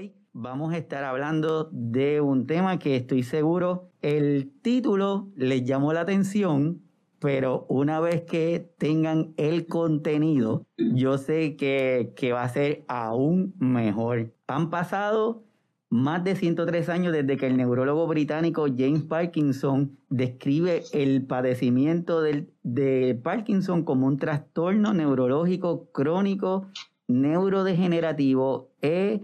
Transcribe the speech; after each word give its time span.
Hoy 0.00 0.14
vamos 0.32 0.72
a 0.72 0.78
estar 0.78 1.04
hablando 1.04 1.68
de 1.72 2.22
un 2.22 2.46
tema 2.46 2.78
que 2.78 2.96
estoy 2.96 3.22
seguro 3.22 3.90
el 4.00 4.50
título 4.62 5.28
les 5.36 5.62
llamó 5.66 5.92
la 5.92 6.00
atención, 6.00 6.80
pero 7.18 7.66
una 7.68 8.00
vez 8.00 8.22
que 8.22 8.66
tengan 8.78 9.34
el 9.36 9.66
contenido, 9.66 10.64
yo 10.78 11.18
sé 11.18 11.54
que, 11.54 12.14
que 12.16 12.32
va 12.32 12.44
a 12.44 12.48
ser 12.48 12.82
aún 12.88 13.52
mejor. 13.58 14.32
Han 14.46 14.70
pasado 14.70 15.44
más 15.90 16.24
de 16.24 16.34
103 16.34 16.88
años 16.88 17.12
desde 17.12 17.36
que 17.36 17.48
el 17.48 17.58
neurólogo 17.58 18.06
británico 18.06 18.68
James 18.74 19.02
Parkinson 19.02 19.98
describe 20.08 20.82
el 20.94 21.26
padecimiento 21.26 22.22
del, 22.22 22.48
de 22.62 23.20
Parkinson 23.22 23.84
como 23.84 24.06
un 24.06 24.16
trastorno 24.16 24.94
neurológico 24.94 25.92
crónico 25.92 26.68
neurodegenerativo 27.06 28.70
e 28.80 29.20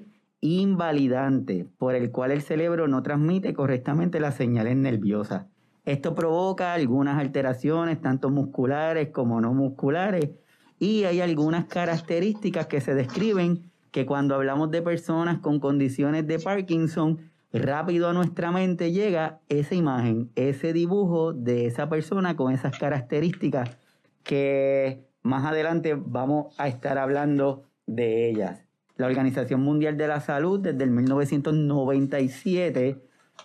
invalidante 0.46 1.66
por 1.78 1.95
el 1.95 2.10
cual 2.10 2.30
el 2.30 2.42
cerebro 2.42 2.88
no 2.88 3.02
transmite 3.02 3.54
correctamente 3.54 4.20
las 4.20 4.34
señales 4.34 4.77
nerviosas. 4.77 5.46
Esto 5.84 6.14
provoca 6.14 6.73
algunas 6.73 7.18
alteraciones, 7.18 8.00
tanto 8.00 8.30
musculares 8.30 9.10
como 9.10 9.40
no 9.40 9.54
musculares, 9.54 10.30
y 10.78 11.04
hay 11.04 11.20
algunas 11.20 11.66
características 11.66 12.66
que 12.66 12.80
se 12.80 12.95
describen 12.95 13.70
que 13.92 14.04
cuando 14.04 14.34
hablamos 14.34 14.70
de 14.70 14.82
personas 14.82 15.38
con 15.38 15.60
condiciones 15.60 16.27
de 16.27 16.38
Parkinson, 16.38 17.30
rápido 17.52 18.09
a 18.09 18.12
nuestra 18.12 18.51
mente 18.51 18.92
llega 18.92 19.40
esa 19.48 19.74
imagen, 19.74 20.30
ese 20.34 20.73
dibujo 20.73 21.32
de 21.32 21.66
esa 21.66 21.88
persona 21.88 22.37
con 22.37 22.52
esas 22.52 22.78
características 22.78 23.78
que 24.23 25.06
más 25.23 25.45
adelante 25.45 25.95
vamos 25.96 26.54
a 26.59 26.68
estar 26.68 26.98
hablando 26.98 27.65
de 27.87 28.28
ellas. 28.28 28.66
La 28.96 29.06
Organización 29.06 29.60
Mundial 29.60 29.98
de 29.98 30.09
la 30.09 30.20
Salud 30.20 30.59
desde 30.59 30.84
el 30.84 30.91
1997 30.91 32.96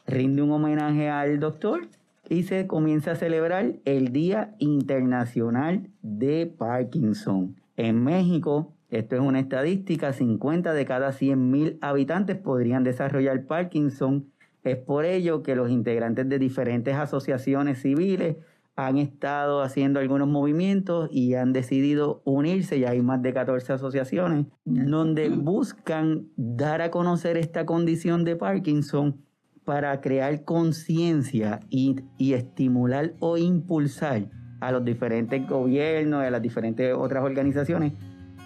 rinde 0.07 0.41
un 0.41 0.51
homenaje 0.51 1.09
al 1.09 1.41
doctor 1.41 1.89
y 2.29 2.43
se 2.43 2.67
comienza 2.67 3.11
a 3.11 3.15
celebrar 3.15 3.73
el 3.83 4.13
Día 4.13 4.55
Internacional 4.59 5.89
de 6.01 6.49
Parkinson. 6.57 7.57
En 7.75 8.01
México, 8.01 8.71
esto 8.89 9.15
es 9.15 9.21
una 9.21 9.41
estadística, 9.41 10.13
50 10.13 10.73
de 10.73 10.85
cada 10.85 11.11
100.000 11.11 11.79
habitantes 11.81 12.37
podrían 12.37 12.85
desarrollar 12.85 13.45
Parkinson. 13.45 14.31
Es 14.63 14.77
por 14.77 15.03
ello 15.03 15.43
que 15.43 15.55
los 15.55 15.69
integrantes 15.69 16.29
de 16.29 16.39
diferentes 16.39 16.95
asociaciones 16.95 17.81
civiles 17.81 18.37
han 18.75 18.97
estado 18.97 19.61
haciendo 19.61 19.99
algunos 19.99 20.27
movimientos 20.27 21.09
y 21.11 21.35
han 21.35 21.53
decidido 21.53 22.21
unirse, 22.25 22.79
ya 22.79 22.91
hay 22.91 23.01
más 23.01 23.21
de 23.21 23.33
14 23.33 23.73
asociaciones, 23.73 24.45
donde 24.65 25.29
buscan 25.29 26.27
dar 26.35 26.81
a 26.81 26.91
conocer 26.91 27.37
esta 27.37 27.65
condición 27.65 28.23
de 28.23 28.35
Parkinson 28.35 29.21
para 29.65 29.99
crear 30.01 30.43
conciencia 30.43 31.59
y, 31.69 31.97
y, 32.17 32.33
estimular 32.33 33.13
o 33.19 33.37
impulsar 33.37 34.29
a 34.59 34.71
los 34.71 34.83
diferentes 34.83 35.47
gobiernos 35.47 36.23
y 36.23 36.27
a 36.27 36.31
las 36.31 36.41
diferentes 36.41 36.93
otras 36.95 37.23
organizaciones 37.23 37.93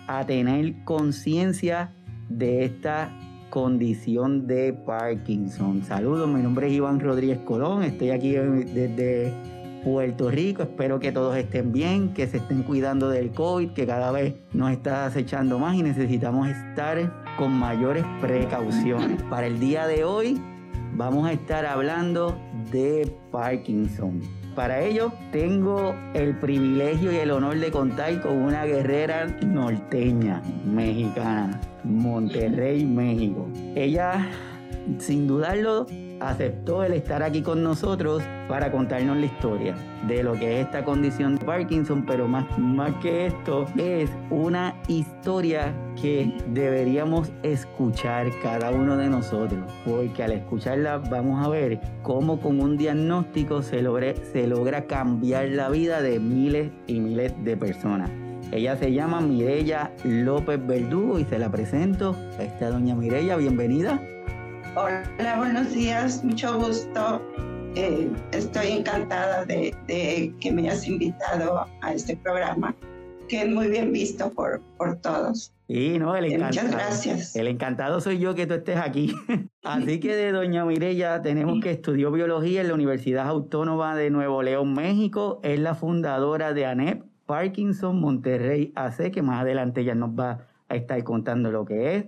a 0.07 0.25
tener 0.25 0.83
conciencia 0.83 1.93
de 2.29 2.65
esta 2.65 3.11
condición 3.49 4.47
de 4.47 4.73
Parkinson. 4.73 5.83
Saludos, 5.83 6.27
mi 6.27 6.41
nombre 6.41 6.67
es 6.67 6.73
Iván 6.73 6.99
Rodríguez 6.99 7.39
Colón, 7.39 7.83
estoy 7.83 8.09
aquí 8.09 8.31
desde 8.33 9.33
Puerto 9.85 10.31
Rico, 10.31 10.63
espero 10.63 10.99
que 10.99 11.11
todos 11.11 11.37
estén 11.37 11.71
bien, 11.71 12.11
que 12.15 12.25
se 12.25 12.37
estén 12.37 12.63
cuidando 12.63 13.07
del 13.07 13.29
COVID, 13.29 13.69
que 13.73 13.85
cada 13.85 14.11
vez 14.11 14.33
nos 14.51 14.71
está 14.71 15.05
acechando 15.05 15.59
más 15.59 15.75
y 15.75 15.83
necesitamos 15.83 16.47
estar 16.47 17.23
con 17.37 17.51
mayores 17.51 18.03
precauciones. 18.19 19.21
Para 19.29 19.45
el 19.45 19.59
día 19.59 19.85
de 19.85 20.03
hoy 20.03 20.41
vamos 20.95 21.27
a 21.27 21.33
estar 21.33 21.67
hablando 21.67 22.35
de 22.71 23.15
Parkinson. 23.31 24.21
Para 24.55 24.81
ello 24.81 25.11
tengo 25.31 25.93
el 26.15 26.35
privilegio 26.39 27.11
y 27.11 27.17
el 27.17 27.29
honor 27.29 27.59
de 27.59 27.69
contar 27.69 28.23
con 28.23 28.37
una 28.37 28.65
guerrera 28.65 29.27
norteña, 29.45 30.41
mexicana, 30.65 31.61
Monterrey, 31.83 32.83
México. 32.83 33.47
Ella, 33.75 34.27
sin 34.97 35.27
dudarlo, 35.27 35.85
aceptó 36.19 36.83
el 36.83 36.93
estar 36.93 37.23
aquí 37.23 37.41
con 37.41 37.63
nosotros 37.63 38.23
para 38.47 38.71
contarnos 38.71 39.17
la 39.17 39.25
historia 39.25 39.75
de 40.07 40.23
lo 40.23 40.33
que 40.33 40.59
es 40.59 40.65
esta 40.65 40.83
condición 40.83 41.35
de 41.35 41.45
Parkinson, 41.45 42.05
pero 42.05 42.27
más, 42.27 42.45
más 42.57 42.93
que 43.01 43.27
esto 43.27 43.65
es 43.77 44.09
una 44.29 44.75
historia 44.87 45.73
que 46.01 46.33
deberíamos 46.49 47.31
escuchar 47.43 48.27
cada 48.41 48.71
uno 48.71 48.97
de 48.97 49.09
nosotros, 49.09 49.59
porque 49.85 50.23
al 50.23 50.33
escucharla 50.33 50.97
vamos 50.97 51.45
a 51.45 51.49
ver 51.49 51.79
cómo 52.03 52.39
con 52.39 52.59
un 52.59 52.77
diagnóstico 52.77 53.61
se, 53.61 53.83
se 54.31 54.47
logra 54.47 54.85
cambiar 54.85 55.49
la 55.49 55.69
vida 55.69 56.01
de 56.01 56.19
miles 56.19 56.71
y 56.87 56.99
miles 56.99 57.33
de 57.43 57.57
personas. 57.57 58.11
Ella 58.51 58.77
se 58.77 58.93
llama 58.93 59.21
Mirella 59.21 59.91
López 60.03 60.65
Verdugo 60.65 61.19
y 61.19 61.25
se 61.25 61.39
la 61.39 61.49
presento. 61.49 62.15
Esta 62.39 62.69
doña 62.69 62.95
Mirella, 62.95 63.37
bienvenida. 63.37 63.99
Hola, 64.77 65.37
buenos 65.37 65.73
días, 65.73 66.21
mucho 66.21 66.59
gusto. 66.59 67.21
Eh, 67.75 68.11
estoy 68.33 68.73
encantada 68.73 69.45
de, 69.45 69.73
que 70.41 70.51
me 70.51 70.63
hayas 70.63 70.85
invitado 70.85 71.65
a 71.81 71.93
este 71.93 72.17
programa, 72.17 72.75
que 73.29 73.43
es 73.43 73.49
muy 73.49 73.69
bien 73.69 73.93
visto 73.93 74.29
por, 74.33 74.61
por 74.77 74.97
todos. 74.97 75.53
Sí, 75.69 75.97
no, 75.97 76.13
el 76.13 76.25
encantado. 76.25 76.67
Muchas 76.67 76.71
gracias. 76.71 77.35
El 77.37 77.47
encantado 77.47 78.01
soy 78.01 78.19
yo 78.19 78.35
que 78.35 78.47
tú 78.47 78.55
estés 78.55 78.75
aquí. 78.75 79.15
Así 79.63 80.01
que 80.01 80.13
de 80.13 80.33
Doña 80.33 80.65
Mirella 80.65 81.21
tenemos 81.21 81.61
que 81.61 81.71
estudió 81.71 82.11
biología 82.11 82.59
en 82.59 82.67
la 82.67 82.73
Universidad 82.73 83.29
Autónoma 83.29 83.95
de 83.95 84.09
Nuevo 84.09 84.43
León, 84.43 84.73
México. 84.73 85.39
Es 85.41 85.57
la 85.57 85.75
fundadora 85.75 86.53
de 86.53 86.65
ANEP 86.65 87.01
Parkinson 87.25 88.01
Monterrey 88.01 88.73
AC, 88.75 89.09
que 89.09 89.21
más 89.21 89.39
adelante 89.39 89.85
ya 89.85 89.95
nos 89.95 90.09
va 90.09 90.47
a 90.67 90.75
estar 90.75 91.01
contando 91.05 91.49
lo 91.49 91.63
que 91.63 91.95
es. 91.95 92.05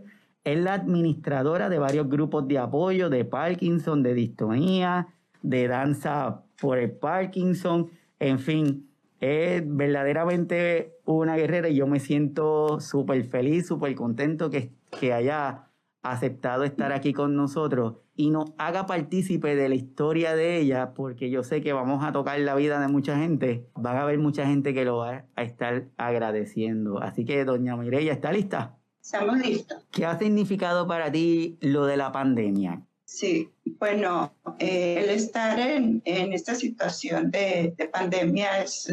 Es 0.47 0.57
la 0.57 0.75
administradora 0.75 1.67
de 1.67 1.77
varios 1.77 2.07
grupos 2.07 2.47
de 2.47 2.57
apoyo 2.57 3.09
de 3.09 3.25
Parkinson, 3.25 4.01
de 4.01 4.13
distonía, 4.13 5.07
de 5.41 5.67
danza 5.67 6.45
por 6.61 6.77
el 6.77 6.91
Parkinson, 6.91 7.89
en 8.17 8.39
fin, 8.39 8.89
es 9.19 9.61
verdaderamente 9.65 10.93
una 11.03 11.35
guerrera 11.35 11.67
y 11.67 11.75
yo 11.75 11.85
me 11.85 11.99
siento 11.99 12.79
súper 12.79 13.25
feliz, 13.25 13.67
súper 13.67 13.93
contento 13.95 14.49
que, 14.49 14.71
haya 15.11 15.67
aceptado 16.01 16.63
estar 16.63 16.93
aquí 16.93 17.11
con 17.11 17.35
nosotros 17.35 17.95
y 18.15 18.29
nos 18.29 18.53
haga 18.57 18.85
partícipe 18.85 19.53
de 19.53 19.67
la 19.67 19.75
historia 19.75 20.33
de 20.33 20.59
ella, 20.61 20.93
porque 20.93 21.29
yo 21.29 21.43
sé 21.43 21.59
que 21.59 21.73
vamos 21.73 22.05
a 22.05 22.13
tocar 22.13 22.39
la 22.39 22.55
vida 22.55 22.79
de 22.79 22.87
mucha 22.87 23.17
gente. 23.17 23.67
Van 23.75 23.97
a 23.97 24.03
haber 24.03 24.17
mucha 24.17 24.47
gente 24.47 24.73
que 24.73 24.85
lo 24.85 24.99
va 24.99 25.25
a 25.35 25.43
estar 25.43 25.89
agradeciendo. 25.97 27.01
Así 27.01 27.25
que, 27.25 27.43
doña 27.43 27.75
Mireya, 27.75 28.13
¿está 28.13 28.31
lista? 28.31 28.76
Estamos 29.07 29.39
listos. 29.39 29.85
¿Qué 29.89 30.05
ha 30.05 30.19
significado 30.19 30.85
para 30.85 31.09
ti 31.09 31.57
lo 31.61 31.85
de 31.85 31.95
la 31.95 32.11
pandemia? 32.11 32.85
Sí, 33.05 33.49
bueno, 33.79 34.35
eh, 34.59 35.01
el 35.01 35.09
estar 35.11 35.57
en, 35.57 36.01
en 36.03 36.33
esta 36.33 36.53
situación 36.53 37.31
de, 37.31 37.73
de, 37.77 37.87
pandemia 37.87 38.63
es, 38.63 38.91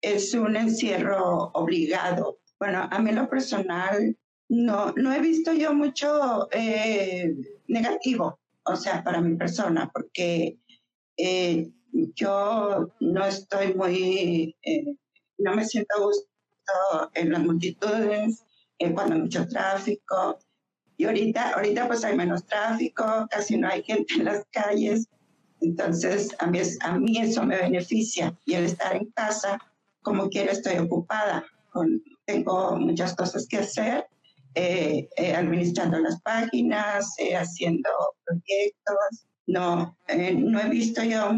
es 0.00 0.34
un 0.34 0.54
encierro 0.54 1.50
obligado. 1.52 2.38
Bueno, 2.60 2.86
a 2.88 2.98
mí 3.00 3.10
lo 3.10 3.28
personal 3.28 4.16
no, 4.48 4.92
no 4.92 5.12
he 5.12 5.18
visto 5.20 5.52
yo 5.52 5.74
mucho 5.74 6.48
eh, 6.52 7.34
negativo, 7.66 8.38
o 8.62 8.76
sea, 8.76 9.02
para 9.02 9.20
mi 9.20 9.34
persona, 9.34 9.90
porque 9.92 10.60
eh, 11.16 11.68
yo 12.14 12.92
no 13.00 13.26
estoy 13.26 13.74
muy, 13.74 14.54
no 15.38 15.56
me 15.56 15.64
siento 15.64 15.96
a 15.96 16.02
gusto 16.02 17.10
en 17.14 17.32
las 17.32 17.40
multitudes, 17.40 18.44
cuando 18.94 19.14
hay 19.14 19.20
mucho 19.22 19.46
tráfico. 19.46 20.38
Y 20.96 21.04
ahorita, 21.04 21.52
ahorita 21.54 21.86
pues 21.86 22.04
hay 22.04 22.16
menos 22.16 22.44
tráfico, 22.46 23.26
casi 23.30 23.56
no 23.56 23.68
hay 23.68 23.82
gente 23.82 24.14
en 24.14 24.24
las 24.24 24.44
calles. 24.50 25.08
Entonces, 25.60 26.34
a 26.38 26.46
mí, 26.46 26.60
a 26.80 26.98
mí 26.98 27.18
eso 27.18 27.44
me 27.44 27.56
beneficia. 27.56 28.36
Y 28.46 28.54
el 28.54 28.64
estar 28.64 28.96
en 28.96 29.10
casa, 29.12 29.58
como 30.02 30.28
quiera, 30.28 30.52
estoy 30.52 30.78
ocupada. 30.78 31.44
Con, 31.70 32.02
tengo 32.26 32.76
muchas 32.76 33.14
cosas 33.14 33.46
que 33.48 33.58
hacer, 33.58 34.06
eh, 34.54 35.08
eh, 35.16 35.34
administrando 35.34 35.98
las 35.98 36.20
páginas, 36.22 37.14
eh, 37.18 37.36
haciendo 37.36 37.90
proyectos. 38.24 39.26
No, 39.46 39.96
no 40.08 40.60
he 40.60 40.68
visto 40.68 41.02
yo 41.02 41.32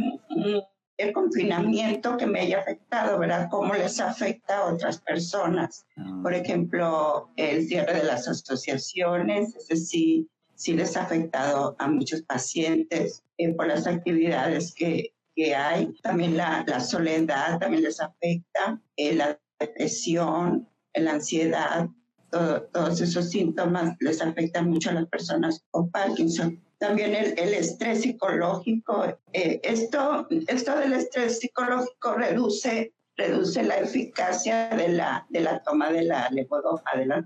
el 1.02 1.12
confinamiento 1.12 2.16
que 2.16 2.26
me 2.26 2.40
haya 2.40 2.60
afectado, 2.60 3.18
¿verdad? 3.18 3.48
¿Cómo 3.50 3.74
les 3.74 4.00
afecta 4.00 4.58
a 4.58 4.72
otras 4.72 5.00
personas? 5.00 5.86
Ah. 5.96 6.20
Por 6.22 6.34
ejemplo, 6.34 7.30
el 7.36 7.66
cierre 7.66 7.94
de 7.98 8.04
las 8.04 8.28
asociaciones, 8.28 9.54
ese 9.56 9.76
sí, 9.76 10.28
sí 10.54 10.74
les 10.74 10.96
ha 10.96 11.02
afectado 11.02 11.76
a 11.78 11.88
muchos 11.88 12.22
pacientes 12.22 13.22
eh, 13.38 13.52
por 13.54 13.66
las 13.66 13.86
actividades 13.86 14.74
que, 14.74 15.12
que 15.34 15.54
hay. 15.54 15.92
También 16.02 16.36
la, 16.36 16.64
la, 16.66 16.80
soledad 16.80 17.58
también 17.58 17.82
les 17.82 18.00
afecta, 18.00 18.80
eh, 18.96 19.14
la 19.14 19.38
depresión, 19.58 20.68
la 20.94 21.12
ansiedad. 21.12 21.88
todos 22.30 23.00
esos 23.00 23.30
síntomas 23.30 23.96
les 24.00 24.22
afectan 24.22 24.70
mucho 24.70 24.90
a 24.90 24.94
las 24.94 25.06
personas 25.06 25.64
con 25.70 25.90
Parkinson. 25.90 26.62
También 26.82 27.14
el, 27.14 27.54
estrés 27.54 28.02
psicológico. 28.02 29.06
Eh, 29.32 29.60
esto, 29.62 30.26
esto 30.48 30.76
del 30.80 30.94
estrés 30.94 31.38
psicológico 31.38 32.14
reduce, 32.14 32.92
reduce 33.16 33.62
la 33.62 33.78
eficacia 33.78 34.68
de 34.70 34.88
la, 34.88 35.24
de 35.30 35.42
la 35.42 35.62
toma 35.62 35.92
de 35.92 36.02
la 36.02 36.28
levodopa, 36.30 36.90
de 36.96 37.22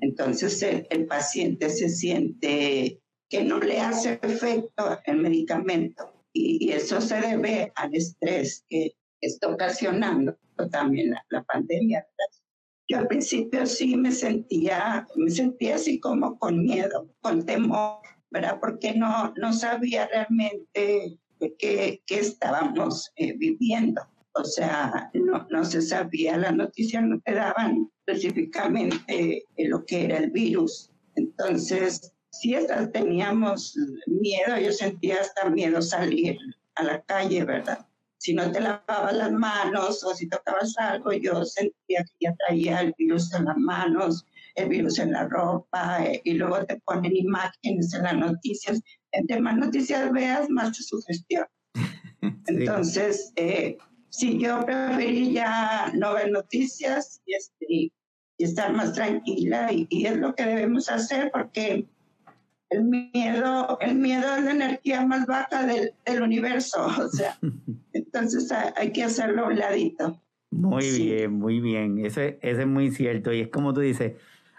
entonces 0.00 0.62
el, 0.62 0.86
el, 0.88 1.06
paciente 1.06 1.68
se 1.68 1.90
siente 1.90 3.02
que 3.28 3.44
no 3.44 3.58
le 3.58 3.78
hace 3.78 4.18
efecto 4.22 4.98
el 5.04 5.18
medicamento 5.18 6.24
y, 6.32 6.72
eso 6.72 6.98
se 6.98 7.20
debe 7.20 7.72
al 7.74 7.94
estrés 7.94 8.64
que 8.70 8.94
está 9.20 9.48
ocasionando 9.48 10.38
también 10.70 11.14
la, 11.28 11.42
pandemia. 11.42 12.06
Yo 12.88 12.98
al 12.98 13.06
principio 13.06 13.66
sí 13.66 13.96
me 13.96 14.12
sentía, 14.12 15.06
me 15.16 15.30
sentía 15.30 15.76
así 15.76 16.00
como 16.00 16.38
con 16.38 16.62
miedo, 16.62 17.08
con 17.20 17.46
temor, 17.46 17.98
¿verdad? 18.30 18.58
Porque 18.60 18.94
no, 18.94 19.32
no 19.36 19.52
sabía 19.52 20.08
realmente 20.08 21.18
qué, 21.58 22.02
estábamos 22.08 23.10
eh, 23.16 23.34
viviendo. 23.36 24.02
O 24.34 24.44
sea, 24.44 25.10
no, 25.14 25.46
no 25.50 25.64
se 25.64 25.82
sabía, 25.82 26.38
las 26.38 26.54
noticias 26.54 27.02
no 27.02 27.20
te 27.20 27.34
daban 27.34 27.90
específicamente 28.06 29.44
lo 29.58 29.84
que 29.84 30.04
era 30.04 30.18
el 30.18 30.30
virus. 30.30 30.90
Entonces, 31.16 32.14
sí 32.30 32.56
teníamos 32.92 33.76
miedo, 34.06 34.58
yo 34.58 34.72
sentía 34.72 35.20
hasta 35.20 35.50
miedo 35.50 35.82
salir 35.82 36.38
a 36.74 36.82
la 36.82 37.02
calle, 37.02 37.44
¿verdad? 37.44 37.86
Si 38.22 38.32
no 38.34 38.52
te 38.52 38.60
lavabas 38.60 39.16
las 39.16 39.32
manos 39.32 40.04
o 40.04 40.14
si 40.14 40.28
tocabas 40.28 40.78
algo, 40.78 41.12
yo 41.12 41.44
sentía 41.44 42.04
que 42.04 42.12
ya 42.20 42.32
traía 42.36 42.80
el 42.80 42.94
virus 42.96 43.34
en 43.34 43.46
las 43.46 43.56
manos, 43.56 44.24
el 44.54 44.68
virus 44.68 45.00
en 45.00 45.10
la 45.10 45.26
ropa, 45.26 46.04
eh, 46.04 46.22
y 46.22 46.34
luego 46.34 46.64
te 46.64 46.80
ponen 46.84 47.16
imágenes 47.16 47.92
en 47.92 48.04
las 48.04 48.14
noticias. 48.14 48.80
Entre 49.10 49.40
más 49.40 49.56
noticias 49.56 50.12
veas, 50.12 50.48
más 50.50 50.70
te 50.70 50.84
sugestión. 50.84 51.46
Entonces, 52.46 53.32
eh, 53.34 53.76
si 54.08 54.38
yo 54.38 54.64
preferí 54.64 55.32
ya 55.32 55.90
no 55.92 56.14
ver 56.14 56.30
noticias 56.30 57.20
y, 57.26 57.34
este, 57.34 57.92
estar 58.38 58.72
más 58.72 58.92
tranquila, 58.92 59.72
y, 59.72 59.88
y 59.90 60.06
es 60.06 60.16
lo 60.16 60.32
que 60.36 60.46
debemos 60.46 60.88
hacer 60.88 61.28
porque 61.32 61.88
el 62.72 62.84
miedo, 62.84 63.78
el 63.80 63.94
miedo 63.96 64.36
es 64.36 64.44
la 64.44 64.50
energía 64.52 65.04
más 65.06 65.26
baja 65.26 65.66
del, 65.66 65.92
del 66.04 66.22
universo, 66.22 66.86
o 66.98 67.08
sea, 67.08 67.38
entonces 67.92 68.50
hay 68.76 68.92
que 68.92 69.04
hacerlo 69.04 69.44
a 69.44 69.48
un 69.48 69.58
ladito. 69.58 70.20
Muy 70.50 70.90
bien, 70.90 71.32
muy 71.32 71.60
bien, 71.60 72.04
eso, 72.04 72.20
es 72.20 72.66
muy 72.66 72.90
cierto 72.90 73.32
y 73.32 73.40
es 73.40 73.48
como 73.48 73.72
tú 73.72 73.80
dices, 73.80 74.14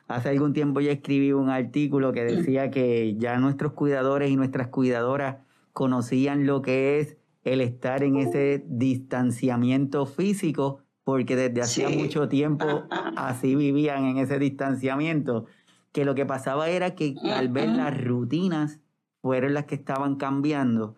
hace 0.08 0.30
algún 0.30 0.54
tiempo 0.54 0.82
ya 0.82 0.92
escribí 0.92 1.34
un 1.34 1.50
artículo 1.50 2.12
que 2.14 2.24
decía 2.24 2.72
que 2.72 3.16
ya 3.18 3.38
nuestros 3.38 3.74
cuidadores 3.74 4.32
y 4.32 4.36
nuestras 4.36 4.70
cuidadoras 4.70 5.38
conocían 5.72 6.48
lo 6.48 6.64
que 6.64 7.00
es 7.00 7.18
el 7.44 7.62
estar 7.62 8.04
en 8.04 8.18
ese 8.18 8.64
distanciamiento 8.68 10.08
físico, 10.08 10.82
porque 11.04 11.36
desde 11.36 11.62
hacía 11.62 11.90
mucho 11.90 12.28
tiempo 12.28 12.86
así 13.16 13.56
vivían 13.56 14.06
en 14.06 14.18
ese 14.18 14.40
distanciamiento 14.40 15.46
que 15.94 16.04
lo 16.04 16.16
que 16.16 16.26
pasaba 16.26 16.70
era 16.70 16.96
que 16.96 17.16
tal 17.24 17.48
vez 17.50 17.70
las 17.70 18.04
rutinas 18.04 18.80
fueron 19.22 19.54
las 19.54 19.66
que 19.66 19.76
estaban 19.76 20.18
cambiando 20.18 20.98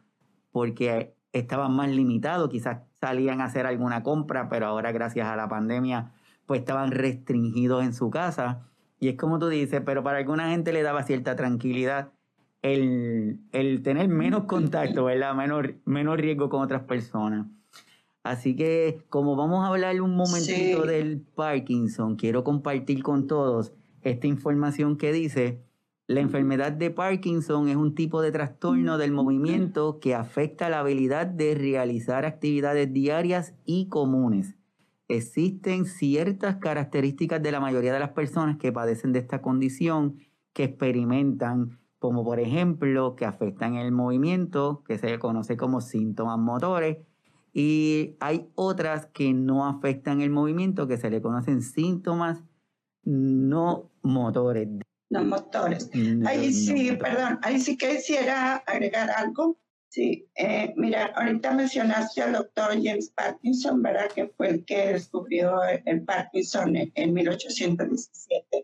porque 0.52 1.16
estaban 1.34 1.76
más 1.76 1.90
limitados, 1.90 2.50
quizás 2.50 2.80
salían 3.00 3.42
a 3.42 3.46
hacer 3.46 3.68
alguna 3.68 4.02
compra, 4.02 4.50
pero 4.50 4.66
ahora 4.66 4.92
gracias 4.94 5.28
a 5.28 5.36
la 5.36 5.50
pandemia 5.50 6.14
pues 6.46 6.62
estaban 6.62 6.92
restringidos 6.92 7.84
en 7.84 7.94
su 7.94 8.10
casa. 8.10 8.62
Y 9.00 9.10
es 9.10 9.18
como 9.18 9.38
tú 9.38 9.50
dices, 9.50 9.82
pero 9.86 10.04
para 10.04 10.20
alguna 10.20 10.50
gente 10.50 10.72
le 10.72 10.82
daba 10.82 11.04
cierta 11.04 11.36
tranquilidad 11.36 12.14
el, 12.62 13.42
tener 13.84 14.08
menos 14.08 14.46
contacto, 14.46 15.06
¿verdad? 15.06 15.36
Menor, 15.36 15.76
menos 15.86 16.18
riesgo 16.18 16.50
con 16.50 16.62
otras 16.62 16.84
personas. 16.84 17.48
Así 18.24 18.56
que 18.56 19.04
como 19.10 19.36
vamos 19.36 19.64
a 19.64 19.68
hablar 19.68 20.02
un 20.02 20.16
momentito 20.16 20.84
del 20.84 21.22
Parkinson, 21.22 22.16
quiero 22.16 22.44
compartir 22.44 23.04
con 23.04 23.28
todos 23.28 23.74
esta 24.06 24.28
información 24.28 24.98
que 24.98 25.12
dice, 25.12 25.64
la 26.08 26.20
enfermedad 26.20 26.72
de 26.72 26.92
Parkinson 26.92 27.68
es 27.68 27.76
un 27.76 27.96
tipo 27.96 28.22
de 28.22 28.32
trastorno 28.32 29.00
del 29.00 29.12
movimiento 29.12 30.00
que 30.00 30.14
afecta 30.14 30.70
la 30.70 30.80
habilidad 30.80 31.26
de 31.26 31.56
realizar 31.56 32.24
actividades 32.24 32.94
diarias 32.94 33.56
y 33.66 33.90
comunes. 33.90 34.56
Existen 35.08 35.86
ciertas 35.86 36.58
características 36.58 37.42
de 37.42 37.52
la 37.52 37.60
mayoría 37.60 37.94
de 37.94 38.00
las 38.00 38.12
personas 38.12 38.58
que 38.58 38.72
padecen 38.72 39.12
de 39.12 39.20
esta 39.20 39.42
condición 39.42 40.18
que 40.54 40.66
experimentan, 40.66 41.80
como 41.98 42.24
por 42.24 42.40
ejemplo 42.40 43.16
que 43.16 43.26
afectan 43.26 43.74
el 43.74 43.92
movimiento, 43.92 44.84
que 44.88 45.00
se 45.00 45.18
conoce 45.18 45.58
como 45.58 45.82
síntomas 45.82 46.38
motores, 46.38 46.98
y 47.54 48.18
hay 48.20 48.50
otras 48.54 49.08
que 49.08 49.34
no 49.34 49.66
afectan 49.66 50.22
el 50.22 50.30
movimiento, 50.30 50.88
que 50.88 50.98
se 50.98 51.10
le 51.10 51.22
conocen 51.22 51.64
síntomas 51.64 52.44
no 53.06 53.92
motores. 54.06 54.68
No 55.10 55.24
motores. 55.24 55.90
ahí 56.26 56.54
sí, 56.54 56.92
perdón, 56.94 57.40
ahí 57.42 57.60
sí 57.60 57.78
que 57.78 57.98
quisiera 57.98 58.58
agregar 58.66 59.10
algo. 59.10 59.58
Sí, 59.90 60.28
eh, 60.36 60.74
mira, 60.76 61.14
ahorita 61.16 61.54
mencionaste 61.54 62.22
al 62.22 62.34
doctor 62.34 62.72
James 62.82 63.12
Parkinson, 63.12 63.82
¿verdad? 63.82 64.12
Que 64.12 64.28
fue 64.28 64.50
el 64.50 64.66
que 64.66 64.94
descubrió 64.94 65.62
el 65.64 66.04
Parkinson 66.04 66.76
en, 66.76 67.14
1817. 67.14 68.64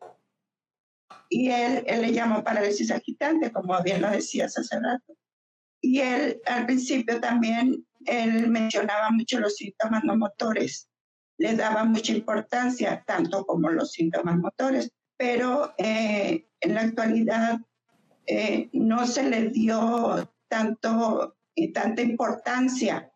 Y 1.29 1.49
él, 1.49 1.83
él 1.85 2.01
le 2.01 2.11
llamó 2.11 2.43
parálisis 2.43 2.91
agitante, 2.91 3.51
como 3.51 3.81
bien 3.81 4.01
lo 4.01 4.09
decías 4.09 4.57
hace 4.57 4.77
rato. 4.79 5.13
Y 5.79 5.99
él, 5.99 6.41
al 6.45 6.65
principio 6.65 7.21
también, 7.21 7.85
él 8.05 8.49
mencionaba 8.49 9.09
mucho 9.11 9.39
los 9.39 9.55
síntomas 9.55 10.03
no 10.03 10.17
motores 10.17 10.89
le 11.41 11.55
daba 11.55 11.83
mucha 11.83 12.13
importancia, 12.13 13.03
tanto 13.05 13.45
como 13.45 13.69
los 13.69 13.93
síntomas 13.93 14.37
motores, 14.37 14.91
pero 15.21 15.75
eh, 15.77 16.47
en 16.61 16.73
la 16.73 16.81
actualidad 16.81 17.59
eh, 18.25 18.71
no 18.73 19.05
se 19.05 19.21
le 19.21 19.49
dio 19.49 20.33
tanto 20.47 21.37
y 21.53 21.71
tanta 21.71 22.01
importancia 22.01 23.13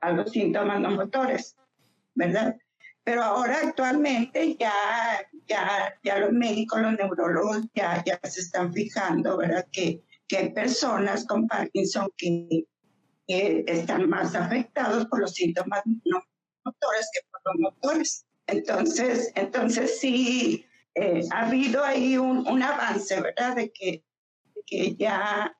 a, 0.00 0.10
los 0.10 0.32
síntomas 0.32 0.80
no 0.80 0.90
motores, 0.90 1.54
¿verdad? 2.16 2.56
Pero 3.04 3.22
ahora 3.22 3.58
actualmente 3.62 4.56
ya, 4.56 4.72
ya, 5.46 5.94
ya 6.02 6.18
los 6.18 6.32
médicos, 6.32 6.80
los 6.80 6.94
neurólogos 6.94 7.68
ya, 7.72 8.02
ya 8.04 8.18
se 8.24 8.40
están 8.40 8.72
fijando, 8.72 9.36
¿verdad? 9.36 9.68
Que, 9.70 10.02
que 10.26 10.38
hay 10.38 10.52
personas 10.52 11.24
con 11.24 11.46
Parkinson 11.46 12.10
que, 12.16 12.64
que 13.28 13.64
están 13.68 14.10
más 14.10 14.34
afectados 14.34 15.06
por 15.06 15.20
los 15.20 15.34
síntomas 15.34 15.82
no 15.86 16.20
motores 16.64 17.08
que 17.14 17.20
por 17.30 17.40
los 17.44 17.60
motores. 17.60 18.26
Entonces, 18.48 19.30
entonces 19.36 20.00
sí, 20.00 20.66
eh, 20.94 21.22
ha 21.30 21.46
habido 21.46 21.84
ahí 21.84 22.16
un, 22.16 22.46
un, 22.46 22.62
avance, 22.62 23.20
¿verdad? 23.20 23.56
De 23.56 23.72
que, 23.72 24.04
que 24.66 24.96
ya, 24.96 25.56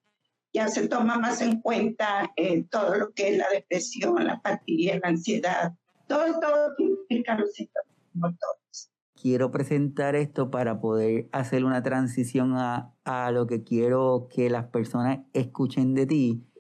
ya 0.52 0.68
se 0.68 0.88
toma 0.88 1.18
más 1.18 1.40
en 1.40 1.60
cuenta 1.60 2.32
eh, 2.36 2.64
todo 2.70 2.96
lo 2.96 3.12
que 3.12 3.30
es 3.30 3.38
la 3.38 3.48
depresión, 3.52 4.24
la 4.24 4.34
apatía, 4.34 4.98
la 5.02 5.08
ansiedad, 5.08 5.74
todo, 6.06 6.40
todo 6.40 6.74
que 6.76 6.84
implica 6.84 7.38
los 7.38 7.52
síntomas 7.52 7.86
motores. 8.14 8.90
Quiero 9.20 9.50
presentar 9.50 10.16
esto 10.16 10.50
para 10.50 10.80
poder 10.80 11.28
hacer 11.32 11.64
una 11.64 11.82
transición 11.82 12.56
a, 12.56 12.94
a 13.04 13.30
lo 13.30 13.46
que 13.46 13.62
quiero 13.62 14.28
que 14.34 14.48
las 14.48 14.66
personas 14.66 15.20
escuchen 15.34 15.94
de 15.94 16.06
ti 16.06 16.50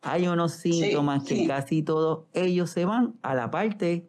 hay 0.00 0.26
unos 0.26 0.52
síntomas 0.52 1.24
que 1.24 1.46
casi 1.46 1.82
todos 1.82 2.26
ellos 2.32 2.70
se 2.70 2.84
van 2.84 3.14
a 3.22 3.34
la 3.34 3.50
parte 3.50 4.08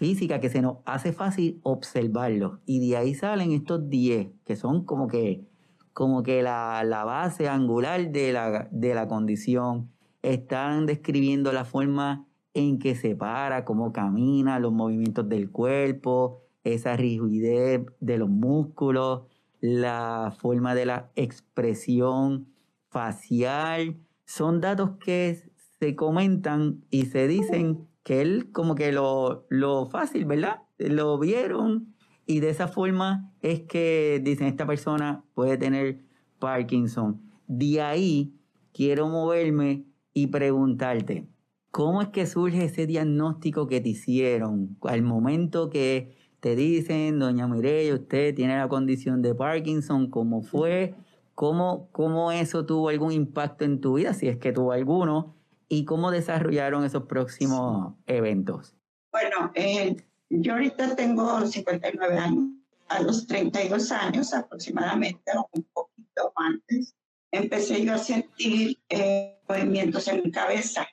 física 0.00 0.40
que 0.40 0.48
se 0.48 0.62
nos 0.62 0.78
hace 0.86 1.12
fácil 1.12 1.60
observarlos. 1.62 2.58
Y 2.64 2.88
de 2.88 2.96
ahí 2.96 3.14
salen 3.14 3.52
estos 3.52 3.90
10, 3.90 4.28
que 4.46 4.56
son 4.56 4.86
como 4.86 5.08
que, 5.08 5.44
como 5.92 6.22
que 6.22 6.42
la, 6.42 6.82
la 6.84 7.04
base 7.04 7.50
angular 7.50 8.10
de 8.10 8.32
la, 8.32 8.66
de 8.72 8.94
la 8.94 9.06
condición. 9.08 9.90
Están 10.22 10.86
describiendo 10.86 11.52
la 11.52 11.66
forma 11.66 12.26
en 12.54 12.78
que 12.78 12.94
se 12.94 13.14
para, 13.14 13.66
cómo 13.66 13.92
camina, 13.92 14.58
los 14.58 14.72
movimientos 14.72 15.28
del 15.28 15.50
cuerpo, 15.50 16.44
esa 16.64 16.96
rigidez 16.96 17.82
de 18.00 18.16
los 18.16 18.30
músculos, 18.30 19.24
la 19.60 20.34
forma 20.38 20.74
de 20.74 20.86
la 20.86 21.10
expresión 21.14 22.46
facial, 22.88 23.98
son 24.24 24.62
datos 24.62 24.92
que 25.04 25.42
se 25.78 25.94
comentan 25.94 26.82
y 26.88 27.04
se 27.04 27.28
dicen 27.28 27.89
que 28.10 28.22
él 28.22 28.50
como 28.50 28.74
que 28.74 28.90
lo, 28.90 29.46
lo 29.50 29.86
fácil, 29.86 30.24
¿verdad? 30.24 30.62
Lo 30.78 31.16
vieron 31.16 31.94
y 32.26 32.40
de 32.40 32.50
esa 32.50 32.66
forma 32.66 33.32
es 33.40 33.60
que 33.60 34.20
dicen 34.20 34.48
esta 34.48 34.66
persona 34.66 35.22
puede 35.32 35.56
tener 35.56 36.00
Parkinson. 36.40 37.20
De 37.46 37.80
ahí 37.80 38.34
quiero 38.72 39.06
moverme 39.06 39.84
y 40.12 40.26
preguntarte, 40.26 41.28
¿cómo 41.70 42.02
es 42.02 42.08
que 42.08 42.26
surge 42.26 42.64
ese 42.64 42.88
diagnóstico 42.88 43.68
que 43.68 43.80
te 43.80 43.90
hicieron 43.90 44.76
al 44.82 45.02
momento 45.02 45.70
que 45.70 46.16
te 46.40 46.56
dicen, 46.56 47.20
doña 47.20 47.46
Mireya, 47.46 47.94
usted 47.94 48.34
tiene 48.34 48.56
la 48.56 48.66
condición 48.66 49.22
de 49.22 49.36
Parkinson, 49.36 50.10
¿cómo 50.10 50.42
fue? 50.42 50.96
¿Cómo, 51.36 51.88
¿Cómo 51.92 52.32
eso 52.32 52.66
tuvo 52.66 52.88
algún 52.88 53.12
impacto 53.12 53.64
en 53.64 53.80
tu 53.80 53.98
vida, 53.98 54.14
si 54.14 54.26
es 54.26 54.36
que 54.36 54.50
tuvo 54.50 54.72
alguno? 54.72 55.36
¿Y 55.72 55.84
cómo 55.84 56.10
desarrollaron 56.10 56.84
esos 56.84 57.04
próximos 57.04 57.94
eventos? 58.08 58.74
Bueno, 59.12 59.52
eh, 59.54 59.96
yo 60.28 60.54
ahorita 60.54 60.96
tengo 60.96 61.46
59 61.46 62.18
años. 62.18 62.48
A 62.88 63.00
los 63.02 63.24
32 63.28 63.92
años 63.92 64.34
aproximadamente, 64.34 65.30
o 65.32 65.48
un 65.52 65.62
poquito 65.72 66.32
antes, 66.34 66.96
empecé 67.30 67.84
yo 67.84 67.94
a 67.94 67.98
sentir 67.98 68.80
eh, 68.88 69.38
movimientos 69.48 70.08
en 70.08 70.24
mi 70.24 70.32
cabeza, 70.32 70.88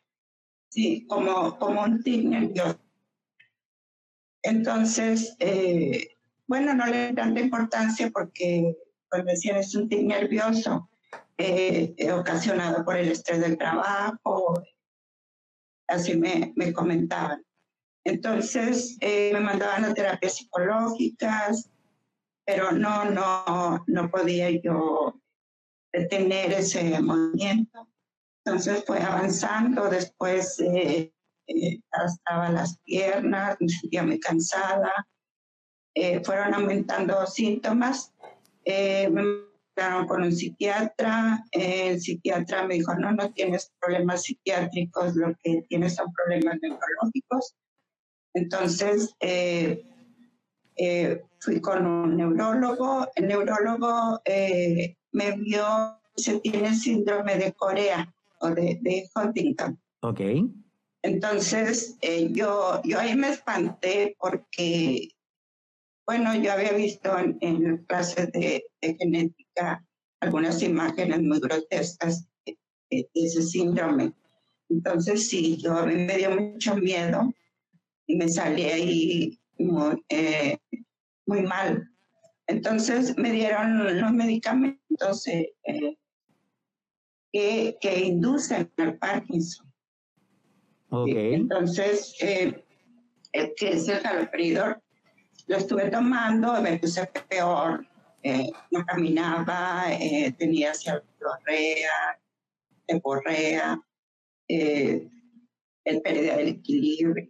sí, 0.70 1.08
como, 1.08 1.58
como 1.58 1.82
un 1.82 2.04
tic 2.04 2.24
nervioso. 2.26 2.80
Entonces, 4.44 5.36
eh, 5.40 6.18
bueno, 6.46 6.76
no 6.76 6.86
le 6.86 7.06
dan 7.06 7.16
tanta 7.16 7.40
importancia 7.40 8.12
porque, 8.12 8.78
cuando 9.10 9.32
decían, 9.32 9.58
es 9.58 9.74
un 9.74 9.90
tic 9.90 10.04
nervioso 10.04 10.88
eh, 11.38 12.12
ocasionado 12.12 12.84
por 12.84 12.98
el 12.98 13.10
estrés 13.10 13.40
del 13.40 13.58
trabajo, 13.58 14.62
así 15.88 16.18
me, 16.18 16.54
me 16.56 16.74
comentaban. 16.74 17.44
Entonces, 18.06 18.98
eh, 19.02 19.32
me 19.34 19.42
mandaban 19.42 19.86
a 19.86 19.94
terapias 19.94 20.36
psicológicas, 20.36 21.70
pero 22.46 22.72
no, 22.72 23.06
no, 23.06 23.84
no 23.86 24.10
podía 24.10 24.50
yo 24.50 25.20
detener 25.92 26.54
ese 26.54 27.00
movimiento. 27.02 27.88
Entonces 28.46 28.84
fue 28.86 29.02
avanzando, 29.02 29.90
después 29.90 30.58
eh, 30.62 31.12
eh, 31.48 31.80
las 32.30 32.78
piernas, 32.80 33.58
me 33.60 33.68
sentía 33.68 34.04
muy 34.04 34.20
cansada, 34.20 34.92
eh, 35.94 36.24
fueron 36.24 36.54
aumentando 36.54 37.26
síntomas. 37.26 38.14
Eh, 38.64 39.10
me 39.10 39.47
mandaron 39.78 40.08
con 40.08 40.24
un 40.24 40.32
psiquiatra, 40.32 41.44
el 41.52 42.02
psiquiatra 42.02 42.66
me 42.66 42.76
dijo, 42.76 42.96
no, 42.96 43.12
no 43.12 43.32
tienes 43.32 43.72
problemas 43.80 44.24
psiquiátricos, 44.24 45.16
lo 45.16 45.36
que 45.44 45.64
tienes 45.70 45.96
son 45.96 46.12
problemas 46.14 46.58
neurológicos. 46.62 47.56
Entonces 48.34 49.14
fui 51.40 51.62
con 51.62 51.86
un 51.86 52.18
neurólogo, 52.18 53.08
el 53.16 53.28
neurólogo 53.28 54.22
me 55.12 55.32
vio, 55.38 56.00
se 56.16 56.40
tiene 56.40 56.74
síndrome 56.76 57.38
de 57.38 57.54
Corea 57.54 58.14
o 58.42 58.50
de, 58.50 58.80
de 58.82 59.08
Huntington. 59.16 59.80
Ok. 60.02 60.22
Entonces, 61.04 61.98
eh, 62.02 62.30
yo, 62.32 62.82
yo 62.84 63.00
ahí 63.00 63.16
me 63.16 63.30
espanté 63.30 64.16
porque, 64.20 65.10
bueno, 66.08 66.34
yo 66.36 66.54
había 66.54 66.72
visto 66.72 67.18
en, 67.20 67.38
en 67.42 67.84
clases 67.84 68.32
de, 68.32 68.64
de, 68.82 68.96
genética 68.96 69.86
algunas 70.22 70.64
imágenes 70.64 71.22
muy 71.22 71.40
grotescas 71.40 72.26
de, 72.46 72.58
de, 72.90 73.10
ese 73.14 73.42
síndrome. 73.44 74.14
Entonces, 74.70 75.30
sí, 75.30 75.58
yo 75.58 75.74
a 75.74 75.86
mí 75.86 75.96
me 75.96 76.18
dio 76.18 76.32
mucho 76.32 76.76
miedo 76.76 77.34
y 78.08 78.16
me 78.16 78.30
salí 78.30 78.64
ahí 78.64 79.40
muy, 79.60 80.02
eh, 80.08 80.58
muy 81.26 81.42
mal. 81.42 81.92
Entonces, 82.48 83.18
me 83.18 83.34
dieron 83.34 84.00
los 84.00 84.12
medicamentos 84.14 85.28
eh, 85.28 85.54
que, 87.34 87.78
que 87.82 88.00
inducen 88.00 88.72
al 88.78 88.98
Parkinson. 88.98 89.70
Okay. 90.90 91.34
Entonces, 91.34 92.16
eh, 92.22 92.64
que 93.34 93.70
es 93.70 93.90
el 93.90 94.02
calopridor, 94.02 94.82
lo 95.48 95.58
estuve 95.58 95.90
tomando, 95.90 96.62
me 96.62 96.78
puse 96.78 97.10
peor, 97.30 97.86
eh, 98.22 98.50
no 98.72 98.86
caminaba, 98.86 99.86
eh, 99.92 100.34
tenía 100.38 100.74
cialorrea, 100.74 102.20
borrea, 102.96 103.80
eh, 104.48 105.10
el 105.84 106.02
pérdida 106.02 106.38
del 106.38 106.48
equilibrio, 106.50 107.30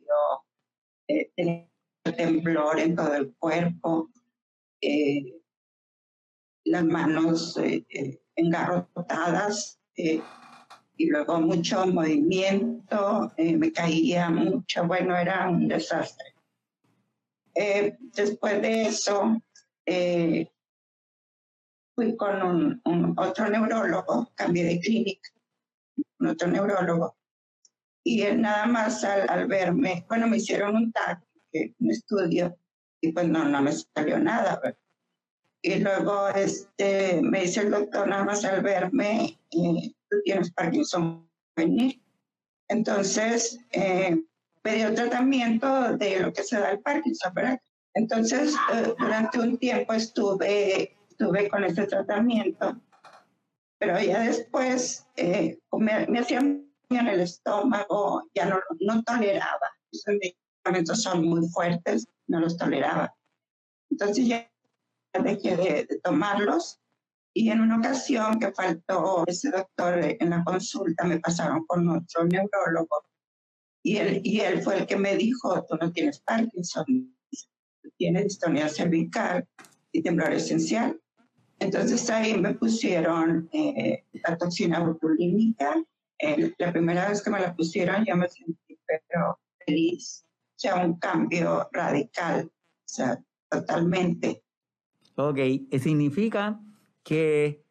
eh, 1.08 1.32
tenía 1.36 1.68
temblor 2.16 2.80
en 2.80 2.96
todo 2.96 3.14
el 3.16 3.36
cuerpo, 3.36 4.10
eh, 4.82 5.42
las 6.66 6.84
manos 6.84 7.60
engarrotadas, 8.36 9.80
y 9.96 11.06
luego 11.08 11.40
mucho 11.40 11.86
movimiento, 11.88 13.32
me 13.38 13.72
caía 13.72 14.30
mucho, 14.30 14.86
bueno, 14.86 15.16
era 15.16 15.50
un 15.50 15.68
desastre. 15.68 16.37
Eh, 17.60 17.98
después 18.00 18.62
de 18.62 18.84
eso, 18.84 19.42
eh, 19.86 20.48
fui 21.96 22.16
con 22.16 22.42
un, 22.44 22.82
un, 22.86 23.16
otro 23.18 23.50
neurólogo, 23.50 24.32
cambié 24.36 24.66
de 24.66 24.80
clínica, 24.80 25.30
otro 26.20 26.48
neurólogo, 26.50 27.18
y 28.04 28.22
él 28.22 28.42
nada 28.42 28.68
más 28.68 29.04
al, 29.04 29.28
al 29.30 29.48
verme, 29.48 30.06
bueno, 30.08 30.28
me 30.28 30.38
hicieron 30.38 30.76
un 30.76 30.92
TAC, 30.92 31.24
un 31.80 31.92
estudio, 31.92 32.56
y 33.02 33.12
pues 33.12 33.28
no, 33.28 33.46
no 33.46 33.62
me 33.62 33.72
salió 33.72 34.20
nada. 34.20 34.60
¿verdad? 34.62 34.80
Y 35.62 35.80
luego 35.80 36.30
este, 36.30 37.22
me 37.22 37.42
dice 37.42 37.62
el 37.62 37.72
doctor, 37.72 38.08
nada 38.08 38.24
más 38.24 38.46
al 38.46 38.62
verme, 38.62 39.40
eh, 39.52 39.94
tú 40.10 40.18
tienes 40.24 40.52
Parkinson 40.54 41.30
juvenil. 41.56 42.04
Entonces, 42.70 43.60
eh, 43.72 44.24
dio 44.76 44.94
tratamiento 44.94 45.98
de 45.98 46.20
lo 46.20 46.34
que 46.34 46.44
se 46.44 46.60
da 46.60 46.72
el 46.72 46.80
Parkinson, 46.80 47.34
¿verdad? 47.34 47.60
Entonces, 47.94 48.54
eh, 48.74 48.94
durante 48.98 49.40
un 49.40 49.58
tiempo 49.58 49.94
estuve, 49.94 50.96
estuve 51.10 51.50
con 51.50 51.64
este 51.64 51.88
tratamiento, 51.88 52.80
pero 53.80 54.00
ya 54.00 54.22
después 54.22 55.08
eh, 55.16 55.60
me, 55.72 56.06
me 56.08 56.20
hacía 56.20 56.40
en 56.40 56.68
el 56.90 57.20
estómago, 57.20 58.30
ya 58.34 58.46
no, 58.46 58.60
no 58.80 59.04
toleraba. 59.04 59.68
Esos 59.92 60.16
medicamentos 60.20 61.02
son 61.02 61.26
muy 61.28 61.48
fuertes, 61.50 62.08
no 62.28 62.40
los 62.40 62.58
toleraba. 62.58 63.14
Entonces 63.90 64.28
ya 64.28 64.50
dejé 65.24 65.58
de, 65.58 65.86
de 65.90 66.00
tomarlos 66.04 66.80
y 67.34 67.52
en 67.52 67.62
una 67.62 67.78
ocasión 67.78 68.40
que 68.40 68.52
faltó 68.52 69.24
ese 69.28 69.52
doctor 69.52 70.00
en 70.04 70.30
la 70.30 70.44
consulta, 70.44 71.04
me 71.04 71.20
pasaron 71.20 71.66
con 71.68 71.88
otro 71.88 72.26
neurólogo 72.26 73.07
y 73.88 73.98
él, 73.98 74.22
y 74.22 74.41
él 74.41 74.62
fue 74.62 74.79
el 74.79 74.86
que 74.86 74.98
me 74.98 75.15
dijo, 75.15 75.65
tú 75.65 75.77
no 75.79 75.89
tienes 75.94 76.20
Parkinson, 76.20 76.86
tienes 77.96 78.24
distonía 78.25 78.67
cervical 78.67 79.48
y 79.94 80.01
temblor 80.01 80.34
esencial. 80.34 81.00
Entonces 81.60 82.10
ahí 82.10 82.38
me 82.38 82.53
pusieron 82.56 83.48
eh, 83.53 84.03
la 84.27 84.38
toxina 84.38 84.82
botulínica. 84.82 85.74
Eh, 86.20 86.53
la 86.58 86.74
primera 86.74 87.08
vez 87.08 87.22
que 87.22 87.29
me 87.29 87.39
la 87.39 87.56
pusieron 87.56 88.03
yo 88.06 88.17
me 88.17 88.27
sentí 88.27 88.77
pero 88.86 89.39
feliz. 89.65 90.25
O 90.25 90.60
sea, 90.60 90.86
un 90.86 91.00
cambio 91.00 91.70
radical, 91.72 92.46
o 92.46 92.51
sea, 92.84 93.24
totalmente. 93.50 94.44
Ok, 95.15 95.39
significa 95.79 96.60
que 97.03 97.63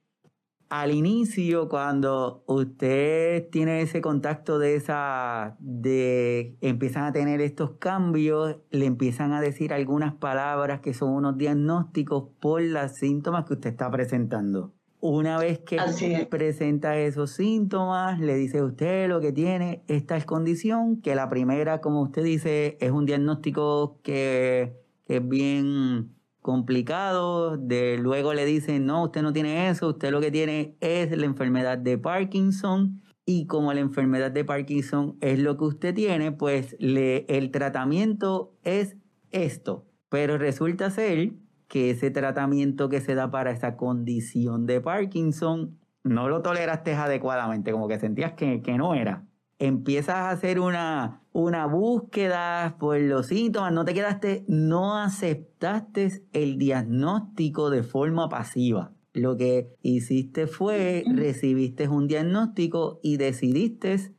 al 0.69 0.93
inicio, 0.93 1.69
cuando 1.69 2.43
usted 2.47 3.49
tiene 3.51 3.83
ese 3.83 4.01
contacto 4.01 4.59
de 4.59 4.75
esa, 4.75 5.57
de 5.61 6.57
empiezan 6.61 7.05
a 7.05 7.13
tener 7.13 7.41
estos 7.41 7.73
cambios, 7.79 8.57
le 8.71 8.87
empiezan 8.87 9.33
a 9.33 9.41
decir 9.41 9.73
algunas 9.73 10.15
palabras 10.15 10.81
que 10.81 10.93
son 10.93 11.11
unos 11.11 11.39
diagnósticos 11.39 12.25
por 12.41 12.63
los 12.63 12.93
síntomas 12.95 13.45
que 13.45 13.55
usted 13.55 13.71
está 13.71 13.91
presentando. 13.91 14.73
Una 15.01 15.39
vez 15.39 15.61
que 15.61 16.27
presenta 16.29 16.99
esos 16.99 17.31
síntomas, 17.31 18.19
le 18.19 18.35
dice 18.35 18.59
a 18.59 18.65
usted 18.65 19.09
lo 19.09 19.21
que 19.21 19.31
tiene, 19.31 19.85
esta 19.87 20.17
es 20.17 20.25
condición, 20.25 21.01
que 21.01 21.15
la 21.15 21.29
primera, 21.29 21.81
como 21.81 22.03
usted 22.03 22.25
dice, 22.25 22.77
es 22.81 22.91
un 22.91 23.07
diagnóstico 23.07 24.01
que, 24.03 24.75
que 25.07 25.19
es 25.19 25.29
bien 25.29 26.16
complicado, 26.47 27.57
de 27.57 27.99
luego 27.99 28.33
le 28.33 28.45
dicen, 28.45 28.87
no, 28.87 29.03
usted 29.03 29.21
no 29.21 29.33
tiene 29.33 29.69
eso, 29.69 29.89
usted 29.89 30.13
lo 30.13 30.21
que 30.21 30.31
tiene 30.31 30.77
es 30.79 31.11
la 31.11 31.27
enfermedad 31.27 31.77
de 31.77 31.99
Parkinson 31.99 33.03
y 33.25 33.49
como 33.49 33.73
la 33.73 33.81
enfermedad 33.81 34.31
de 34.31 34.45
Parkinson 34.45 35.19
es 35.21 35.41
lo 35.41 35.57
que 35.57 35.65
usted 35.65 35.93
tiene, 35.93 36.31
pues 36.31 36.77
le, 36.79 37.27
el 37.29 37.51
tratamiento 37.51 38.55
es 38.63 38.97
esto. 39.33 39.87
Pero 40.09 40.39
resulta 40.39 40.89
ser 40.91 41.33
que 41.67 41.91
ese 41.91 42.13
tratamiento 42.13 42.89
que 42.89 43.01
se 43.01 43.17
da 43.17 43.29
para 43.29 43.51
esa 43.51 43.77
condición 43.77 44.67
de 44.67 44.81
Parkinson 44.81 45.81
no 46.05 46.29
lo 46.29 46.43
toleraste 46.43 46.95
adecuadamente, 46.95 47.73
como 47.73 47.89
que 47.89 47.99
sentías 47.99 48.35
que, 48.35 48.63
que 48.63 48.79
no 48.79 48.95
era 48.95 49.27
empiezas 49.59 50.17
a 50.17 50.31
hacer 50.31 50.61
una, 50.61 51.23
una 51.33 51.67
búsqueda 51.67 52.77
por 52.79 52.99
los 53.01 53.27
síntomas, 53.27 53.73
no 53.73 53.85
te 53.85 53.95
quedaste, 53.95 54.45
no 54.49 54.99
aceptaste 54.99 56.23
el 56.33 56.59
diagnóstico 56.59 57.71
de 57.71 57.83
forma 57.83 58.29
pasiva. 58.29 58.93
Lo 59.13 59.37
que 59.37 59.69
hiciste 59.81 60.47
fue, 60.47 61.03
recibiste 61.11 61.89
un 61.89 62.07
diagnóstico 62.07 63.01
y 63.03 63.17
decidiste 63.17 64.15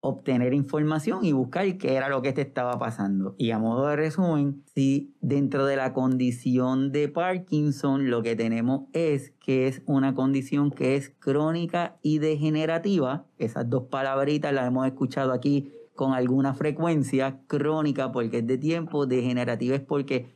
obtener 0.00 0.54
información 0.54 1.24
y 1.24 1.32
buscar 1.32 1.76
qué 1.76 1.94
era 1.94 2.08
lo 2.08 2.22
que 2.22 2.32
te 2.32 2.40
estaba 2.40 2.78
pasando. 2.78 3.34
Y 3.38 3.50
a 3.50 3.58
modo 3.58 3.86
de 3.86 3.96
resumen, 3.96 4.64
si 4.74 5.14
dentro 5.20 5.66
de 5.66 5.76
la 5.76 5.92
condición 5.92 6.90
de 6.90 7.08
Parkinson 7.08 8.10
lo 8.10 8.22
que 8.22 8.34
tenemos 8.34 8.88
es 8.92 9.32
que 9.40 9.66
es 9.66 9.82
una 9.86 10.14
condición 10.14 10.70
que 10.70 10.96
es 10.96 11.10
crónica 11.18 11.98
y 12.02 12.18
degenerativa, 12.18 13.26
esas 13.38 13.68
dos 13.68 13.84
palabritas 13.84 14.52
las 14.54 14.66
hemos 14.66 14.86
escuchado 14.86 15.32
aquí 15.32 15.72
con 15.94 16.14
alguna 16.14 16.54
frecuencia, 16.54 17.40
crónica 17.46 18.10
porque 18.10 18.38
es 18.38 18.46
de 18.46 18.56
tiempo, 18.56 19.04
degenerativa 19.04 19.76
es 19.76 19.82
porque 19.82 20.34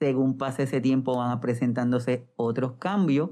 según 0.00 0.36
pase 0.36 0.64
ese 0.64 0.80
tiempo 0.80 1.16
van 1.16 1.40
presentándose 1.40 2.26
otros 2.34 2.72
cambios 2.80 3.30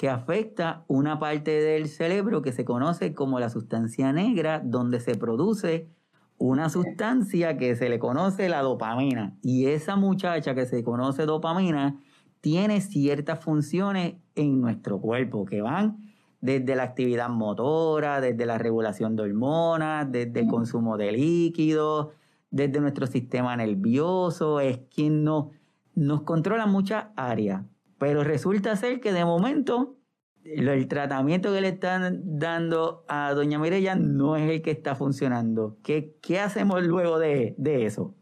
que 0.00 0.08
afecta 0.08 0.86
una 0.88 1.18
parte 1.18 1.50
del 1.50 1.86
cerebro 1.86 2.40
que 2.40 2.52
se 2.52 2.64
conoce 2.64 3.12
como 3.12 3.38
la 3.38 3.50
sustancia 3.50 4.14
negra, 4.14 4.62
donde 4.64 4.98
se 4.98 5.14
produce 5.14 5.90
una 6.38 6.70
sustancia 6.70 7.58
que 7.58 7.76
se 7.76 7.90
le 7.90 7.98
conoce 7.98 8.48
la 8.48 8.62
dopamina. 8.62 9.36
Y 9.42 9.66
esa 9.66 9.96
muchacha 9.96 10.54
que 10.54 10.64
se 10.64 10.82
conoce 10.82 11.26
dopamina 11.26 12.00
tiene 12.40 12.80
ciertas 12.80 13.44
funciones 13.44 14.14
en 14.36 14.62
nuestro 14.62 15.02
cuerpo 15.02 15.44
que 15.44 15.60
van 15.60 15.98
desde 16.40 16.76
la 16.76 16.84
actividad 16.84 17.28
motora, 17.28 18.22
desde 18.22 18.46
la 18.46 18.56
regulación 18.56 19.16
de 19.16 19.24
hormonas, 19.24 20.10
desde 20.10 20.40
el 20.40 20.46
consumo 20.46 20.96
de 20.96 21.12
líquidos, 21.12 22.08
desde 22.50 22.80
nuestro 22.80 23.06
sistema 23.06 23.54
nervioso, 23.54 24.60
es 24.60 24.78
quien 24.94 25.24
nos, 25.24 25.48
nos 25.94 26.22
controla 26.22 26.64
muchas 26.64 27.08
áreas. 27.16 27.64
Pero 28.00 28.24
resulta 28.24 28.74
ser 28.76 28.98
que 28.98 29.12
de 29.12 29.26
momento 29.26 29.98
el 30.42 30.88
tratamiento 30.88 31.52
que 31.52 31.60
le 31.60 31.68
están 31.68 32.38
dando 32.38 33.04
a 33.08 33.34
doña 33.34 33.58
Mireya 33.58 33.94
no 33.94 34.36
es 34.36 34.50
el 34.50 34.62
que 34.62 34.70
está 34.70 34.94
funcionando. 34.94 35.76
¿Qué, 35.84 36.16
qué 36.22 36.40
hacemos 36.40 36.82
luego 36.82 37.18
de, 37.18 37.54
eso? 37.58 38.14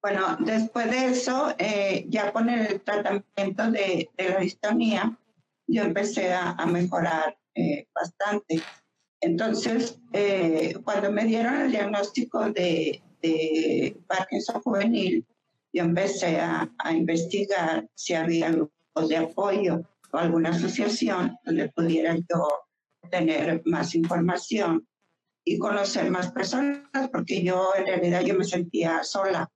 Bueno, 0.00 0.36
después 0.38 0.88
de 0.88 1.06
eso, 1.06 1.52
eh, 1.58 2.06
ya 2.08 2.32
con 2.32 2.48
el 2.48 2.80
tratamiento 2.80 3.72
de, 3.72 4.08
la 4.16 4.38
distonía, 4.38 5.18
yo 5.66 5.82
empecé 5.82 6.32
a, 6.32 6.54
mejorar 6.66 7.36
eh, 7.56 7.88
bastante. 7.92 8.62
Entonces, 9.20 9.98
eh, 10.12 10.76
cuando 10.84 11.10
me 11.10 11.24
dieron 11.24 11.56
el 11.56 11.72
diagnóstico 11.72 12.50
de, 12.50 13.02
de 13.20 13.96
Parkinson 14.06 14.62
juvenil, 14.62 15.26
yo 15.72 15.82
empecé 15.82 16.38
a, 16.38 16.70
a 16.78 16.92
investigar 16.92 17.88
si 17.96 18.14
había 18.14 18.48
grupos 18.94 19.08
de 19.08 19.16
apoyo 19.16 19.82
o 20.12 20.18
alguna 20.18 20.50
asociación 20.50 21.38
donde 21.44 21.70
pudiera 21.70 22.16
yo 22.16 22.48
tener 23.10 23.62
más 23.64 23.94
información 23.94 24.86
y 25.44 25.58
conocer 25.58 26.10
más 26.10 26.30
personas, 26.30 27.08
porque 27.10 27.42
yo 27.42 27.72
en 27.76 27.86
realidad 27.86 28.22
yo 28.22 28.34
me 28.34 28.44
sentía 28.44 29.02
sola. 29.02 29.50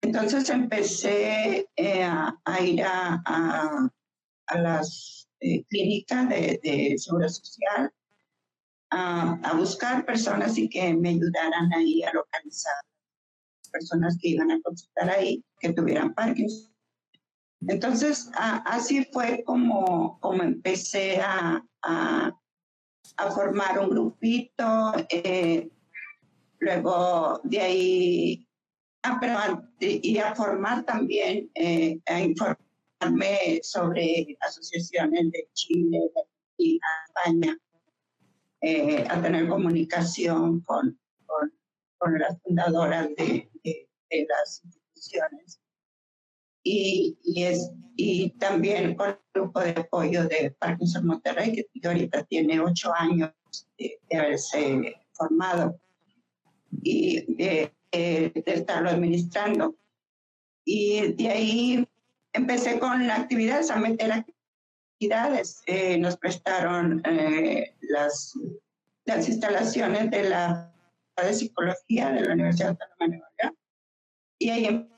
Entonces 0.00 0.48
empecé 0.50 1.68
eh, 1.76 2.02
a, 2.04 2.60
ir 2.60 2.82
a, 2.84 3.22
a, 3.24 4.58
las 4.58 5.28
eh, 5.40 5.64
clínicas 5.64 6.28
de, 6.28 6.60
de, 6.62 6.98
Social 6.98 7.92
a, 8.90 9.54
buscar 9.56 10.04
personas 10.04 10.58
y 10.58 10.68
que 10.68 10.94
me 10.94 11.10
ayudaran 11.10 11.72
ahí 11.72 12.02
a 12.02 12.12
localizar 12.12 12.74
personas 13.72 14.18
que 14.20 14.28
iban 14.28 14.50
a 14.50 14.60
consultar 14.60 15.08
ahí, 15.08 15.42
que 15.58 15.72
tuvieran 15.72 16.12
Parkinson 16.12 16.71
entonces, 17.68 18.30
así 18.34 19.04
fue 19.12 19.44
como, 19.44 20.18
como 20.20 20.42
empecé 20.42 21.20
a, 21.20 21.64
a, 21.82 22.32
formar 23.34 23.78
un 23.78 23.90
grupito. 23.90 24.92
Eh, 25.08 25.70
luego 26.58 27.40
de 27.44 27.60
ahí, 27.60 28.48
ah, 29.04 29.18
pero, 29.20 29.68
y 29.80 30.18
a 30.18 30.34
formar 30.34 30.84
también, 30.84 31.50
eh, 31.54 32.00
a 32.06 32.20
informarme 32.20 33.60
sobre 33.62 34.36
asociaciones 34.40 35.30
de 35.30 35.48
Chile, 35.54 36.00
de 36.58 36.78
España, 37.06 37.56
eh, 38.60 39.04
a 39.08 39.22
tener 39.22 39.48
comunicación 39.48 40.60
con, 40.62 40.98
con, 41.26 41.52
con 41.98 42.18
las 42.18 42.40
fundadoras 42.42 43.08
de, 43.16 43.50
de 43.62 44.26
las 44.28 44.62
instituciones 44.64 45.61
y, 46.62 47.18
y, 47.22 47.44
es, 47.44 47.70
y 47.96 48.30
también 48.30 48.94
con 48.94 49.10
el 49.10 49.18
grupo 49.34 49.60
de 49.60 49.70
apoyo 49.70 50.24
de 50.24 50.54
Parkinson 50.58 51.06
Monterrey, 51.06 51.52
que 51.52 51.88
ahorita 51.88 52.24
tiene 52.24 52.60
ocho 52.60 52.92
años 52.94 53.32
de, 53.78 53.98
haberse 54.12 54.96
formado 55.12 55.78
y 56.82 57.34
de, 57.34 57.72
estarlo 57.90 58.90
administrando. 58.90 59.76
Y 60.64 61.12
de 61.14 61.28
ahí 61.28 61.88
empecé 62.32 62.78
con 62.78 63.10
actividades, 63.10 63.70
a 63.70 63.76
meter 63.76 64.12
actividades. 64.12 65.62
Eh, 65.66 65.98
nos 65.98 66.16
prestaron 66.16 67.02
eh, 67.04 67.74
las, 67.80 68.38
las 69.04 69.28
instalaciones 69.28 70.10
de 70.10 70.28
la 70.28 70.72
de 71.20 71.34
psicología 71.34 72.10
de 72.10 72.20
la 72.22 72.32
Universidad 72.32 72.78
de 72.98 73.08
Nueva 73.08 73.28
York. 73.42 73.56
Y 74.38 74.50
ahí 74.50 74.88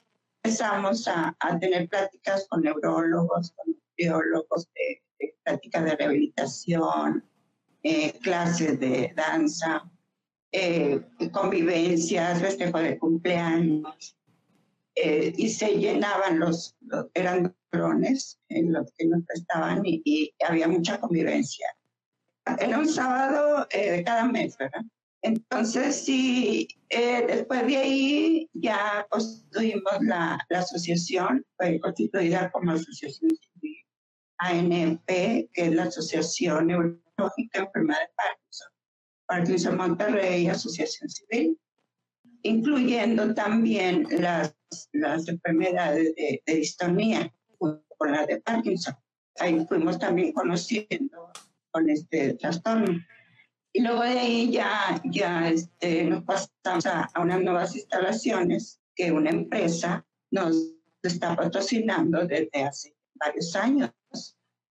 empezamos 0.45 1.09
a, 1.09 1.35
tener 1.59 1.89
pláticas 1.89 2.47
con 2.51 2.61
neurólogos, 2.63 3.53
con 3.53 3.75
biólogos 3.97 4.69
de, 4.75 5.03
de 5.19 5.35
prácticas 5.43 5.85
de 5.85 5.97
rehabilitación, 5.97 7.25
eh, 7.83 8.19
clases 8.21 8.79
de 8.79 9.13
danza, 9.17 9.91
eh, 10.53 11.01
convivencias, 11.33 12.41
festejo 12.41 12.79
de 12.79 12.99
cumpleaños. 12.99 14.19
Eh, 14.95 15.33
y 15.35 15.49
se 15.49 15.77
llenaban 15.79 16.39
los, 16.39 16.77
eran 17.15 17.57
drones 17.73 18.39
en 18.49 18.73
los 18.73 18.93
que 18.97 19.07
nos 19.07 19.25
prestaban 19.25 19.81
y, 19.85 20.33
había 20.47 20.69
mucha 20.69 21.01
convivencia. 21.01 21.67
Era 22.59 22.79
un 22.79 22.89
sábado 22.89 23.67
de 23.73 24.05
cada 24.05 24.27
mes, 24.27 24.57
¿verdad? 24.59 24.83
Entonces, 25.25 26.05
sí, 26.05 26.69
eh, 26.91 27.25
después 27.27 27.67
de 27.67 27.79
ahí 27.79 28.51
ya 28.53 29.07
constituimos 29.09 29.95
la, 30.03 30.39
la, 30.51 30.59
asociación, 30.59 31.43
fue 31.57 31.81
constituida 31.81 32.51
como 32.51 32.73
Asociación 32.73 33.31
Civil 33.31 33.79
ANP, 34.37 35.07
que 35.07 35.51
es 35.55 35.75
la 35.75 35.85
Asociación 35.85 36.67
Neurológica 36.67 37.61
Enfermedad 37.61 38.01
de 38.01 38.13
Parkinson, 38.15 38.69
Parkinson 39.27 39.77
Monterrey, 39.79 40.47
Asociación 40.49 41.09
Civil, 41.09 41.59
incluyendo 42.43 43.33
también 43.33 44.07
las, 44.21 44.55
las 44.93 45.27
enfermedades 45.27 46.15
de, 46.17 46.43
distonía, 46.45 47.35
con 47.57 48.13
la 48.13 48.27
de 48.27 48.43
Parkinson. 48.43 48.95
Ahí 49.39 49.65
fuimos 49.67 49.99
también 49.99 50.35
conociendo 50.35 51.33
con 51.71 51.89
este 51.89 52.35
trastorno. 52.35 53.01
Y 53.77 53.83
luego 53.83 54.03
de 54.03 54.21
ahí 54.21 54.53
ya, 54.53 55.03
ya 55.03 55.49
este, 55.49 56.05
nos 56.05 56.23
pasamos 56.23 56.87
a, 56.87 57.11
unas 57.21 57.43
nuevas 57.43 57.75
instalaciones 57.75 58.81
que 58.95 59.11
una 59.11 59.31
empresa 59.31 60.07
nos 60.31 60.57
está 61.03 61.35
patrocinando 61.35 62.25
desde 62.25 62.63
hace 62.63 62.95
varios 63.15 63.57
años. 63.57 63.91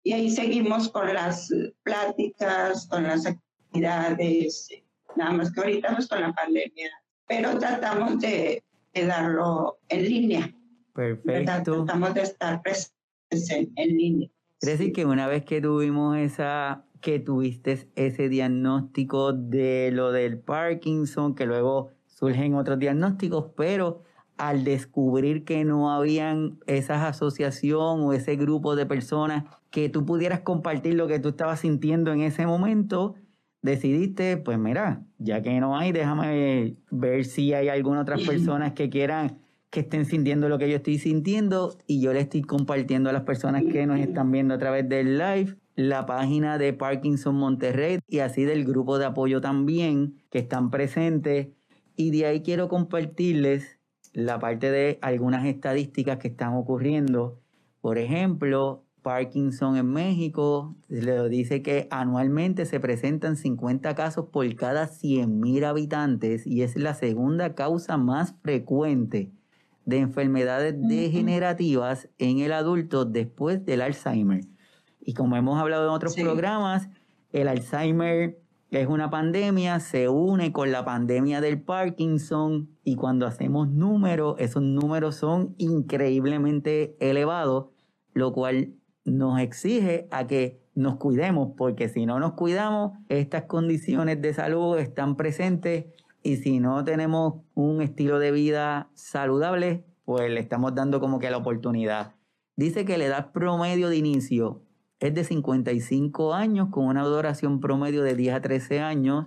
Y 0.03 0.13
ahí 0.15 0.29
seguimos 0.29 0.89
con 0.89 1.15
las 1.15 1.49
pláticas, 1.85 2.89
con 2.89 3.05
las 3.05 3.25
actividades, 3.25 4.69
nada 5.15 5.31
más 5.31 5.53
que 5.53 5.61
ahorita 5.61 5.95
pues 5.95 6.09
con 6.09 6.21
la 6.21 6.33
pandemia, 6.33 6.91
pero 7.29 7.57
tratamos 7.57 8.19
de, 8.19 8.65
de 8.95 9.07
darlo 9.07 9.79
en 9.91 10.05
línea. 10.05 10.55
Perfecto. 10.93 11.85
Tratamos 11.85 12.15
de 12.15 12.23
estar 12.23 12.61
presentes 12.63 13.51
en, 13.51 13.73
en 13.77 13.97
línea. 13.97 14.29
Quiere 14.59 14.77
decir 14.77 14.93
que 14.93 15.05
una 15.05 15.29
vez 15.29 15.45
que 15.45 15.61
tuvimos 15.61 16.17
esa 16.17 16.85
que 17.01 17.21
tuviste 17.21 17.89
ese 17.95 18.29
diagnóstico 18.29 19.33
de 19.33 19.91
lo 19.93 20.13
del 20.13 20.39
Parkinson, 20.39 21.35
que 21.35 21.47
luego 21.47 21.91
surgen 22.07 22.55
otros 22.55 22.79
diagnósticos, 22.79 23.47
pero 23.57 24.03
al 24.37 24.65
descubrir 24.65 25.45
que 25.45 25.65
no 25.65 25.93
habían 25.93 26.59
esas 26.67 27.03
asociación 27.03 28.01
o 28.01 28.13
ese 28.13 28.37
grupo 28.37 28.77
de 28.77 28.87
personas 28.87 29.45
que 29.71 29.89
tú 29.89 30.07
pudieras 30.07 30.41
compartir 30.41 30.95
lo 30.95 31.09
que 31.09 31.19
tú 31.19 31.31
estabas 31.31 31.61
sintiendo 31.61 32.13
en 32.13 32.21
ese 32.21 32.47
momento, 32.47 33.15
decidiste, 33.63 34.37
pues 34.37 34.59
mira, 34.59 35.03
ya 35.19 35.43
que 35.43 35.59
no 35.61 35.77
hay, 35.77 35.93
déjame 35.93 36.77
ver 36.91 37.25
si 37.25 37.53
hay 37.53 37.69
algunas 37.69 38.03
otras 38.03 38.23
personas 38.23 38.73
que 38.73 38.89
quieran 38.89 39.39
que 39.71 39.81
estén 39.81 40.07
sintiendo 40.07 40.49
lo 40.49 40.59
que 40.59 40.71
yo 40.71 40.77
estoy 40.77 40.99
sintiendo 40.99 41.77
y 41.87 42.01
yo 42.01 42.13
le 42.13 42.21
estoy 42.21 42.43
compartiendo 42.43 43.11
a 43.11 43.13
las 43.13 43.25
personas 43.25 43.65
que 43.65 43.87
nos 43.87 44.01
están 44.01 44.31
viendo 44.31 44.55
a 44.55 44.59
través 44.59 44.89
del 44.89 45.19
live 45.19 45.57
la 45.79 46.07
página 46.07 46.59
de 46.59 46.73
Parkinson 46.73 47.37
Monterrey 47.37 48.01
y 48.09 48.19
así 48.19 48.43
del 48.43 48.65
grupo 48.65 48.99
de 48.99 49.05
apoyo 49.05 49.41
también 49.41 50.17
que 50.29 50.41
están 50.41 50.73
presentes. 50.73 51.51
Y 51.95 52.11
de 52.11 52.27
ahí 52.27 52.43
quiero 52.43 52.69
compartirles 52.69 53.79
la 54.13 54.41
parte 54.41 54.73
de 54.73 54.99
algunas 55.03 55.47
estadísticas 55.47 56.19
que 56.19 56.27
están 56.27 56.55
ocurriendo. 56.55 57.39
Por 57.81 57.99
ejemplo, 57.99 58.87
Parkinson 59.03 59.77
en 59.77 59.93
México. 59.93 60.75
Le 60.89 61.29
dice 61.29 61.63
que 61.63 61.87
anualmente 61.93 62.67
se 62.67 62.81
presentan 62.81 63.37
50 63.37 63.95
casos 63.95 64.31
por 64.33 64.53
cada 64.57 64.89
100.000 64.89 65.65
habitantes 65.65 66.45
y 66.45 66.63
es 66.63 66.75
la 66.75 66.95
segunda 66.95 67.55
causa 67.55 67.97
más 67.97 68.35
frecuente 68.43 69.31
de 69.87 69.99
enfermedades 69.99 70.75
degenerativas 70.77 72.09
en 72.19 72.41
el 72.41 72.51
adulto 72.51 73.05
después 73.05 73.65
del 73.65 73.83
Alzheimer. 73.83 74.41
Y 75.09 75.15
como 75.15 75.37
hemos 75.37 75.59
hablado 75.59 75.85
en 75.85 75.91
otros 75.95 76.15
programas, 76.17 76.91
el 77.33 77.49
Alzheimer 77.49 78.43
es 78.71 78.87
una 78.89 79.09
pandemia, 79.09 79.81
se 79.81 80.11
une 80.11 80.53
con 80.53 80.71
la 80.71 80.85
pandemia 80.85 81.41
del 81.41 81.63
Parkinson 81.63 82.69
y 82.85 82.97
cuando 82.97 83.27
hacemos 83.27 83.71
números, 83.71 84.35
esos 84.39 84.63
números 84.63 85.15
son 85.15 85.55
increíblemente 85.57 86.95
elevados, 87.01 87.69
lo 88.13 88.35
cual 88.35 88.75
nos 89.07 89.41
exige 89.41 90.09
a 90.11 90.27
que 90.27 90.61
nos 90.75 90.97
cuidemos, 90.97 91.53
porque 91.57 91.89
si 91.89 92.05
no 92.05 92.21
nos 92.21 92.35
cuidamos, 92.35 92.93
estas 93.09 93.45
condiciones 93.45 94.21
de 94.21 94.35
salud 94.35 94.77
están 94.77 95.17
presentes 95.17 95.87
y 96.23 96.37
si 96.37 96.61
no 96.61 96.85
tenemos 96.85 97.37
un 97.55 97.81
estilo 97.81 98.19
de 98.19 98.31
vida 98.31 98.91
saludable, 98.93 99.87
pues 100.05 100.31
le 100.31 100.41
estamos 100.41 100.75
dando 100.75 101.01
como 101.01 101.19
que 101.19 101.31
la 101.31 101.39
oportunidad. 101.39 102.15
Dice 102.57 102.85
que 102.85 102.99
la 102.99 103.07
edad 103.07 103.33
promedio 103.33 103.89
de 103.89 103.97
inicio 103.97 104.68
es 105.01 105.15
de 105.15 105.25
55 105.25 106.35
años 106.35 106.69
con 106.71 106.87
una 106.87 107.05
duración 107.05 107.61
promedio 107.61 108.03
de 108.03 108.17
10 108.17 108.35
a 108.35 108.41
13 108.41 108.81
años. 108.81 109.27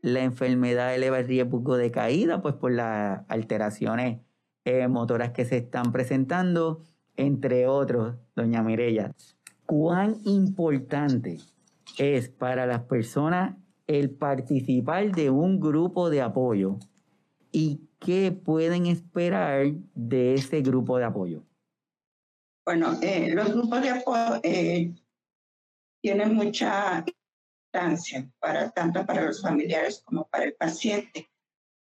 La 0.00 0.22
enfermedad 0.22 0.94
eleva 0.94 1.18
el 1.18 1.26
riesgo 1.26 1.76
de 1.76 1.90
caída, 1.90 2.40
pues 2.40 2.54
por 2.54 2.72
las 2.72 3.22
alteraciones 3.28 4.20
eh, 4.64 4.88
motoras 4.88 5.32
que 5.32 5.44
se 5.44 5.58
están 5.58 5.92
presentando, 5.92 6.82
entre 7.16 7.66
otros, 7.66 8.16
doña 8.34 8.62
Mirella. 8.62 9.12
¿Cuán 9.66 10.16
importante 10.24 11.38
es 11.98 12.30
para 12.30 12.66
las 12.66 12.82
personas 12.84 13.56
el 13.86 14.10
participar 14.10 15.12
de 15.12 15.28
un 15.28 15.60
grupo 15.60 16.08
de 16.08 16.22
apoyo 16.22 16.78
y 17.52 17.82
qué 17.98 18.32
pueden 18.32 18.86
esperar 18.86 19.72
de 19.94 20.34
ese 20.34 20.62
grupo 20.62 20.96
de 20.96 21.04
apoyo? 21.04 21.42
Bueno, 22.64 22.98
eh, 23.00 23.30
los 23.34 23.52
grupos 23.52 23.82
de 23.82 23.90
apoyo 23.90 24.40
eh, 24.42 24.92
tienen 26.02 26.34
mucha 26.34 27.04
importancia 27.72 28.30
para 28.38 28.70
tanto 28.70 29.04
para 29.06 29.22
los 29.22 29.40
familiares 29.40 30.02
como 30.04 30.28
para 30.28 30.44
el 30.44 30.54
paciente. 30.54 31.30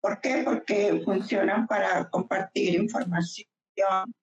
¿Por 0.01 0.21
qué? 0.21 0.43
Porque 0.45 1.03
funcionan 1.05 1.67
para 1.67 2.09
compartir 2.09 2.75
información. 2.81 4.15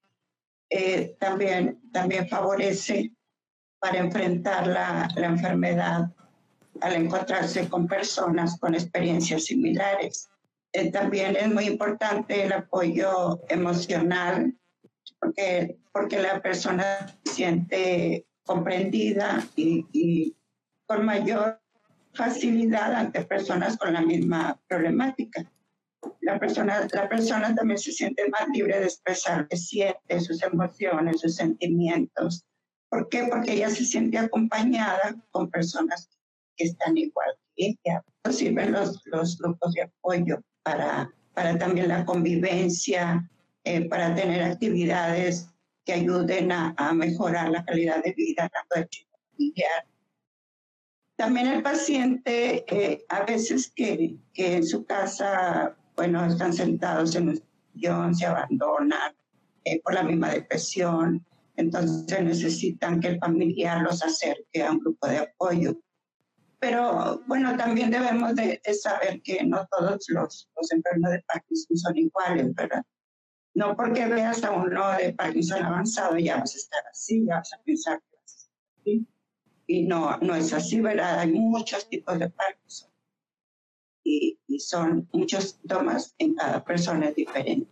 Eh, 0.70 1.16
también, 1.20 1.80
también 1.92 2.28
favorece 2.28 3.12
para 3.80 4.00
enfrentar 4.00 4.68
la, 4.68 5.08
la 5.16 5.28
enfermedad 5.28 6.12
al 6.82 6.94
encontrarse 6.94 7.68
con 7.70 7.88
personas 7.88 8.58
con 8.60 8.74
experiencias 8.74 9.46
similares. 9.46 10.30
también 10.94 11.36
es 11.36 11.50
muy 11.50 11.66
importante 11.66 12.46
el 12.46 12.54
apoyo 12.54 13.42
emocional 13.50 14.56
porque, 15.22 15.78
porque 15.94 16.20
la 16.20 16.42
persona 16.42 17.08
se 17.24 17.34
siente 17.34 18.28
comprendida 18.44 19.48
y, 19.56 20.36
con 20.88 21.06
mayor 21.06 21.62
facilidad 22.14 22.94
ante 22.94 23.24
personas 23.24 23.78
con 23.78 23.94
la 23.94 24.02
misma 24.02 24.60
problemática. 24.68 25.50
La 26.20 26.38
persona, 26.38 26.86
la 26.92 27.08
persona 27.08 27.56
también 27.56 27.78
se 27.78 27.94
siente 27.94 28.28
más 28.30 28.50
libre 28.50 28.78
de 28.78 28.86
expresar 28.86 29.48
que 29.48 29.56
siente, 29.56 30.20
sus 30.20 30.44
emociones, 30.44 31.22
sus 31.22 31.36
sentimientos. 31.36 32.44
¿Por 32.90 33.08
qué? 33.08 33.28
Porque 33.30 33.54
ella 33.54 33.70
se 33.70 33.86
siente 33.86 34.18
acompañada 34.18 35.16
con 35.30 35.50
personas 35.50 36.10
que 36.58 36.66
están 36.66 36.98
igual 36.98 37.30
que 37.56 37.68
ella. 37.68 38.04
Sirven 38.30 38.74
los, 38.74 39.02
los 39.06 39.38
grupos 39.38 39.74
de 39.74 39.84
apoyo 39.84 40.42
para, 40.64 41.10
para 41.34 41.58
también 41.58 41.88
la 41.88 42.04
convivencia, 42.04 43.30
eh, 43.64 43.88
para 43.88 44.16
tener 44.16 44.42
actividades 44.42 45.48
que 45.86 45.94
ayuden 45.94 46.52
a, 46.52 46.94
mejorar 46.94 47.50
la 47.50 47.64
calidad 47.64 48.04
de 48.04 48.14
vida 48.14 48.50
tanto 48.50 48.76
del 48.76 48.90
chico 48.90 49.18
familiar. 49.32 49.86
También 51.16 51.48
el 51.48 51.62
paciente, 51.62 52.66
eh, 52.68 53.06
a 53.10 53.24
veces 53.24 53.72
que, 53.76 54.18
que, 54.34 54.56
en 54.56 54.66
su 54.66 54.86
casa, 54.86 55.76
bueno, 55.96 56.26
están 56.26 56.54
sentados 56.54 57.16
en 57.16 57.30
un 57.30 57.44
sillón, 57.74 58.16
se 58.16 58.26
abandonan 58.26 59.14
eh, 59.64 59.80
por 59.82 59.94
la 59.94 60.04
misma 60.04 60.32
depresión, 60.32 61.24
entonces 61.56 62.24
necesitan 62.24 63.00
que 63.00 63.10
el 63.10 63.20
familiar 63.20 63.82
los 63.84 64.04
acerque 64.04 64.64
a 64.64 64.72
un 64.72 64.80
grupo 64.80 65.08
de 65.08 65.20
apoyo. 65.20 65.80
Pero 66.60 67.22
bueno, 67.28 67.56
también 67.58 67.92
debemos 67.92 68.36
de, 68.36 68.60
de 68.64 68.74
saber 68.74 69.22
que 69.22 69.44
no 69.44 69.68
todos 69.68 70.06
los, 70.10 70.50
los 70.56 70.72
enfermos 70.72 71.12
de 71.12 71.24
Parkinson 71.28 71.78
son 71.78 71.98
iguales, 71.98 72.54
¿verdad? 72.56 72.84
No 73.54 73.76
porque 73.76 74.08
veas 74.08 74.44
a 74.44 74.52
uno 74.52 74.92
de 74.98 75.14
Parkinson 75.14 75.64
avanzado 75.64 76.18
ya 76.18 76.38
vas 76.38 76.56
a 76.56 76.58
estar 76.58 76.84
así, 76.90 77.26
ya 77.26 77.36
vas 77.36 77.54
a 77.54 77.62
pensar 77.64 78.00
que 78.00 78.16
vas 78.16 78.34
a 78.34 78.38
estar 78.38 78.54
así. 78.80 79.08
Y 79.68 79.84
no, 79.84 80.18
no 80.18 80.36
es 80.36 80.54
así, 80.54 80.80
¿verdad? 80.80 81.20
Hay 81.20 81.32
muchos 81.32 81.88
tipos 81.90 82.18
de 82.18 82.30
Parkinson. 82.30 82.90
Y, 84.04 84.40
y 84.48 84.60
son 84.60 85.08
muchos 85.14 85.52
síntomas 85.52 86.16
en 86.18 86.36
cada 86.36 86.64
persona 86.64 87.08
es 87.08 87.16
diferente. 87.16 87.70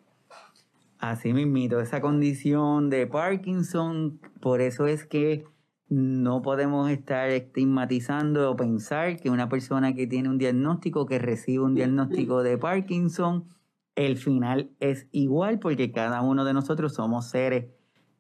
Así 1.00 1.32
mismito, 1.32 1.80
esa 1.80 2.02
condición 2.02 2.90
de 2.90 3.08
Parkinson, 3.08 4.20
por 4.42 4.60
eso 4.60 4.86
es 4.86 5.06
que 5.06 5.46
no 5.88 6.42
podemos 6.42 6.90
estar 6.92 7.30
estigmatizando 7.30 8.52
o 8.52 8.56
pensar 8.56 9.18
que 9.18 9.30
una 9.30 9.50
persona 9.50 9.96
que 9.96 10.08
tiene 10.08 10.30
un 10.30 10.38
diagnóstico, 10.38 11.06
que 11.06 11.18
recibe 11.18 11.64
un 11.64 11.74
diagnóstico 11.74 12.44
de 12.44 12.58
Parkinson, 12.58 13.48
el 13.96 14.18
final 14.18 14.72
es 14.80 15.08
igual 15.12 15.60
porque 15.60 15.92
cada 15.92 16.22
uno 16.22 16.46
de 16.46 16.54
nosotros 16.54 16.94
somos 16.94 17.30
seres 17.30 17.66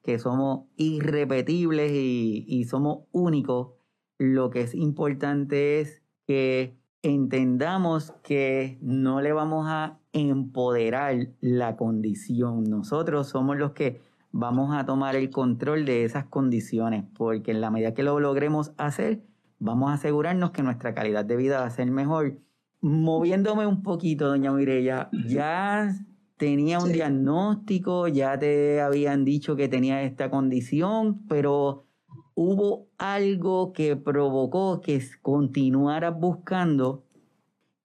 que 0.03 0.19
somos 0.19 0.65
irrepetibles 0.75 1.91
y, 1.93 2.63
somos 2.65 3.05
únicos. 3.11 3.73
Lo 4.17 4.49
que 4.49 4.61
es 4.61 4.75
importante 4.75 5.79
es 5.79 6.01
que 6.25 6.75
entendamos 7.01 8.13
que 8.23 8.77
no 8.81 9.21
le 9.21 9.33
vamos 9.33 9.67
a 9.67 9.99
empoderar 10.11 11.29
la 11.41 11.77
condición. 11.77 12.63
Nosotros 12.63 13.27
somos 13.27 13.57
los 13.57 13.71
que 13.71 14.01
vamos 14.31 14.75
a 14.75 14.85
tomar 14.85 15.15
el 15.15 15.29
control 15.29 15.85
de 15.85 16.03
esas 16.03 16.25
condiciones, 16.25 17.05
porque 17.15 17.51
en 17.51 17.61
la 17.61 17.71
medida 17.71 17.93
que 17.93 18.03
lo 18.03 18.19
logremos 18.19 18.73
hacer, 18.77 19.21
vamos 19.59 19.89
a 19.89 19.93
asegurarnos 19.93 20.51
que 20.51 20.63
nuestra 20.63 20.93
calidad 20.93 21.25
de 21.25 21.35
vida 21.35 21.59
va 21.61 21.65
a 21.65 21.71
ser 21.71 21.89
mejor 21.91 22.39
moviéndome 22.81 23.65
un 23.65 23.83
poquito, 23.83 24.27
doña 24.27 24.51
Mirella, 24.51 25.09
ya 25.27 25.93
tenía 26.37 26.79
un 26.79 26.91
diagnóstico, 26.91 28.07
ya 28.07 28.39
te 28.39 28.81
habían 28.81 29.25
dicho 29.25 29.55
que 29.55 29.67
tenía 29.67 30.03
esta 30.03 30.29
condición, 30.29 31.25
pero 31.27 31.85
hubo 32.35 32.87
algo 32.97 33.73
que 33.73 33.95
provocó 33.97 34.79
que 34.81 35.01
continuaras 35.21 36.17
buscando 36.17 37.03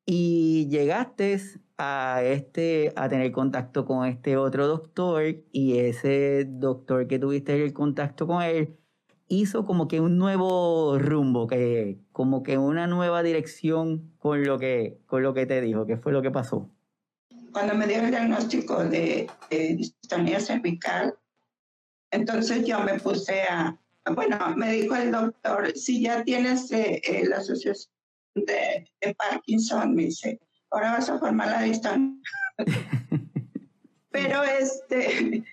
y 0.06 0.68
llegaste 0.68 1.40
a 1.76 2.22
este 2.22 2.92
a 2.94 3.08
tener 3.08 3.32
contacto 3.32 3.84
con 3.84 4.06
este 4.06 4.36
otro 4.36 4.68
doctor 4.68 5.24
y 5.50 5.78
ese 5.78 6.44
doctor 6.48 7.08
que 7.08 7.18
tuviste 7.18 7.64
el 7.64 7.72
contacto 7.72 8.26
con 8.28 8.42
él 8.42 8.76
hizo 9.28 9.64
como 9.64 9.88
que 9.88 10.00
un 10.00 10.18
nuevo 10.18 10.98
rumbo, 10.98 11.46
que, 11.46 11.98
como 12.12 12.42
que 12.42 12.58
una 12.58 12.86
nueva 12.86 13.22
dirección 13.22 14.12
con 14.18 14.44
lo 14.44 14.58
que, 14.58 14.98
con 15.06 15.22
lo 15.22 15.34
que 15.34 15.46
te 15.46 15.60
dijo. 15.60 15.86
¿Qué 15.86 15.96
fue 15.96 16.12
lo 16.12 16.22
que 16.22 16.30
pasó? 16.30 16.70
Cuando 17.52 17.74
me 17.74 17.86
dio 17.86 18.00
el 18.00 18.10
diagnóstico 18.10 18.84
de, 18.84 19.28
distonía 19.50 20.40
cervical, 20.40 21.14
entonces 22.10 22.66
yo 22.66 22.80
me 22.80 22.98
puse 22.98 23.42
a, 23.42 23.78
bueno, 24.12 24.38
me 24.56 24.72
dijo 24.72 24.96
el 24.96 25.12
doctor, 25.12 25.72
si 25.76 26.02
ya 26.02 26.22
tienes 26.24 26.70
eh, 26.72 27.00
eh, 27.04 27.26
la 27.26 27.38
asociación 27.38 27.92
de, 28.34 28.88
de, 29.00 29.14
Parkinson, 29.14 29.94
me 29.94 30.06
dice, 30.06 30.40
ahora 30.70 30.92
vas 30.92 31.08
a 31.08 31.18
formar 31.18 31.48
la 31.48 31.62
distonía. 31.62 32.20
Pero 34.10 34.42
este, 34.44 35.44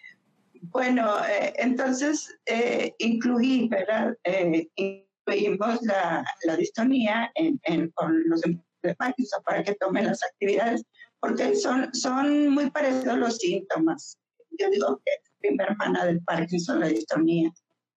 bueno, 0.72 1.24
eh, 1.26 1.54
entonces 1.58 2.38
eh, 2.46 2.94
incluí, 3.00 3.68
¿verdad? 3.68 4.18
Eh, 4.24 4.68
incluimos 4.76 5.82
la, 5.84 6.24
la 6.44 6.56
distonía 6.56 7.32
en, 7.36 7.90
con 7.92 8.22
los 8.30 8.42
de 8.42 8.96
Parkinson 8.96 9.44
para 9.44 9.64
que 9.64 9.76
tomen 9.76 10.08
las 10.08 10.24
actividades, 10.24 10.84
porque 11.20 11.56
son, 11.56 11.94
son 11.94 12.50
muy 12.50 12.72
parecidos 12.72 13.18
los 13.18 13.38
síntomas. 13.38 14.18
Yo 14.58 14.70
digo 14.70 15.02
que 15.06 15.12
es 15.12 15.32
prima 15.40 15.64
hermana 15.66 16.06
del 16.06 16.24
Parkinson, 16.24 16.80
la 16.80 16.88
distonía. 16.88 17.52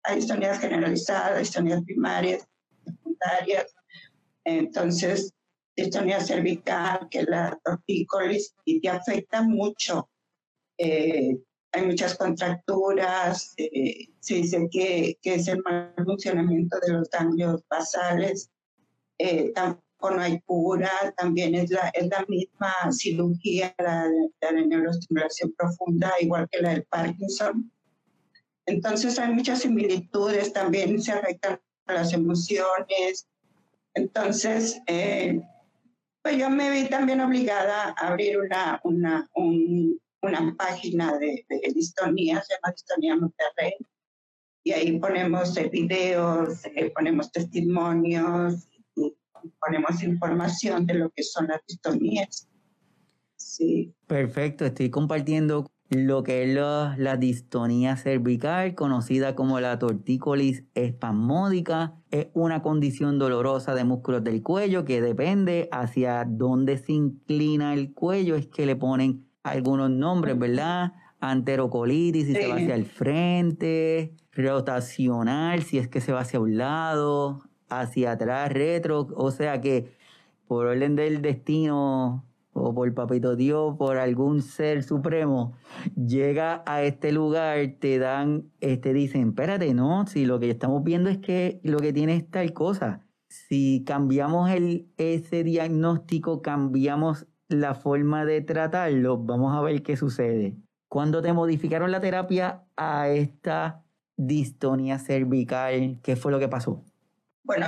Hay 0.04 0.16
distonías 0.18 0.60
generalizadas, 0.60 1.40
distonías 1.40 1.84
primarias, 1.84 2.48
secundarias. 2.84 3.76
Entonces, 4.44 5.34
distonía 5.76 6.20
cervical, 6.20 7.08
que 7.12 7.24
la 7.24 7.60
tortícolis, 7.64 8.56
y 8.66 8.82
te 8.82 8.90
afecta 8.90 9.44
mucho. 9.44 10.10
Eh, 10.80 11.38
hay 11.74 11.86
muchas 11.86 12.16
contracturas, 12.16 13.54
eh, 13.58 14.10
se 14.20 14.36
dice 14.36 14.68
que, 14.72 15.18
que, 15.22 15.36
es 15.36 15.48
el 15.48 15.62
mal 15.64 15.94
funcionamiento 16.04 16.78
de 16.86 16.94
los 16.94 17.10
ganglios 17.10 17.64
basales, 17.70 18.50
eh, 19.18 19.52
tampoco 19.54 20.12
no 20.12 20.22
hay 20.22 20.42
cura, 20.42 20.92
también 21.16 21.56
es 21.56 21.70
la, 21.70 21.90
es 21.90 22.08
la 22.08 22.26
misma 22.28 22.74
cirugía, 22.92 23.74
la, 23.78 24.10
la 24.42 24.52
de 24.52 24.68
neuroestimulación 24.68 25.54
profunda, 25.58 26.12
igual 26.20 26.48
que 26.52 26.62
la 26.62 26.72
del 26.72 26.84
Parkinson. 26.86 27.72
Entonces 28.66 29.18
hay 29.20 29.34
muchas 29.34 29.62
similitudes, 29.62 30.54
también 30.54 31.02
se 31.02 31.12
afectan 31.12 31.60
las 31.88 32.14
emociones. 32.14 33.28
Entonces, 33.94 34.82
eh, 34.88 35.42
pues 36.22 36.38
yo 36.38 36.50
me 36.50 36.70
vi 36.70 36.88
también 36.88 37.22
obligada 37.22 37.96
a 37.98 38.08
abrir 38.08 38.40
una, 38.40 38.80
una, 38.84 39.30
una 40.22 40.56
página 40.56 41.18
de, 41.18 41.46
de, 41.50 41.74
distonía, 41.74 42.42
se 42.42 42.54
llama 42.54 42.72
Distonía 42.72 43.16
Monterrey, 43.16 43.74
y 44.64 44.72
ahí 44.72 45.00
ponemos 45.00 45.56
videos, 45.72 46.66
eh, 46.66 46.92
ponemos 46.92 47.32
testimonios, 47.32 48.68
y 48.96 49.16
ponemos 49.60 50.04
información 50.04 50.86
de 50.86 50.94
lo 50.96 51.10
que 51.10 51.24
son 51.24 51.48
las 51.48 51.62
distonías. 51.68 52.48
Sí. 53.36 53.94
Perfecto, 54.06 54.66
estoy 54.66 54.92
compartiendo 54.92 55.66
lo 55.92 56.24
que 56.24 56.44
es 56.44 56.56
la 56.56 57.18
distonía 57.18 57.98
cervical, 57.98 58.76
conocida 58.76 59.36
como 59.36 59.60
la 59.60 59.78
tortícolis 59.78 60.64
espasmódica. 60.74 61.96
Es 62.12 62.28
una 62.34 62.62
condición 62.62 63.20
dolorosa 63.20 63.76
de 63.76 63.84
músculos 63.84 64.24
del 64.24 64.42
cuello 64.42 64.86
que 64.86 65.02
depende 65.02 65.68
hacia 65.72 66.24
dónde 66.26 66.78
se 66.78 66.94
inclina 66.94 67.74
el 67.74 67.94
cuello, 67.94 68.36
es 68.36 68.48
que 68.48 68.66
le 68.66 68.78
ponen 68.78 69.31
algunos 69.44 69.90
nombres, 69.90 70.38
¿verdad? 70.38 70.94
Anterocolitis, 71.20 72.28
si 72.28 72.34
se 72.34 72.48
va 72.48 72.56
hacia 72.56 72.76
el 72.76 72.86
frente, 72.86 74.16
rotacional, 74.34 75.64
si 75.64 75.78
es 75.78 75.88
que 75.88 76.02
se 76.02 76.14
va 76.14 76.22
hacia 76.22 76.40
un 76.40 76.58
lado, 76.58 77.42
hacia 77.70 78.14
atrás, 78.14 78.52
retro, 78.52 79.08
o 79.16 79.32
sea 79.32 79.62
que 79.62 79.96
por 80.48 80.66
orden 80.66 80.96
del 80.96 81.22
destino 81.22 82.26
o 82.54 82.74
por 82.74 82.94
papito 82.94 83.36
Dios, 83.36 83.78
por 83.78 83.98
algún 83.98 84.42
ser 84.42 84.84
supremo, 84.84 85.54
llega 85.96 86.64
a 86.66 86.84
este 86.84 87.12
lugar, 87.12 87.76
te 87.80 87.98
dan, 87.98 88.52
este, 88.60 88.94
dicen, 88.94 89.30
espérate, 89.30 89.74
no, 89.74 90.06
si 90.08 90.26
lo 90.26 90.40
que 90.40 90.50
estamos 90.50 90.84
viendo 90.84 91.10
es 91.10 91.20
que 91.20 91.62
lo 91.64 91.80
que 91.80 91.94
tiene 91.94 92.18
es 92.18 92.30
tal 92.30 92.52
cosa. 92.54 93.06
Si 93.30 93.86
cambiamos 93.86 94.50
el, 94.52 94.90
ese 94.98 95.46
diagnóstico, 95.46 96.42
cambiamos 96.42 97.28
la 97.54 97.76
forma 97.76 98.26
de 98.26 98.42
tratarlo, 98.42 99.18
vamos 99.18 99.56
a 99.56 99.62
ver 99.62 99.84
qué 99.84 99.96
sucede. 99.96 100.56
Cuando 100.88 101.22
te 101.22 101.34
modificaron 101.34 101.92
la 101.92 102.02
terapia 102.02 102.64
a 102.76 103.10
esta 103.10 103.84
distonía 104.18 105.00
cervical, 105.00 106.00
¿qué 106.04 106.16
fue 106.16 106.32
lo 106.32 106.40
que 106.40 106.48
pasó? 106.48 106.84
Bueno, 107.44 107.68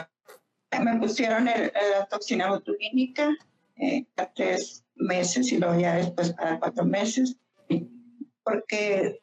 me 0.83 0.97
pusieron 0.99 1.45
la 1.45 2.05
toxina 2.09 2.49
botulínica 2.49 3.35
eh, 3.77 4.05
a 4.17 4.25
tres 4.33 4.83
meses 4.95 5.51
y 5.51 5.57
luego 5.57 5.79
ya 5.79 5.95
después 5.95 6.33
cada 6.37 6.59
cuatro 6.59 6.85
meses, 6.85 7.37
porque 8.43 9.19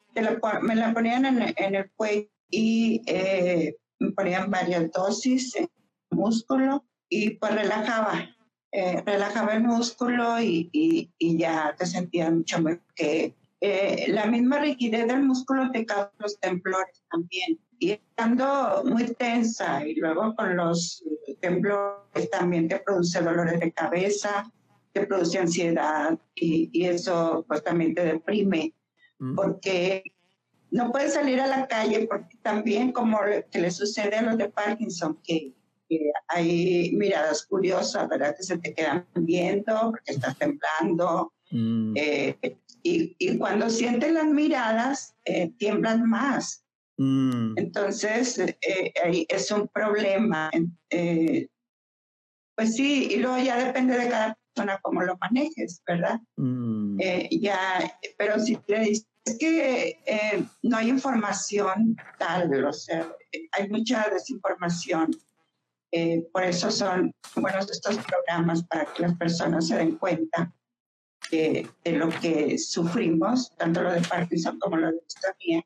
me 0.62 0.75
la 0.75 0.92
ponían 0.92 1.25
en, 1.25 1.75
el 1.75 1.90
cuello 1.92 2.29
y 2.49 3.03
eh, 3.07 3.77
me 3.99 4.11
ponían 4.12 4.51
varias 4.51 4.90
dosis 4.90 5.55
músculo 6.11 6.85
y 7.09 7.31
pues 7.31 7.55
relajaba, 7.55 8.37
eh, 8.72 9.02
relajaba 9.04 9.54
el 9.54 9.62
músculo 9.62 10.40
y, 10.40 10.68
y, 10.72 11.38
ya 11.38 11.74
te 11.76 11.87
sentías 11.87 12.33
mucho 12.33 12.61
mejor 12.61 12.83
que 12.94 13.35
la 14.09 14.24
misma 14.26 14.59
rigidez 14.59 15.06
del 15.06 15.22
músculo 15.22 15.70
te 15.70 15.85
causa 15.85 16.11
los 16.18 16.40
temblores 16.40 17.02
también. 17.11 17.59
Y 17.78 17.90
estando 17.92 18.83
muy 18.87 19.04
tensa 19.14 19.87
y 19.87 19.96
luego 19.96 20.35
con 20.35 20.56
los 20.56 21.04
temblores 21.40 22.30
también 22.30 22.68
te 22.68 22.78
produce 22.78 23.20
dolores 23.20 23.61
de 23.61 23.72
cabeza, 23.72 24.50
te 24.92 25.06
produce 25.06 25.38
ansiedad 25.38 26.18
y, 26.35 26.70
y 26.72 26.87
eso 26.87 27.44
pues 27.46 27.62
también 27.62 27.94
te 27.94 28.04
deprime 28.04 28.74
porque 29.37 30.02
no 30.70 30.92
puedes 30.92 31.14
salir 31.14 31.40
a 31.40 31.46
la 31.46 31.66
calle 31.66 32.06
porque 32.09 32.37
también 32.42 32.92
como 32.92 33.18
que 33.50 33.61
le 33.61 33.70
sucede 33.70 34.16
a 34.16 34.22
los 34.22 34.38
de 34.38 34.48
Parkinson 34.48 35.18
que, 35.22 35.52
hay 36.29 36.92
miradas 36.92 37.46
curiosas, 37.46 38.09
¿verdad? 38.09 38.37
Que 38.37 38.42
se 38.42 38.59
te 38.59 38.74
quedan 38.74 39.07
viendo 39.14 39.90
porque 39.90 40.12
estás 40.12 40.37
temblando. 40.38 41.33
Mm. 41.50 41.94
Eh, 41.96 42.37
y, 42.83 43.14
y, 43.18 43.38
cuando 43.38 43.68
sientes 43.68 44.12
las 44.12 44.26
miradas, 44.26 45.14
eh, 45.24 45.53
tiemblan 45.59 46.09
más. 46.09 46.64
Mm. 47.00 47.55
Entonces, 47.57 48.38
eh, 48.38 49.26
es 49.26 49.50
un 49.50 49.68
problema. 49.68 50.50
Eh, 50.90 51.48
pues 52.55 52.76
sí, 52.76 53.09
y 53.12 53.16
luego 53.16 53.38
ya 53.38 53.57
depende 53.64 53.96
de 53.96 54.11
cada 54.11 54.38
persona 54.53 54.79
cómo 54.83 55.00
lo 55.00 55.16
manejes, 55.16 55.83
¿verdad? 55.87 56.20
Mm. 56.37 57.00
Eh, 57.00 57.29
ya, 57.40 57.98
pero 58.18 58.38
si 58.38 58.57
te 58.57 58.81
dices 58.81 59.07
que 59.38 59.98
no 60.62 60.76
hay 60.76 60.90
información 60.90 61.96
tal, 62.18 62.66
o 62.66 62.72
sea, 62.72 63.11
hay 63.53 63.68
mucha 63.70 64.07
desinformación. 64.12 65.11
Eh, 65.92 66.29
por 66.33 66.44
eso 66.44 66.70
son 66.70 67.12
buenos 67.35 67.70
estos 67.70 67.96
programas 67.98 68.62
para 68.64 68.85
que 68.92 69.03
las 69.03 69.16
personas 69.16 69.68
se 69.68 69.76
den 69.76 69.96
cuenta 69.96 70.53
de, 71.31 71.68
lo 71.85 72.09
que 72.20 72.59
sufrimos, 72.59 73.55
tanto 73.57 73.83
lo 73.83 73.92
de 73.92 74.00
Parkinson 74.03 74.59
como 74.59 74.76
lo 74.76 74.88
de 74.88 75.00
distonía, 75.05 75.64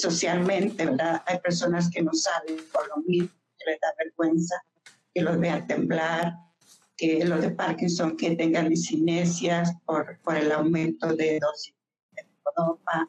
socialmente, 0.00 0.86
¿verdad? 0.86 1.22
Hay 1.26 1.38
personas 1.40 1.90
que 1.90 2.02
no 2.02 2.12
saben 2.12 2.56
por 2.72 2.86
lo 2.88 3.02
mismo, 3.02 3.30
que 3.58 3.70
les 3.70 3.80
da 3.80 3.88
vergüenza 3.98 4.62
que 5.14 5.22
los 5.22 5.38
vean 5.38 5.66
temblar, 5.66 6.34
que 6.96 7.24
los 7.24 7.40
de 7.40 7.50
Parkinson 7.50 8.16
que 8.16 8.36
tengan 8.36 8.68
disinesias 8.68 9.72
por, 9.84 10.18
por 10.22 10.36
el 10.36 10.52
aumento 10.52 11.14
de 11.14 11.38
dosis 11.40 11.74
de 12.12 12.22
dopa 12.56 13.08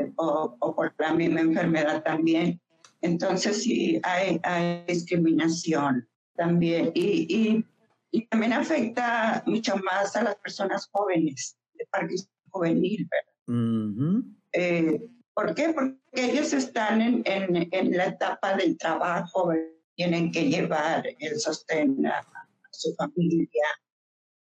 eh, 0.00 0.12
o, 0.16 0.56
o, 0.58 0.74
por 0.74 0.94
la 0.98 1.12
misma 1.12 1.40
enfermedad 1.40 2.02
también. 2.02 2.60
Entonces 3.06 3.62
sí 3.62 4.00
hay, 4.02 4.40
hay 4.42 4.84
discriminación 4.86 6.08
también 6.34 6.90
y, 6.94 7.26
y, 7.28 7.64
y, 8.10 8.26
también 8.26 8.52
afecta 8.52 9.42
mucho 9.46 9.76
más 9.76 10.16
a 10.16 10.24
las 10.24 10.36
personas 10.36 10.88
jóvenes, 10.92 11.56
de 11.74 11.86
Parkinson 11.86 12.28
juvenil, 12.50 13.08
¿verdad? 13.10 14.22
Eh, 14.52 15.08
¿Por 15.34 15.54
qué? 15.54 15.72
Porque 15.74 15.96
ellos 16.12 16.52
están 16.52 17.00
en, 17.00 17.22
en, 17.26 17.68
en 17.70 17.96
la 17.96 18.06
etapa 18.06 18.56
del 18.56 18.76
trabajo, 18.76 19.52
tienen 19.94 20.32
que 20.32 20.48
llevar 20.48 21.04
el 21.18 21.38
sostén 21.38 22.06
a, 22.06 22.26
su 22.70 22.94
familia, 22.94 23.66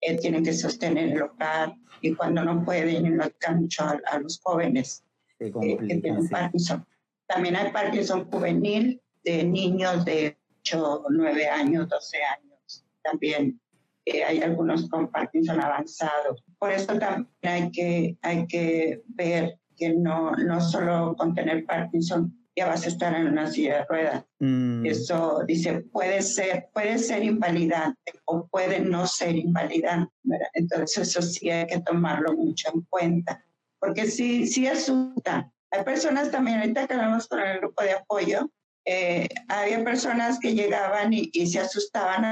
eh, 0.01 0.17
tienen 0.17 0.45
que 0.45 0.53
sostener 0.53 1.13
el 1.13 1.23
hogar 1.23 1.75
y 2.01 2.15
cuando 2.15 2.45
no 2.45 2.65
pueden, 2.65 3.17
no 3.17 3.27
mucho 3.57 3.85
a, 3.85 4.19
los 4.19 4.41
jóvenes 4.43 5.03
eh, 5.41 5.53
que 5.53 5.97
tienen 6.01 6.29
Parkinson. 6.29 6.87
También 7.27 7.57
hay 7.57 7.73
Parkinson 7.73 8.31
juvenil 8.31 9.01
de 9.25 9.45
niños 9.45 10.05
de 10.05 10.39
8, 10.61 11.05
9 11.11 11.49
años, 11.49 11.89
12 11.89 12.19
años. 12.23 12.85
También 13.03 13.61
eh, 14.05 14.25
hay 14.25 14.39
algunos 14.41 14.89
con 14.89 15.11
Parkinson 15.11 15.61
avanzado. 15.61 16.37
Por 16.59 16.73
eso 16.73 16.99
también 16.99 17.29
hay 17.43 17.71
que, 17.71 18.19
hay 18.23 18.47
que 18.47 19.03
ver 19.07 19.59
que 19.77 19.95
no, 19.95 20.33
no 20.33 20.61
solo 20.61 21.15
con 21.17 21.35
tener 21.35 21.65
Parkinson 21.65 22.45
ya 22.57 22.67
vas 22.67 22.85
a 22.85 22.89
estar 22.89 23.15
en 23.15 23.27
una 23.27 23.51
silla 23.51 23.79
de 23.79 23.85
ruedas. 23.85 24.25
Mm. 24.39 24.87
Eso 24.87 25.41
dice, 25.47 25.81
puede 25.81 26.23
ser, 26.23 26.69
puede 26.73 26.99
ser 26.99 27.25
invalidante 27.25 28.13
o 28.27 28.47
puede 28.47 28.81
no 28.81 29.07
ser 29.07 29.37
invalidante. 29.37 30.13
Entonces 30.53 31.09
eso 31.09 31.23
sí 31.23 31.51
hay 31.51 31.67
que 31.67 31.81
tomarlo 31.81 32.35
mucho 32.35 32.71
en 32.73 32.83
cuenta, 32.83 33.45
porque 33.79 34.07
sí, 34.07 34.47
sí 34.47 34.67
asusta. 34.67 35.51
Hay 35.75 35.83
personas 35.83 36.31
también, 36.31 36.61
ahorita 36.61 36.87
que 36.87 36.95
hablamos 36.95 37.27
con 37.27 37.41
el 37.41 37.59
grupo 37.59 37.83
de 37.83 37.93
apoyo, 37.93 38.49
eh, 38.85 39.27
había 39.49 39.83
personas 39.83 40.39
que 40.39 40.55
llegaban 40.55 41.13
y, 41.13 41.47
se 41.47 41.59
asustaban 41.59 42.25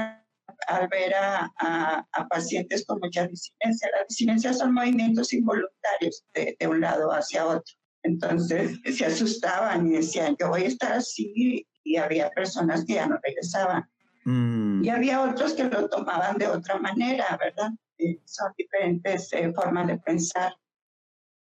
al 0.67 0.87
ver 0.87 1.13
a, 1.13 1.51
a, 1.59 2.27
pacientes 2.29 2.85
con 2.85 2.99
mucha 3.01 3.27
disinencia. 3.27 3.89
Las 3.91 4.07
disinencias 4.07 4.59
son 4.59 4.73
movimientos 4.73 5.33
involuntarios 5.33 6.23
de, 6.33 6.55
de 6.57 6.67
un 6.67 6.79
lado 6.79 7.11
hacia 7.11 7.45
otro. 7.45 7.75
Entonces 8.03 8.79
se 8.95 9.05
asustaban 9.05 9.87
y 9.87 9.97
decían, 9.97 10.37
yo 10.39 10.47
voy 10.47 10.63
a 10.63 10.67
estar 10.67 10.93
así, 10.93 11.67
y 11.83 11.97
había 11.97 12.29
personas 12.29 12.85
que 12.85 12.93
ya 12.93 13.07
no 13.07 13.19
regresaban. 13.21 13.89
Mm. 14.23 14.85
Y 14.85 14.89
había 14.89 15.21
otros 15.21 15.53
que 15.53 15.65
lo 15.65 15.89
tomaban 15.89 16.37
de 16.37 16.47
otra 16.47 16.77
manera, 16.79 17.37
¿verdad? 17.37 17.71
Eh, 17.97 18.21
son 18.23 18.53
diferentes 18.57 19.33
eh, 19.33 19.51
formas 19.53 19.87
de 19.87 19.97
pensar. 19.97 20.53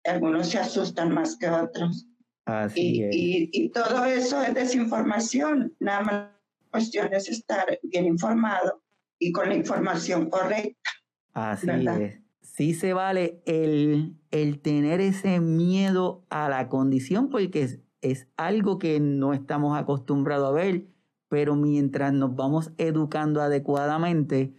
Algunos 0.07 0.49
se 0.49 0.59
asustan 0.59 1.13
más 1.13 1.37
que 1.37 1.49
otros. 1.49 2.07
Así 2.45 3.03
y, 3.11 3.51
y, 3.53 3.71
todo 3.71 4.05
eso 4.05 4.41
es 4.43 4.55
desinformación. 4.55 5.75
Nada 5.81 6.01
más 6.01 6.13
la 6.15 6.71
cuestión 6.71 7.13
es 7.13 7.29
estar 7.29 7.79
bien 7.83 8.05
informado 8.05 8.83
y 9.19 9.33
con 9.33 9.49
la 9.49 9.57
información 9.57 10.31
correcta. 10.31 10.91
Así 11.33 11.69
es. 11.69 12.21
sí 12.41 12.75
se 12.75 12.93
vale 12.93 13.43
el, 13.47 14.17
el 14.31 14.61
tener 14.61 15.01
ese 15.01 15.41
miedo 15.41 16.25
a 16.31 16.49
la 16.49 16.69
condición 16.69 17.29
porque 17.29 17.63
es, 17.63 17.81
es 18.01 18.29
algo 18.37 18.79
que 18.79 19.01
no 19.01 19.35
estamos 19.35 19.77
acostumbrados 19.77 20.49
a 20.49 20.53
ver, 20.53 20.87
pero 21.29 21.57
mientras 21.57 22.13
nos 22.13 22.35
vamos 22.37 22.71
educando 22.79 23.43
adecuadamente, 23.43 24.55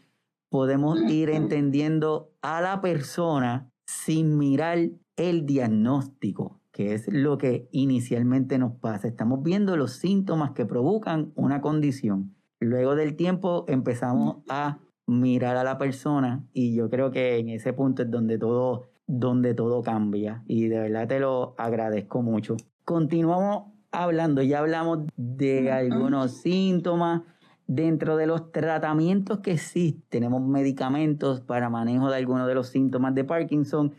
podemos 0.49 1.01
ir 1.09 1.29
entendiendo 1.29 2.33
a 2.41 2.61
la 2.61 2.81
persona 2.81 3.71
sin 3.85 4.37
mirar 4.37 4.89
el 5.17 5.45
diagnóstico, 5.45 6.61
que 6.71 6.93
es 6.93 7.11
lo 7.11 7.37
que 7.37 7.67
inicialmente 7.71 8.57
nos 8.57 8.73
pasa. 8.73 9.07
Estamos 9.07 9.43
viendo 9.43 9.75
los 9.75 9.93
síntomas 9.93 10.51
que 10.51 10.65
provocan 10.65 11.33
una 11.35 11.59
condición. 11.59 12.35
Luego 12.59 12.95
del 12.95 13.15
tiempo 13.15 13.65
empezamos 13.67 14.37
a 14.47 14.79
mirar 15.07 15.57
a 15.57 15.63
la 15.63 15.77
persona 15.77 16.45
y 16.53 16.75
yo 16.75 16.89
creo 16.89 17.11
que 17.11 17.37
en 17.37 17.49
ese 17.49 17.73
punto 17.73 18.03
es 18.03 18.11
donde 18.11 18.37
todo, 18.37 18.89
donde 19.07 19.53
todo 19.53 19.81
cambia 19.81 20.43
y 20.47 20.67
de 20.67 20.79
verdad 20.79 21.07
te 21.07 21.19
lo 21.19 21.55
agradezco 21.57 22.21
mucho. 22.21 22.55
Continuamos 22.85 23.73
hablando, 23.91 24.41
ya 24.43 24.59
hablamos 24.59 24.99
de 25.15 25.71
algunos 25.71 26.31
síntomas. 26.37 27.23
Dentro 27.69 28.15
de 28.15 28.27
los 28.27 28.53
tratamientos 28.53 29.39
que 29.39 29.51
existen, 29.51 30.01
tenemos 30.07 30.41
medicamentos 30.41 31.41
para 31.41 31.69
manejo 31.69 32.09
de 32.09 32.15
algunos 32.15 32.47
de 32.47 32.55
los 32.55 32.69
síntomas 32.69 33.13
de 33.13 33.25
Parkinson. 33.25 33.93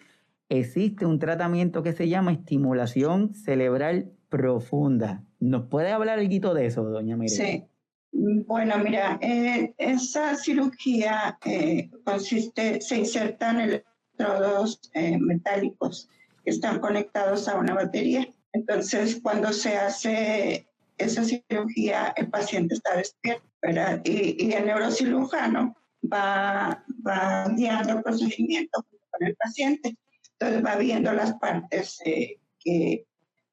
Existe 0.48 1.04
un 1.04 1.18
tratamiento 1.18 1.82
que 1.82 1.92
se 1.92 2.08
llama 2.08 2.32
estimulación 2.32 3.34
cerebral 3.34 4.12
profunda. 4.28 5.24
¿Nos 5.40 5.66
puede 5.66 5.90
hablar 5.90 6.18
algo 6.18 6.54
de 6.54 6.66
eso, 6.66 6.84
doña 6.84 7.16
Mireya? 7.16 7.44
Sí. 7.44 7.64
Bueno, 8.10 8.78
mira, 8.78 9.18
eh, 9.20 9.74
esa 9.76 10.34
cirugía 10.34 11.38
eh, 11.44 11.90
consiste, 12.04 12.80
se 12.80 12.96
insertan 12.96 13.60
electrodos 13.60 14.80
eh, 14.94 15.18
metálicos 15.18 16.08
que 16.42 16.50
están 16.50 16.80
conectados 16.80 17.46
a 17.48 17.56
una 17.58 17.74
batería. 17.74 18.26
Entonces, 18.52 19.20
cuando 19.22 19.52
se 19.52 19.76
hace 19.76 20.66
esa 20.96 21.22
cirugía, 21.22 22.14
el 22.16 22.28
paciente 22.28 22.74
está 22.74 22.96
despierto, 22.96 23.46
¿verdad? 23.62 24.00
Y, 24.04 24.52
el 24.52 24.66
neurocirujano 24.66 25.76
va, 26.10 26.82
va 27.06 27.48
guiando 27.54 27.98
el 27.98 28.02
procedimiento 28.02 28.84
con 29.10 29.26
el 29.26 29.36
paciente. 29.36 29.96
Entonces, 30.40 30.64
va 30.64 30.76
viendo 30.76 31.12
las 31.12 31.34
partes 31.34 31.98
que, 32.04 33.06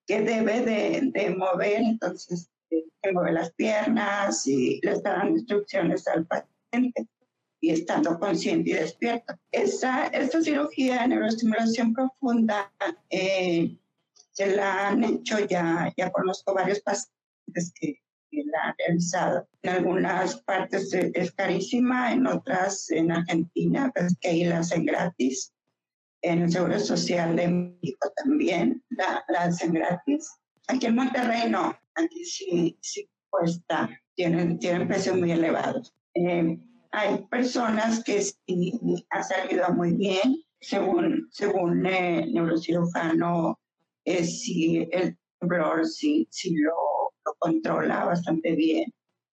que 0.06 0.22
debe 0.22 0.62
de, 0.62 1.12
de 1.14 1.30
mover. 1.32 1.82
Entonces, 1.82 2.50
que 3.06 3.12
mueve 3.12 3.34
las 3.34 3.52
piernas 3.54 4.46
y 4.48 4.80
le 4.82 5.00
dan 5.02 5.32
instrucciones 5.32 6.08
al 6.08 6.26
paciente 6.26 7.08
y 7.62 7.72
estando 7.72 8.20
consciente 8.20 8.72
y 8.72 8.74
despierto. 8.74 9.36
Esta, 9.52 10.08
esta 10.08 10.42
cirugía 10.42 11.02
de 11.02 11.08
neuroestimulación 11.10 11.94
profunda 11.94 12.72
eh, 13.10 13.78
se 14.32 14.56
la 14.56 14.90
han 14.90 15.04
hecho 15.04 15.40
ya, 15.40 15.94
ya 15.98 16.12
conozco 16.12 16.54
varios 16.54 16.82
pacientes 16.82 17.74
que, 17.80 18.02
la 18.32 18.64
han 18.64 18.76
realizado. 18.78 19.48
En 19.62 19.70
algunas 19.70 20.42
partes 20.42 20.94
es 20.94 21.32
carísima, 21.32 22.12
en 22.12 22.28
otras, 22.28 22.92
en 22.92 23.14
Argentina, 23.14 23.90
pues 23.96 24.14
que 24.20 24.28
ahí 24.28 24.44
la 24.44 24.60
hacen 24.60 24.84
gratis. 24.84 25.54
En 26.26 26.42
el 26.42 26.52
Seguro 26.52 26.80
Social 26.80 27.36
de 27.36 27.48
México 27.48 28.12
también 28.16 28.84
la, 28.90 29.24
la 29.28 29.44
hacen 29.44 29.74
gratis. 29.74 30.28
Aquí 30.68 30.88
en 30.88 30.96
Monterrey 30.96 31.52
no, 31.52 31.78
aquí 31.94 32.26
sí, 32.26 32.76
sí 32.82 33.08
cuesta, 33.30 33.88
tienen, 34.16 34.58
tienen 34.58 34.88
precios 34.88 35.18
muy 35.18 35.32
elevados. 35.32 35.94
Eh, 36.16 36.60
hay 36.92 37.28
personas 37.30 38.04
que 38.04 38.24
sí 38.24 39.06
ha 39.12 39.22
salido 39.22 39.70
muy 39.74 39.94
bien, 39.94 40.38
según, 40.60 41.28
según 41.30 41.86
el 41.86 42.34
neurocirujano, 42.34 43.60
eh, 44.04 44.24
si 44.24 44.78
el 44.92 45.16
temblor 45.40 45.86
sí, 45.86 46.28
sí 46.32 46.56
lo, 46.56 46.74
lo, 47.24 47.36
controla 47.38 48.04
bastante 48.06 48.56
bien, 48.56 48.92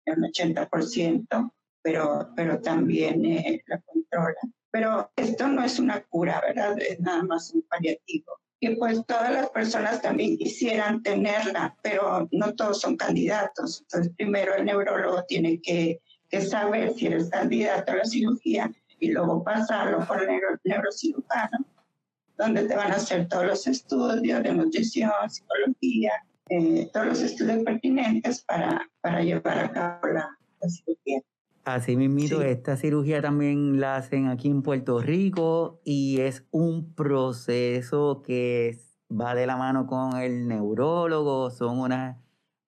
un 0.07 0.23
80%, 0.23 1.53
pero, 1.83 2.31
pero 2.35 2.63
también 2.63 3.27
eh, 3.27 3.63
la 3.67 3.79
controla. 3.83 4.41
Pero 4.71 5.11
esto 5.17 5.49
no 5.49 5.65
es 5.65 5.79
una 5.79 6.03
cura, 6.03 6.41
¿verdad? 6.41 6.79
Es 6.79 7.01
nada 7.01 7.23
más 7.23 7.53
un 7.53 7.63
paliativo 7.63 8.39
y 8.61 8.75
pues 8.75 9.05
todas 9.07 9.33
las 9.33 9.51
personas 9.51 10.03
también 10.03 10.37
quisieran 10.37 11.03
tenerla, 11.03 11.77
pero 11.83 12.29
no 12.33 12.55
todos 12.55 12.81
son 12.81 12.97
candidatos. 12.97 13.83
Entonces, 13.83 14.13
primero 14.17 14.55
el 14.55 14.65
neurólogo 14.65 15.23
tiene 15.25 15.61
que, 15.61 16.01
saber 16.47 16.93
si 16.95 17.07
eres 17.07 17.31
candidato 17.31 17.93
a 17.93 17.97
la 17.97 18.05
cirugía 18.05 18.71
y 18.99 19.13
luego 19.13 19.43
pasarlo 19.43 20.05
por 20.07 20.23
el 20.23 20.41
neurocirujano, 20.65 21.65
donde 22.37 22.65
te 22.65 22.77
van 22.77 22.93
a 22.93 22.97
hacer 22.97 23.29
todos 23.29 23.47
los 23.47 23.67
estudios 23.67 24.43
de 24.43 24.53
nutrición, 24.53 25.11
psicología, 25.29 26.13
eh, 26.51 26.91
todos 26.93 27.07
los 27.07 27.21
estudios 27.23 27.63
pertinentes 27.63 28.43
para, 28.43 28.91
para 29.01 29.23
llevar 29.23 29.59
a 29.59 29.73
cabo 29.73 30.09
la, 30.09 30.37
la 30.61 30.69
cirugía. 30.69 31.23
Así 31.75 31.97
mismo, 31.97 32.41
esta 32.41 32.79
cirugía 32.79 33.21
también 33.21 33.79
la 33.79 33.97
hacen 33.97 34.29
aquí 34.29 34.49
en 34.49 34.63
Puerto 34.63 35.03
Rico 35.03 35.83
y 35.85 36.21
es 36.21 36.47
un 36.51 36.95
proceso 36.95 38.23
que 38.23 38.79
va 39.11 39.35
de 39.35 39.47
la 39.47 39.59
mano 39.59 39.87
con 39.87 40.17
el 40.17 40.49
neurólogo, 40.49 41.51
son 41.51 41.79
unas 41.79 42.17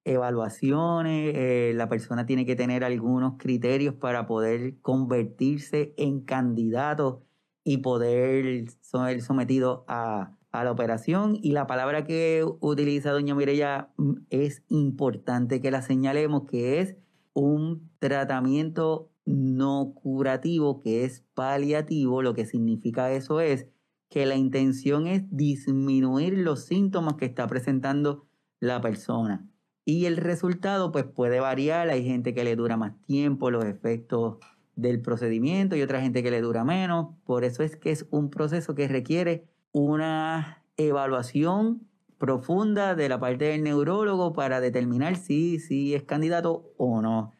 evaluaciones, 0.05 1.33
eh, 1.35 1.73
la 1.75 1.89
persona 1.89 2.27
tiene 2.27 2.45
que 2.45 2.57
tener 2.57 2.85
algunos 2.85 3.39
criterios 3.39 3.95
para 3.95 4.27
poder 4.27 4.79
convertirse 4.83 5.95
en 5.97 6.21
candidato 6.21 7.25
y 7.65 7.79
poder 7.79 8.69
ser 8.83 9.23
sometido 9.23 9.87
a, 9.89 10.37
a 10.53 10.65
la 10.65 10.73
operación. 10.73 11.39
Y 11.41 11.53
la 11.53 11.67
palabra 11.67 12.05
que 12.05 12.45
utiliza 12.61 13.13
doña 13.13 13.35
Mireya 13.35 13.89
mm, 13.97 14.13
es 14.29 14.63
importante 14.69 15.63
que 15.63 15.71
la 15.71 15.81
señalemos, 15.81 16.43
que 16.45 16.81
es 16.81 16.97
un 17.35 17.91
tratamiento 17.99 19.11
no 19.25 19.93
curativo 19.95 20.81
que 20.81 21.05
es 21.05 21.25
paliativo, 21.35 22.23
lo 22.23 22.35
que 22.35 22.47
significa 22.47 23.13
eso 23.13 23.41
es 23.41 23.67
que 24.09 24.27
la 24.27 24.35
intención 24.35 25.07
es 25.07 25.25
disminuir 25.31 26.37
los 26.39 26.65
síntomas 26.65 27.15
que 27.15 27.27
está 27.27 27.47
presentando 27.47 28.27
la 28.59 28.81
persona. 28.81 29.49
Y 29.85 30.07
el 30.07 30.17
resultado 30.17 30.93
pues 30.93 31.05
puede 31.05 31.41
variar, 31.41 31.89
hay 31.89 32.05
gente 32.05 32.35
que 32.35 32.45
le 32.45 32.57
dura 32.57 32.77
más 32.77 33.01
tiempo 33.03 33.51
los 33.51 33.65
efectos 33.65 34.39
del 34.77 35.01
procedimiento 35.01 35.77
y 35.77 35.83
otra 35.83 36.01
gente 36.01 36.23
que 36.23 36.31
le 36.31 36.41
dura 36.41 36.65
menos. 36.65 37.15
Por 37.25 37.45
eso 37.45 37.63
es 37.63 37.77
que 37.77 37.91
es 37.91 38.07
un 38.11 38.31
proceso 38.31 38.75
que 38.75 38.89
requiere 38.89 39.49
una 39.73 40.65
evaluación 40.77 41.89
profunda 42.21 42.95
de 42.95 43.09
la 43.09 43.19
parte 43.19 43.47
del 43.47 43.65
neurólogo 43.65 44.35
para 44.35 44.61
determinar 44.61 45.17
si, 45.17 45.59
si 45.59 45.95
es 45.95 46.05
candidato 46.05 46.73
o 46.77 47.01
no. 47.01 47.33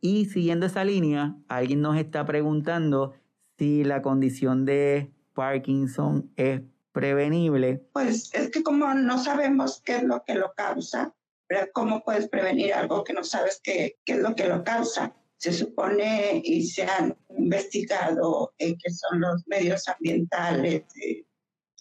Y 0.00 0.26
siguiendo 0.26 0.66
esa 0.66 0.84
línea, 0.84 1.36
alguien 1.48 1.80
nos 1.80 1.96
está 1.96 2.24
preguntando 2.26 3.14
si 3.58 3.82
la 3.82 4.02
condición 4.02 4.66
de 4.66 5.10
Parkinson 5.32 6.30
es 6.36 6.60
prevenible. 6.92 7.82
Pues 7.94 8.30
es 8.34 8.50
que 8.50 8.62
como 8.62 8.92
no 8.92 9.18
sabemos 9.18 9.82
qué 9.84 9.96
es 9.96 10.02
lo 10.02 10.22
que 10.24 10.34
lo 10.34 10.52
causa, 10.54 11.14
¿cómo 11.72 12.02
puedes 12.04 12.28
prevenir 12.28 12.74
algo 12.74 13.04
que 13.04 13.14
no 13.14 13.24
sabes 13.24 13.58
qué, 13.62 13.96
qué 14.04 14.12
es 14.12 14.18
lo 14.18 14.34
que 14.34 14.48
lo 14.48 14.62
causa? 14.62 15.14
Se 15.38 15.52
supone 15.52 16.42
y 16.44 16.62
se 16.66 16.84
han 16.84 17.16
investigado 17.36 18.52
eh, 18.58 18.76
que 18.76 18.90
son 18.90 19.20
los 19.20 19.46
medios 19.46 19.88
ambientales, 19.88 20.84
eh, 21.02 21.24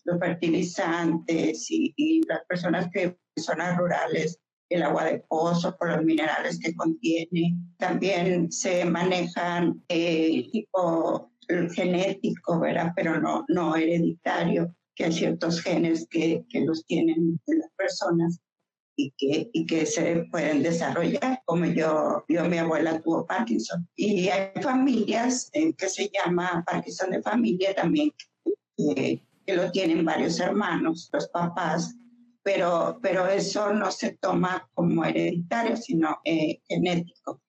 los 0.06 0.20
fertilizantes 0.20 1.68
y, 1.70 2.22
las 2.28 2.46
personas 2.46 2.90
que 2.92 3.04
en 3.04 3.44
zonas 3.44 3.78
rurales, 3.78 4.40
el 4.70 4.84
agua 4.84 5.06
de 5.06 5.20
pozo 5.28 5.76
por 5.78 5.90
los 5.92 6.04
minerales 6.04 6.60
que 6.60 6.74
contiene. 6.74 7.56
También 7.78 8.52
se 8.52 8.86
manejan 8.86 9.84
eh, 9.90 10.50
tipo 10.52 11.32
genético, 11.74 12.60
¿verdad? 12.60 12.94
Pero 12.96 13.20
no, 13.20 13.46
no 13.48 13.76
hereditario, 13.76 14.74
que 14.96 15.06
hay 15.06 15.12
ciertos 15.12 15.62
genes 15.62 16.08
que, 16.10 16.46
que 16.50 16.62
los 16.62 16.86
tienen 16.86 17.40
las 17.46 17.70
personas 17.76 18.40
y 18.96 19.12
que, 19.18 19.50
y 19.52 19.66
que 19.66 19.86
se 19.86 20.26
pueden 20.32 20.64
desarrollar, 20.64 21.42
como 21.46 21.66
yo, 21.66 22.24
yo, 22.30 22.46
mi 22.46 22.58
abuela 22.58 23.02
tuvo 23.02 23.26
Parkinson. 23.26 23.88
Y 23.96 24.30
hay 24.30 24.52
familias 24.62 25.50
eh, 25.54 25.74
que 25.74 25.90
se 25.90 26.10
llama 26.10 26.64
Parkinson 26.66 27.12
de 27.12 27.22
familia 27.22 27.76
también, 27.76 28.12
que 28.78 29.22
que 29.46 29.56
lo 29.56 29.72
tienen 29.72 30.04
varios 30.04 30.40
hermanos, 30.40 31.10
los 31.14 31.28
papás, 31.30 31.96
pero, 32.44 33.00
pero 33.02 33.28
eso 33.28 33.74
no 33.74 33.92
se 33.92 34.18
toma 34.18 34.68
como 34.74 35.04
hereditario, 35.06 35.78
sino 35.78 36.20
eh, 36.24 36.60
genético. 36.68 37.42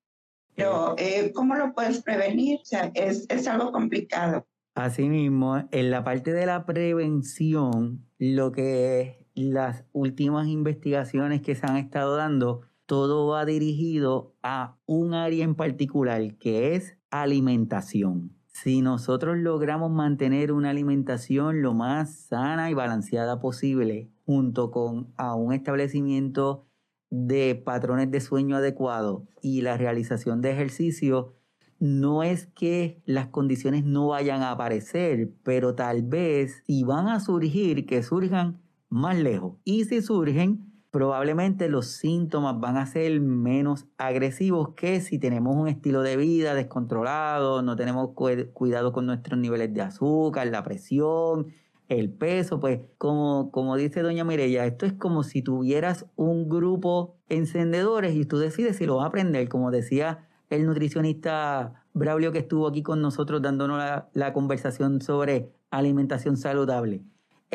Pero, 0.54 0.94
eh, 0.96 1.32
¿cómo 1.34 1.54
lo 1.54 1.74
puedes 1.74 2.02
prevenir? 2.02 2.60
O 2.62 2.64
sea, 2.64 2.90
es, 2.94 3.26
es 3.28 3.46
algo 3.46 3.72
complicado. 3.72 4.46
Asimismo, 4.74 5.68
en 5.70 5.90
la 5.90 6.02
parte 6.02 6.32
de 6.32 6.46
la 6.46 6.64
prevención, 6.64 8.06
lo 8.18 8.52
que 8.52 9.26
las 9.34 9.84
últimas 9.92 10.48
investigaciones 10.48 11.42
que 11.42 11.54
se 11.54 11.66
han 11.66 11.76
estado 11.76 12.16
dando, 12.16 12.62
todo 12.86 13.26
va 13.28 13.44
dirigido 13.44 14.34
a 14.42 14.78
un 14.86 15.12
área 15.12 15.44
en 15.44 15.54
particular, 15.54 16.36
que 16.38 16.74
es 16.74 16.96
alimentación 17.10 18.35
si 18.62 18.80
nosotros 18.80 19.36
logramos 19.36 19.90
mantener 19.90 20.50
una 20.50 20.70
alimentación 20.70 21.60
lo 21.60 21.74
más 21.74 22.14
sana 22.14 22.70
y 22.70 22.74
balanceada 22.74 23.38
posible, 23.38 24.10
junto 24.24 24.70
con 24.70 25.12
a 25.18 25.34
un 25.34 25.52
establecimiento 25.52 26.66
de 27.10 27.54
patrones 27.54 28.10
de 28.10 28.20
sueño 28.22 28.56
adecuados 28.56 29.24
y 29.42 29.60
la 29.60 29.76
realización 29.76 30.40
de 30.40 30.52
ejercicio, 30.52 31.34
no 31.80 32.22
es 32.22 32.46
que 32.46 33.02
las 33.04 33.26
condiciones 33.26 33.84
no 33.84 34.08
vayan 34.08 34.40
a 34.40 34.52
aparecer, 34.52 35.34
pero 35.42 35.74
tal 35.74 36.02
vez 36.02 36.62
si 36.66 36.82
van 36.82 37.08
a 37.08 37.20
surgir, 37.20 37.84
que 37.84 38.02
surjan 38.02 38.62
más 38.88 39.18
lejos. 39.18 39.58
Y 39.64 39.84
si 39.84 40.00
surgen, 40.00 40.65
probablemente 40.96 41.68
los 41.68 41.88
síntomas 41.88 42.58
van 42.58 42.78
a 42.78 42.86
ser 42.86 43.20
menos 43.20 43.84
agresivos 43.98 44.70
que 44.76 45.02
si 45.02 45.18
tenemos 45.18 45.54
un 45.54 45.68
estilo 45.68 46.00
de 46.00 46.16
vida 46.16 46.54
descontrolado, 46.54 47.60
no 47.60 47.76
tenemos 47.76 48.12
cuidado 48.14 48.94
con 48.94 49.04
nuestros 49.04 49.38
niveles 49.38 49.74
de 49.74 49.82
azúcar, 49.82 50.46
la 50.46 50.62
presión, 50.62 51.48
el 51.90 52.08
peso, 52.08 52.60
pues 52.60 52.80
como, 52.96 53.50
como 53.50 53.76
dice 53.76 54.00
doña 54.00 54.24
Mireya, 54.24 54.64
esto 54.64 54.86
es 54.86 54.94
como 54.94 55.22
si 55.22 55.42
tuvieras 55.42 56.06
un 56.16 56.48
grupo 56.48 57.18
encendedores 57.28 58.14
y 58.14 58.24
tú 58.24 58.38
decides 58.38 58.78
si 58.78 58.86
lo 58.86 58.96
vas 58.96 59.04
a 59.04 59.08
aprender, 59.08 59.50
como 59.50 59.70
decía 59.70 60.26
el 60.48 60.64
nutricionista 60.64 61.84
Braulio 61.92 62.32
que 62.32 62.38
estuvo 62.38 62.66
aquí 62.66 62.82
con 62.82 63.02
nosotros 63.02 63.42
dándonos 63.42 63.82
la 64.14 64.32
conversación 64.32 65.02
sobre 65.02 65.50
alimentación 65.70 66.38
saludable 66.38 67.02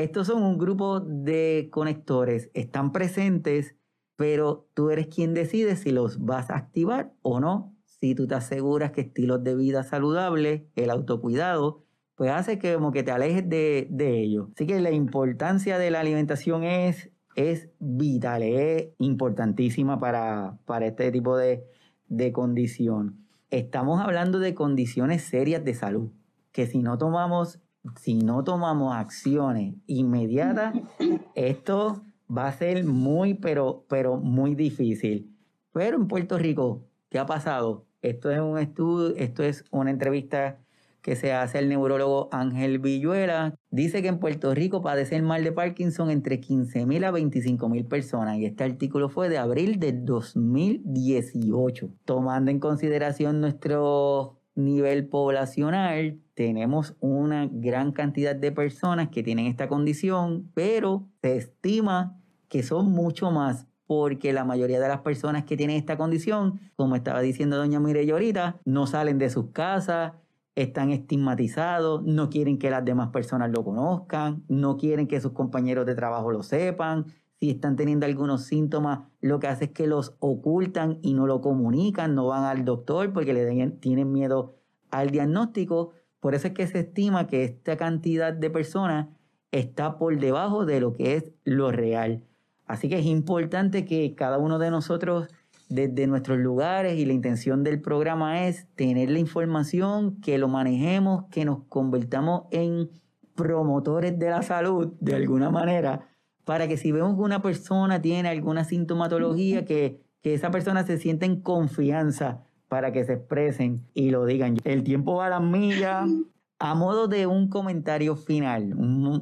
estos 0.02 0.28
son 0.28 0.44
un 0.44 0.58
grupo 0.58 1.00
de 1.00 1.70
conectores, 1.72 2.50
están 2.54 2.92
presentes, 2.92 3.76
pero 4.16 4.68
tú 4.74 4.90
eres 4.90 5.08
quien 5.08 5.34
decide 5.34 5.76
si 5.76 5.92
los 5.92 6.24
vas 6.26 6.50
a 6.50 6.56
activar 6.56 7.14
o 7.22 7.40
no. 7.40 7.76
Si 7.86 8.16
tú 8.16 8.28
te 8.28 8.36
aseguras 8.36 8.92
que 8.92 9.02
estilos 9.02 9.44
de 9.44 9.56
vida 9.56 9.84
saludables, 9.84 10.64
el 10.76 10.90
autocuidado, 10.90 11.84
pues 12.16 12.32
hace 12.32 12.60
que 12.60 12.76
como 12.76 12.92
que 12.92 13.04
te 13.04 13.12
alejes 13.12 13.48
de, 13.50 13.88
de 13.90 14.22
ello. 14.22 14.50
Así 14.56 14.68
que 14.68 14.80
la 14.80 14.92
importancia 14.92 15.78
de 15.78 15.92
la 15.92 16.02
alimentación 16.02 16.64
es, 16.64 17.10
es 17.36 17.70
vital, 17.80 18.44
es 18.44 18.90
importantísima 19.00 20.00
para, 20.00 20.58
para 20.66 20.88
este 20.88 21.12
tipo 21.12 21.38
de, 21.38 21.64
de 22.08 22.32
condición. 22.32 23.26
Estamos 23.50 24.02
hablando 24.02 24.40
de 24.40 24.54
condiciones 24.54 25.24
serias 25.24 25.64
de 25.64 25.74
salud, 25.74 26.12
que 26.52 26.68
si 26.68 26.84
no 26.84 26.98
tomamos 26.98 27.60
si 28.00 28.16
no 28.16 28.44
tomamos 28.44 28.96
acciones 28.96 29.76
inmediatas, 29.88 30.76
esto 31.36 32.02
va 32.36 32.48
a 32.48 32.54
ser 32.54 32.86
muy, 32.86 33.34
pero, 33.34 33.86
pero 33.88 34.18
muy 34.18 34.56
difícil. 34.56 35.36
Pero 35.74 35.98
en 35.98 36.08
Puerto 36.08 36.38
Rico, 36.38 36.84
¿qué 37.10 37.20
ha 37.20 37.26
pasado? 37.26 37.86
Esto 38.02 38.32
es 38.32 38.40
un 38.40 38.58
estudio, 38.58 39.16
esto 39.16 39.44
es 39.44 39.64
una 39.72 39.92
entrevista 39.92 40.60
que 41.02 41.16
se 41.16 41.34
hace 41.34 41.60
el 41.60 41.70
neurólogo 41.70 42.30
Ángel 42.32 42.80
Villuela. 42.80 43.56
Dice 43.72 44.02
que 44.02 44.08
en 44.08 44.20
Puerto 44.20 44.54
Rico 44.54 44.82
padece 44.82 45.16
el 45.16 45.24
mal 45.24 45.44
de 45.44 45.52
Parkinson 45.52 46.12
entre 46.12 46.40
15.000 46.40 47.06
a 47.06 47.12
25.000 47.12 47.88
personas 47.88 48.38
y 48.38 48.46
este 48.46 48.64
artículo 48.64 49.10
fue 49.10 49.30
de 49.30 49.38
abril 49.38 49.80
de 49.80 49.94
2018. 49.94 51.90
Tomando 52.06 52.52
en 52.52 52.60
consideración 52.60 53.42
nuestro 53.42 54.41
nivel 54.56 55.08
poblacional, 55.08 56.20
tenemos 56.34 56.96
una 57.00 57.48
gran 57.52 57.92
cantidad 57.92 58.36
de 58.36 58.52
personas 58.52 59.10
que 59.10 59.24
tienen 59.24 59.46
esta 59.46 59.68
condición, 59.68 60.50
pero 60.54 61.08
se 61.22 61.38
estima 61.38 62.18
que 62.50 62.64
son 62.64 62.92
mucho 62.92 63.32
más 63.32 63.68
porque 63.88 64.32
la 64.32 64.46
mayoría 64.46 64.80
de 64.80 64.88
las 64.88 65.02
personas 65.02 65.44
que 65.44 65.58
tienen 65.58 65.76
esta 65.76 65.98
condición, 65.98 66.62
como 66.78 66.96
estaba 66.96 67.20
diciendo 67.20 67.58
doña 67.58 67.80
Mireya 67.80 68.14
ahorita, 68.14 68.62
no 68.64 68.88
salen 68.88 69.18
de 69.18 69.30
sus 69.30 69.52
casas, 69.52 70.14
están 70.56 70.92
estigmatizados, 70.92 72.04
no 72.04 72.30
quieren 72.30 72.58
que 72.58 72.70
las 72.70 72.86
demás 72.86 73.10
personas 73.10 73.52
lo 73.52 73.64
conozcan, 73.64 74.44
no 74.48 74.78
quieren 74.78 75.08
que 75.08 75.20
sus 75.22 75.32
compañeros 75.32 75.86
de 75.86 75.96
trabajo 75.96 76.32
lo 76.32 76.44
sepan, 76.44 77.06
si 77.42 77.50
están 77.50 77.76
teniendo 77.76 78.06
algunos 78.06 78.44
síntomas, 78.44 79.00
lo 79.20 79.40
que 79.40 79.48
hace 79.48 79.66
es 79.66 79.72
que 79.72 79.88
los 79.88 80.14
ocultan 80.20 81.00
y 81.02 81.16
no 81.16 81.26
lo 81.26 81.42
comunican, 81.42 82.14
no 82.14 82.28
van 82.28 82.44
al 82.44 82.66
doctor 82.66 83.12
porque 83.14 83.34
le 83.34 83.72
tienen 83.80 84.12
miedo 84.12 84.54
al 84.92 85.10
diagnóstico. 85.10 85.90
Por 86.20 86.36
eso 86.36 86.50
es 86.50 86.54
que 86.54 86.68
se 86.68 86.82
estima 86.82 87.26
que 87.26 87.44
esta 87.44 87.78
cantidad 87.78 88.32
de 88.32 88.52
personas 88.52 89.08
está 89.50 89.98
por 89.98 90.20
debajo 90.20 90.68
de 90.68 90.82
lo 90.82 90.94
que 90.94 91.16
es 91.16 91.32
lo 91.44 91.72
real. 91.72 92.22
Así 92.68 92.90
que 92.90 93.00
es 93.00 93.08
importante 93.08 93.86
que 93.86 94.14
cada 94.14 94.38
uno 94.38 94.60
de 94.60 94.70
nosotros, 94.70 95.28
desde 95.68 96.06
nuestros 96.06 96.38
lugares, 96.38 97.00
y 97.00 97.08
la 97.08 97.14
intención 97.14 97.64
del 97.64 97.82
programa 97.82 98.46
es 98.46 98.68
tener 98.76 99.10
la 99.10 99.18
información, 99.18 100.22
que 100.22 100.38
lo 100.38 100.48
manejemos, 100.48 101.26
que 101.32 101.44
nos 101.44 101.64
convertamos 101.70 102.44
en 102.52 102.92
promotores 103.34 104.20
de 104.20 104.30
la 104.30 104.44
salud 104.44 104.94
de 105.00 105.16
alguna 105.16 105.50
manera, 105.50 106.11
para 106.46 106.68
que 106.68 106.78
si 106.78 106.92
vemos 106.92 107.16
que 107.16 107.22
una 107.22 107.42
persona 107.42 108.02
tiene 108.02 108.30
alguna 108.30 108.64
sintomatología, 108.64 109.66
que, 109.66 110.02
que 110.22 110.34
esa 110.34 110.52
persona 110.52 110.86
se 110.86 110.98
sienta 110.98 111.26
en 111.26 111.42
confianza 111.42 112.44
para 112.68 112.94
que 112.94 113.04
se 113.04 113.14
expresen 113.14 113.86
y 113.94 114.12
lo 114.12 114.26
digan. 114.26 114.58
El 114.64 114.84
tiempo 114.84 115.16
va 115.16 115.28
a 115.28 115.30
las 115.30 115.42
millas. 115.42 116.10
A 116.64 116.76
modo 116.76 117.08
de 117.08 117.26
un 117.26 117.50
comentario 117.50 118.16
final, 118.16 118.76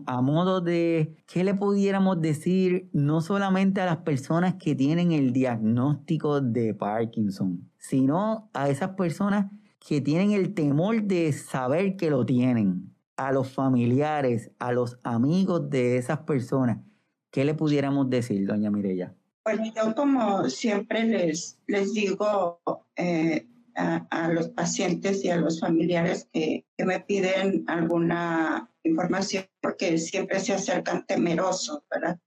a 0.07 0.21
modo 0.21 0.59
de 0.59 1.15
qué 1.25 1.45
le 1.45 1.53
pudiéramos 1.53 2.19
decir 2.19 2.89
no 2.91 3.21
solamente 3.21 3.79
a 3.79 3.85
las 3.85 3.99
personas 3.99 4.55
que 4.55 4.75
tienen 4.75 5.13
el 5.13 5.31
diagnóstico 5.31 6.41
de 6.41 6.73
Parkinson, 6.73 7.71
sino 7.77 8.49
a 8.53 8.67
esas 8.67 8.89
personas 8.89 9.45
que 9.79 10.01
tienen 10.01 10.31
el 10.31 10.53
temor 10.53 11.01
de 11.03 11.31
saber 11.31 11.95
que 11.95 12.09
lo 12.09 12.25
tienen, 12.25 12.93
a 13.15 13.31
los 13.31 13.49
familiares, 13.49 14.51
a 14.59 14.73
los 14.73 14.99
amigos 15.03 15.69
de 15.69 15.95
esas 15.95 16.19
personas. 16.19 16.79
¿Qué 17.31 17.45
le 17.45 17.53
pudiéramos 17.53 18.09
decir, 18.09 18.47
doña 18.47 18.71
Mirella? 18.71 19.13
Bueno, 19.43 19.71
yo 19.75 19.95
como 19.95 20.49
siempre 20.49 21.03
les, 21.03 21.59
les 21.67 21.93
digo 21.93 22.59
eh, 22.95 23.47
a, 23.75 24.29
los 24.29 24.49
pacientes 24.49 25.23
y 25.23 25.29
a 25.29 25.37
los 25.37 25.59
familiares 25.59 26.27
que, 26.33 26.65
me 26.77 26.99
piden 27.01 27.65
alguna 27.67 28.69
información 28.83 29.45
porque 29.61 29.97
siempre 29.97 30.39
se 30.39 30.53
acercan 30.53 31.05
temerosos, 31.05 31.81
¿verdad? 31.89 32.17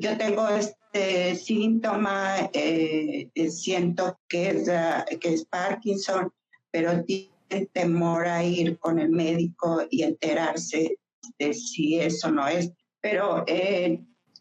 yo 0.00 0.16
tengo 0.18 0.48
este 0.48 1.36
síntoma, 1.36 2.50
eh, 2.52 3.30
siento 3.48 4.18
que 4.28 4.48
es, 4.50 4.70
que 5.20 5.34
es 5.34 5.44
Parkinson, 5.44 6.32
pero 6.72 7.04
tienen 7.04 7.68
temor 7.72 8.26
a 8.26 8.42
ir 8.42 8.78
con 8.78 8.98
el 8.98 9.10
médico 9.10 9.82
y 9.90 10.02
enterarse 10.02 10.98
de 11.38 11.54
si 11.54 12.00
eso 12.00 12.30
no 12.30 12.48
es. 12.48 12.72
Pero 13.02 13.44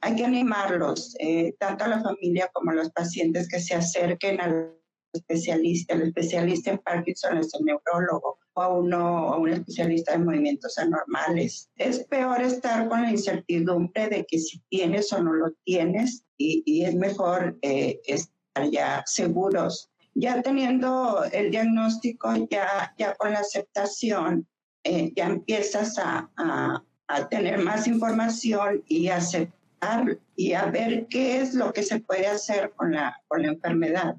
hay 0.01 0.15
que 0.15 0.25
animarlos, 0.25 1.15
eh, 1.19 1.55
tanto 1.59 1.83
a 1.83 1.89
la 1.89 2.01
familia 2.01 2.49
como 2.53 2.71
a 2.71 2.75
los 2.75 2.89
pacientes 2.91 3.47
que 3.47 3.59
se 3.59 3.75
acerquen 3.75 4.41
al 4.41 4.75
especialista. 5.13 5.93
El 5.93 6.03
especialista 6.03 6.71
en 6.71 6.79
Parkinson 6.79 7.37
es 7.37 7.53
el 7.53 7.65
neurólogo 7.65 8.39
o 8.53 8.61
a 8.61 8.67
uno 8.69 9.27
o 9.27 9.39
un 9.39 9.49
especialista 9.49 10.13
de 10.13 10.19
movimientos 10.19 10.77
anormales. 10.77 11.69
Es 11.75 11.99
peor 12.05 12.41
estar 12.41 12.89
con 12.89 13.03
la 13.03 13.11
incertidumbre 13.11 14.09
de 14.09 14.25
que 14.25 14.39
si 14.39 14.59
tienes 14.69 15.13
o 15.13 15.21
no 15.21 15.33
lo 15.33 15.51
tienes 15.63 16.23
y, 16.37 16.83
es 16.83 16.95
mejor 16.95 17.57
eh, 17.61 18.01
estar 18.05 18.69
ya 18.71 19.03
seguros. 19.05 19.89
Ya 20.13 20.41
teniendo 20.41 21.23
el 21.31 21.51
diagnóstico, 21.51 22.33
ya, 22.49 22.93
ya 22.97 23.15
con 23.15 23.31
la 23.31 23.39
aceptación, 23.39 24.47
eh, 24.83 25.13
ya 25.15 25.27
empiezas 25.27 25.97
a, 25.99 26.29
a, 26.35 26.83
a 27.15 27.27
tener 27.27 27.59
más 27.59 27.87
información 27.87 28.83
y 28.87 29.09
aceptar 29.09 30.17
y 30.35 30.53
a 30.53 30.65
ver 30.65 31.07
qué 31.07 31.41
es 31.41 31.53
lo 31.53 31.73
que 31.73 31.83
se 31.83 31.99
puede 31.99 32.27
hacer 32.27 32.71
con 32.75 32.91
la, 32.91 33.21
con 33.27 33.41
la 33.41 33.49
enfermedad. 33.49 34.15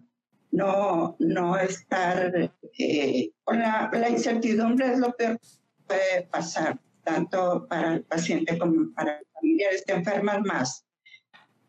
No, 0.51 1.17
no 1.19 1.57
estar 1.57 2.53
eh, 2.79 3.31
con 3.45 3.61
la, 3.61 3.91
la, 3.93 4.09
incertidumbre 4.11 4.93
es 4.93 4.99
lo 4.99 5.13
peor 5.13 5.39
que 5.41 5.85
puede 5.87 6.23
pasar, 6.31 6.79
tanto 7.05 7.67
para 7.69 7.95
el 7.95 8.03
paciente 8.03 8.59
como 8.59 8.93
para 8.93 9.19
el 9.19 9.27
familiares 9.33 9.85
que 9.87 9.95
enferman 9.95 10.43
más. 10.43 10.85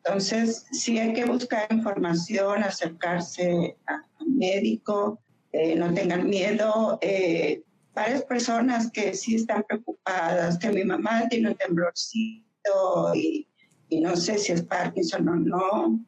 Entonces, 0.06 0.66
sí 0.72 1.00
hay 1.00 1.14
que 1.14 1.26
buscar 1.26 1.66
información, 1.72 2.62
acercarse 2.64 3.78
al 3.86 4.04
médico, 4.28 5.22
eh, 5.54 5.76
no 5.76 5.94
tengan 5.94 6.28
miedo. 6.28 7.00
Eh, 7.02 7.64
varias 7.94 8.24
personas 8.24 8.92
que 8.92 9.14
sí 9.14 9.36
están 9.36 9.64
preocupadas, 9.64 10.58
que 10.58 10.70
mi 10.72 10.84
mamá 10.84 11.28
tiene 11.30 11.50
un 11.50 11.56
temblorcito 11.56 13.14
y 13.16 13.48
y 13.94 14.02
no 14.02 14.16
sé 14.16 14.40
si 14.40 14.52
es 14.52 14.64
Parkinson 14.64 15.28
o 15.30 15.36
no, 15.36 16.06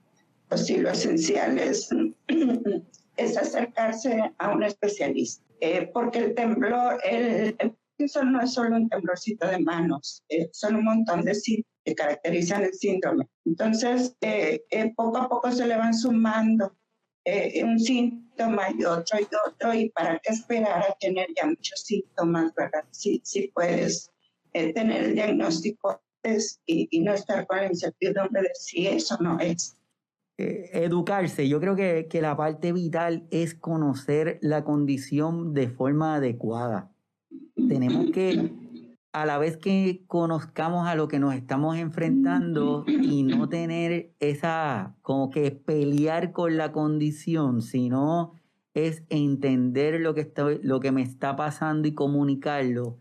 pues 0.50 0.66
sí 0.66 0.78
lo 0.78 0.90
esencial 0.90 1.60
es, 1.60 1.90
es 3.18 3.38
acercarse 3.38 4.34
a 4.40 4.50
un 4.52 4.64
especialista, 4.64 5.46
eh, 5.60 5.90
porque 5.94 6.20
el 6.20 6.34
temblor, 6.34 7.00
el, 7.06 7.56
Parkinson 7.98 8.34
no 8.34 8.42
es 8.42 8.54
solo 8.54 8.76
un 8.76 8.90
temblorcito 8.90 9.48
de 9.48 9.60
manos, 9.60 10.24
eh, 10.30 10.50
son 10.52 10.78
un 10.78 10.86
montón 10.86 11.22
de 11.22 11.36
síntomas 11.36 11.72
que 11.86 11.94
caracterizan 11.94 12.64
el 12.64 12.74
síndrome. 12.74 13.28
Entonces, 13.46 14.16
eh, 14.22 14.64
poco 14.96 15.18
a 15.18 15.30
poco 15.30 15.52
se 15.52 15.68
le 15.68 15.78
van 15.78 15.94
sumando 15.94 16.76
eh, 17.26 17.64
un 17.64 17.80
síntoma 17.80 18.68
y 18.78 18.86
otro 18.86 19.20
y 19.20 19.28
otro, 19.48 19.74
y 19.74 19.90
para 19.90 20.20
qué 20.20 20.32
esperar 20.32 20.84
a 20.84 20.96
tener 21.00 21.28
ya 21.36 21.48
muchos 21.48 21.82
síntomas, 21.82 22.54
¿verdad? 22.56 22.86
Si, 22.92 23.20
si 23.24 23.48
puedes 23.48 24.12
eh, 24.54 24.74
tener 24.74 25.04
el 25.04 25.16
diagnóstico 25.16 26.02
y, 26.66 26.88
y, 26.90 27.02
no 27.02 27.14
estar 27.14 27.46
con 27.46 27.58
la 27.58 27.68
incertidumbre 27.68 28.42
de 28.42 28.50
si 28.54 28.88
eso 28.88 29.18
no 29.20 29.40
es. 29.40 29.78
Eh, 30.38 30.70
educarse, 30.74 31.48
yo 31.48 31.60
creo 31.60 31.76
que, 31.76 32.08
que 32.10 32.22
la 32.22 32.36
parte 32.36 32.74
vital 32.74 33.28
es 33.32 33.56
conocer 33.56 34.40
la 34.42 34.64
condición 34.64 35.54
de 35.54 35.70
forma 35.70 36.16
adecuada. 36.16 36.92
Tenemos 37.56 38.12
que 38.12 38.52
a 39.16 39.26
la 39.26 39.38
vez 39.38 39.56
que 39.56 40.04
conozcamos 40.08 40.90
a 40.90 40.96
lo 40.96 41.08
que 41.08 41.20
nos 41.20 41.34
estamos 41.36 41.78
enfrentando 41.78 42.84
y 42.86 43.24
no 43.24 43.48
tener 43.48 44.12
esa, 44.20 44.94
como 45.02 45.30
que 45.30 45.52
pelear 45.52 46.34
con 46.34 46.58
la 46.58 46.74
condición, 46.74 47.62
sino 47.62 48.34
es 48.74 49.04
entender 49.08 50.02
lo 50.02 50.14
que, 50.16 50.20
está, 50.20 50.48
lo 50.62 50.82
que 50.82 50.92
me 50.92 51.02
está 51.02 51.38
pasando 51.38 51.88
y 51.88 51.94
comunicarlo, 51.94 52.98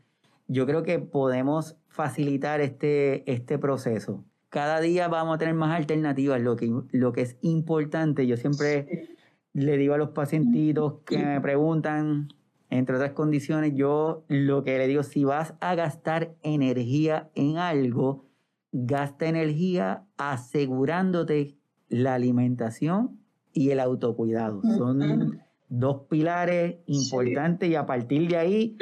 yo 0.46 0.66
creo 0.66 0.84
que 0.84 1.00
podemos 1.00 1.76
facilitar 1.88 2.60
este, 2.60 3.28
este 3.28 3.58
proceso. 3.58 4.24
Cada 4.50 4.78
día 4.80 5.08
vamos 5.08 5.34
a 5.34 5.38
tener 5.38 5.54
más 5.54 5.74
alternativas, 5.76 6.40
lo 6.40 6.54
que, 6.54 6.72
lo 6.92 7.12
que 7.12 7.22
es 7.22 7.36
importante. 7.40 8.28
Yo 8.28 8.36
siempre 8.36 9.16
le 9.52 9.76
digo 9.76 9.94
a 9.94 9.98
los 9.98 10.10
pacientitos 10.10 11.00
que 11.04 11.18
me 11.18 11.40
preguntan, 11.40 12.28
entre 12.70 12.96
otras 12.96 13.12
condiciones, 13.12 13.74
yo 13.74 14.24
lo 14.28 14.64
que 14.64 14.78
le 14.78 14.88
digo, 14.88 15.02
si 15.02 15.24
vas 15.24 15.54
a 15.60 15.74
gastar 15.74 16.34
energía 16.42 17.30
en 17.34 17.58
algo, 17.58 18.26
gasta 18.72 19.26
energía 19.28 20.04
asegurándote 20.16 21.56
la 21.88 22.14
alimentación 22.14 23.20
y 23.52 23.70
el 23.70 23.80
autocuidado. 23.80 24.62
Son 24.76 25.40
dos 25.68 26.02
pilares 26.08 26.76
importantes 26.86 27.68
y 27.68 27.74
a 27.76 27.86
partir 27.86 28.28
de 28.28 28.36
ahí, 28.36 28.76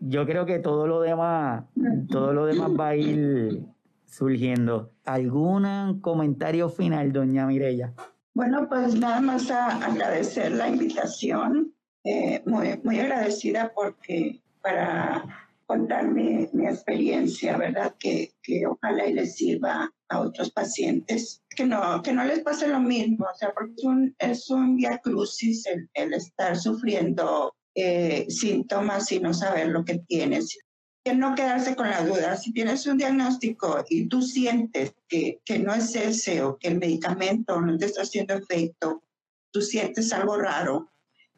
yo 0.00 0.26
creo 0.26 0.46
que 0.46 0.58
todo 0.58 0.86
lo 0.86 1.00
demás, 1.00 1.64
todo 2.10 2.32
lo 2.32 2.46
demás 2.46 2.70
va 2.78 2.88
a 2.88 2.96
ir 2.96 3.66
surgiendo. 4.06 4.92
¿Algún 5.04 6.00
comentario 6.00 6.68
final, 6.68 7.12
doña 7.12 7.46
Mirella? 7.46 7.92
Bueno, 8.32 8.66
pues 8.68 8.98
nada 8.98 9.20
más 9.20 9.50
a 9.50 9.84
agradecer 9.84 10.52
la 10.52 10.68
invitación 10.68 11.74
eh, 12.04 12.42
muy, 12.44 12.78
muy 12.82 13.00
agradecida 13.00 13.72
porque 13.74 14.42
para 14.60 15.44
contar 15.66 16.08
mi, 16.08 16.48
mi 16.52 16.66
experiencia, 16.66 17.56
¿verdad? 17.56 17.94
Que, 17.98 18.34
que, 18.42 18.66
ojalá 18.66 19.06
y 19.06 19.14
les 19.14 19.36
sirva 19.36 19.90
a 20.08 20.20
otros 20.20 20.50
pacientes, 20.50 21.42
que 21.48 21.64
no, 21.64 22.02
que 22.02 22.12
no 22.12 22.24
les 22.24 22.40
pase 22.40 22.68
lo 22.68 22.80
mismo, 22.80 23.26
o 23.32 23.36
sea, 23.36 23.52
porque 23.52 23.72
es 23.76 23.84
un, 23.84 24.14
es 24.18 24.50
un 24.50 24.76
via 24.76 24.98
crucis 24.98 25.66
el, 25.66 25.88
el 25.94 26.12
estar 26.12 26.56
sufriendo 26.56 27.54
eh, 27.74 28.26
síntomas 28.28 29.10
y 29.10 29.20
no 29.20 29.32
saber 29.32 29.68
lo 29.68 29.84
que 29.84 29.98
tienes. 30.00 30.58
Que 31.02 31.14
no 31.14 31.34
quedarse 31.34 31.76
con 31.76 31.90
la 31.90 32.02
duda. 32.02 32.36
Si 32.36 32.52
tienes 32.52 32.86
un 32.86 32.96
diagnóstico 32.96 33.84
y 33.88 34.08
tú 34.08 34.22
sientes 34.22 34.94
que, 35.08 35.40
que 35.44 35.58
no 35.58 35.74
es 35.74 35.94
ese 35.96 36.42
o 36.42 36.56
que 36.56 36.68
el 36.68 36.78
medicamento 36.78 37.60
no 37.60 37.76
te 37.76 37.86
está 37.86 38.02
haciendo 38.02 38.34
efecto, 38.34 39.02
tú 39.50 39.60
sientes 39.60 40.12
algo 40.12 40.38
raro, 40.38 40.93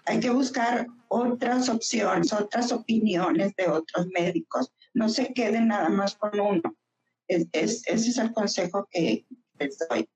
hay 0.06 0.20
que 0.20 0.30
buscar 0.30 0.86
otras 1.08 1.68
opciones, 1.68 2.32
otras 2.32 2.72
opiniones 2.72 3.54
de 3.56 3.68
otros 3.68 4.06
médicos. 4.08 4.72
No 4.94 5.08
se 5.08 5.32
queden 5.34 5.68
nada 5.68 5.88
más 5.88 6.16
con 6.16 6.38
uno. 6.38 6.76
Es, 7.28 7.48
ese 7.52 8.10
es 8.10 8.18
el 8.18 8.32
consejo 8.32 8.86
que 8.90 9.26
les 9.58 9.78
doy. 9.90 10.08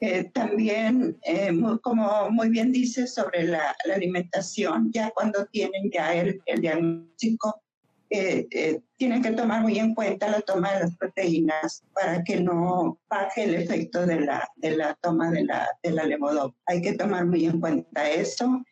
Eh, 0.00 0.24
también, 0.34 1.16
eh, 1.22 1.50
como 1.82 2.30
muy 2.30 2.50
bien 2.50 2.72
dice 2.72 3.06
sobre 3.06 3.44
la, 3.44 3.74
alimentación, 3.94 4.90
ya 4.92 5.10
cuando 5.10 5.46
tienen 5.46 5.90
ya 5.90 6.14
el, 6.14 6.42
diagnóstico, 6.60 7.62
eh, 8.10 8.82
tienen 8.96 9.22
que 9.22 9.32
tomar 9.32 9.62
muy 9.62 9.78
en 9.78 9.94
cuenta 9.94 10.28
la 10.28 10.42
toma 10.42 10.72
de 10.72 10.80
las 10.80 10.96
proteínas 10.96 11.82
para 11.94 12.22
que 12.22 12.40
no 12.40 13.00
baje 13.08 13.44
el 13.44 13.54
efecto 13.54 14.04
de 14.04 14.20
la, 14.20 14.48
de 14.56 14.76
la 14.76 14.94
toma 15.00 15.30
de 15.30 15.44
la, 15.44 15.66
de 15.82 15.92
la 15.92 16.04
levodopa. 16.04 16.56
Hay 16.66 16.82
que 16.82 16.92
tomar 16.92 17.24
muy 17.24 17.46
en 17.46 17.58
cuenta 17.58 18.10
eso 18.10 18.62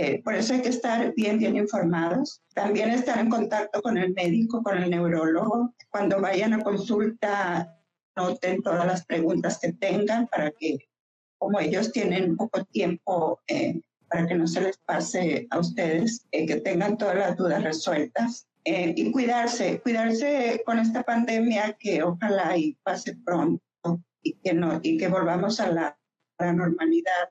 eh, 0.00 0.22
por 0.22 0.36
eso 0.36 0.54
hay 0.54 0.62
que 0.62 0.68
estar 0.68 1.12
bien, 1.16 1.40
bien 1.40 1.56
informados. 1.56 2.40
También 2.54 2.90
estar 2.90 3.18
en 3.18 3.28
contacto 3.28 3.82
con 3.82 3.98
el 3.98 4.14
médico, 4.14 4.62
con 4.62 4.78
el 4.78 4.90
neurólogo. 4.90 5.74
Cuando 5.90 6.20
vayan 6.20 6.52
a 6.52 6.62
consulta, 6.62 7.76
noten 8.16 8.62
todas 8.62 8.86
las 8.86 9.04
preguntas 9.04 9.58
que 9.60 9.72
tengan 9.72 10.28
para 10.28 10.52
que, 10.52 10.78
como 11.36 11.58
ellos 11.58 11.90
tienen 11.90 12.36
poco 12.36 12.64
tiempo, 12.66 13.40
eh, 13.48 13.80
para 14.08 14.24
que 14.28 14.36
no 14.36 14.46
se 14.46 14.60
les 14.60 14.78
pase 14.78 15.48
a 15.50 15.58
ustedes, 15.58 16.24
eh, 16.30 16.46
que 16.46 16.60
tengan 16.60 16.96
todas 16.96 17.16
las 17.16 17.36
dudas 17.36 17.64
resueltas. 17.64 18.46
y 18.64 19.10
cuidarse, 19.10 19.80
cuidarse 19.80 20.62
con 20.64 20.78
esta 20.78 21.02
pandemia 21.02 21.72
que 21.80 22.02
ojalá 22.02 22.56
y 22.56 22.76
pase 22.84 23.16
pronto 23.24 23.62
y 24.22 24.34
que, 24.34 24.52
no, 24.52 24.78
y 24.82 24.98
que 24.98 25.08
volvamos 25.08 25.58
a 25.58 25.70
la, 25.72 25.98
la 26.38 26.52
normalidad, 26.52 27.30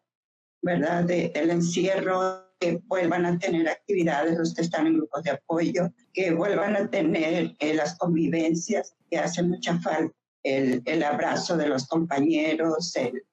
¿verdad? 0.63 1.03
De, 1.03 1.30
del 1.30 1.51
encierro, 1.51 2.47
que 2.60 2.82
vuelvan 2.86 3.26
a 3.26 3.38
tener 3.38 3.68
actividades 3.68 4.38
los 4.38 4.53
que 4.53 4.62
están 4.62 4.88
en 4.88 4.97
grupos 4.97 5.24
de 5.24 5.32
apoyo, 5.32 5.91
que 6.14 6.32
vuelvan 6.32 6.76
a 6.76 6.89
tener 6.89 7.55
eh, 7.60 7.74
las 7.74 7.97
convivencias 7.97 8.95
que 9.10 9.18
hacen 9.18 9.49
mucha 9.49 9.80
falta, 9.80 10.14
el, 10.43 10.82
el 10.86 11.03
abrazo 11.03 11.58
de 11.58 11.68
los 11.68 11.88
compañeros, 11.88 12.95
el, 12.95 13.24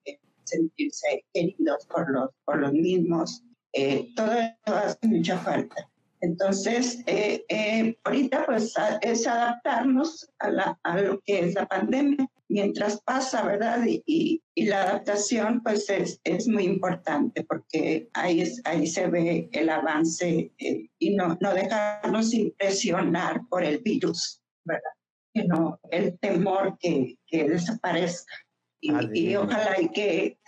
sentirse 0.44 1.24
queridos 1.32 1.86
por 1.86 2.10
los, 2.10 2.30
por 2.44 2.58
los 2.58 2.72
mismos, 2.72 3.42
eh, 3.72 4.08
todo 4.14 4.32
eso 4.32 4.76
hace 4.76 5.06
mucha 5.06 5.38
falta. 5.38 5.90
Entonces, 6.20 7.00
eh, 7.06 7.44
eh, 7.48 7.98
ahorita 8.04 8.46
pues 8.46 8.72
es 9.02 9.26
adaptarnos 9.26 10.30
a, 10.38 10.50
la, 10.50 10.78
a, 10.82 11.00
lo 11.00 11.20
que 11.20 11.40
es 11.40 11.54
la 11.54 11.66
pandemia 11.66 12.30
mientras 12.54 13.02
pasa, 13.02 13.44
¿verdad? 13.44 13.84
Y, 13.84 14.40
y, 14.54 14.66
la 14.66 14.82
adaptación 14.82 15.60
pues 15.64 15.90
es, 15.90 16.20
es, 16.22 16.46
muy 16.46 16.62
importante 16.62 17.42
porque 17.42 18.08
ahí, 18.14 18.42
es, 18.42 18.62
ahí 18.64 18.86
se 18.86 19.08
ve 19.08 19.48
el 19.50 19.68
avance 19.68 20.52
eh, 20.56 20.88
y 21.00 21.16
no, 21.16 21.36
no 21.40 21.52
dejarnos 21.52 22.32
impresionar 22.32 23.40
por 23.50 23.64
el 23.64 23.78
virus, 23.78 24.40
¿verdad? 24.64 24.94
Sino 25.34 25.80
el 25.90 26.16
temor 26.20 26.78
que, 26.78 27.18
que 27.26 27.48
desaparezca 27.48 28.32
y, 28.80 29.34
ojalá 29.34 29.80
y 29.80 29.88
que, 29.88 30.38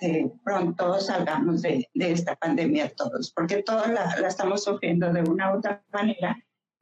pronto 0.45 1.01
salgamos 1.01 1.63
de, 1.63 1.89
de, 1.93 2.13
esta 2.13 2.37
pandemia 2.37 2.95
todos, 2.95 3.33
porque 3.33 3.65
todos 3.65 3.89
la, 3.89 4.15
la, 4.21 4.29
estamos 4.29 4.63
sufriendo 4.63 5.13
de 5.13 5.23
una 5.23 5.53
u 5.53 5.59
otra 5.59 5.83
manera, 5.93 6.37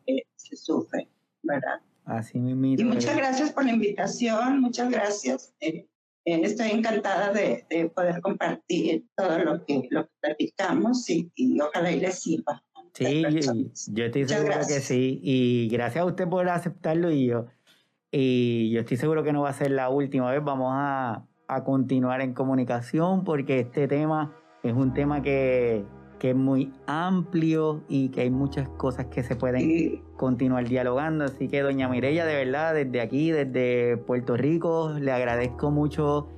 eh, 0.07 0.23
se 0.37 0.55
sufre, 0.55 1.09
¿verdad? 1.43 1.81
Así 2.05 2.39
mismo. 2.39 2.67
Y 2.67 2.85
muchas 2.85 3.17
gracias 3.17 3.53
por 3.53 3.65
la 3.65 3.73
invitación, 3.73 4.61
muchas 4.61 4.91
gracias. 4.91 5.55
Eh, 5.61 5.87
eh, 6.27 6.41
estoy 6.43 6.71
encantada 6.71 7.33
de, 7.33 7.67
de, 7.69 7.89
poder 7.89 8.21
compartir 8.21 9.07
todo 9.17 9.39
lo 9.39 9.65
que, 9.65 9.89
lo 9.91 10.05
que 10.05 10.13
platicamos 10.21 11.09
y, 11.09 11.31
y 11.35 11.61
ojalá 11.61 11.93
y 11.93 12.01
les 12.01 12.21
sirva. 12.21 12.63
Sí, 12.95 13.25
yo 13.89 14.05
estoy 14.05 14.29
seguro 14.29 14.55
que 14.69 14.81
sí. 14.81 15.21
Y 15.23 15.69
gracias 15.69 16.03
a 16.03 16.07
usted 16.07 16.29
por 16.29 16.49
aceptarlo 16.49 17.11
y 17.11 17.27
yo, 17.27 17.47
y 18.11 18.71
yo 18.71 18.81
estoy 18.81 18.97
seguro 18.97 19.25
que 19.25 19.33
no 19.33 19.43
va 19.43 19.51
a 19.51 19.55
ser 19.55 19.73
la 19.73 19.89
última 19.89 20.31
vez. 20.31 20.45
Vamos 20.45 20.71
a, 20.73 21.27
a 21.49 21.65
continuar 21.65 22.21
en 22.21 22.35
comunicación 22.35 23.25
porque 23.25 23.61
este 23.61 23.89
tema 23.89 24.37
es 24.63 24.73
un 24.73 24.95
tema 24.95 25.23
que, 25.23 25.85
que, 26.25 26.31
es 26.31 26.37
muy 26.37 26.73
amplio 26.87 27.83
y 27.87 28.09
que 28.09 28.23
hay 28.23 28.31
muchas 28.31 28.67
cosas 28.71 29.07
que 29.07 29.23
se 29.23 29.37
pueden 29.37 30.03
continuar 30.17 30.67
dialogando. 30.67 31.27
Así 31.27 31.49
que 31.49 31.61
doña 31.61 31.87
Mirella, 31.87 32.25
de 32.25 32.35
verdad, 32.35 32.73
desde 32.73 33.03
aquí, 33.03 33.31
desde 33.31 33.99
Puerto 33.99 34.35
Rico, 34.35 34.95
le 34.99 35.13
agradezco 35.13 35.71
mucho 35.71 36.29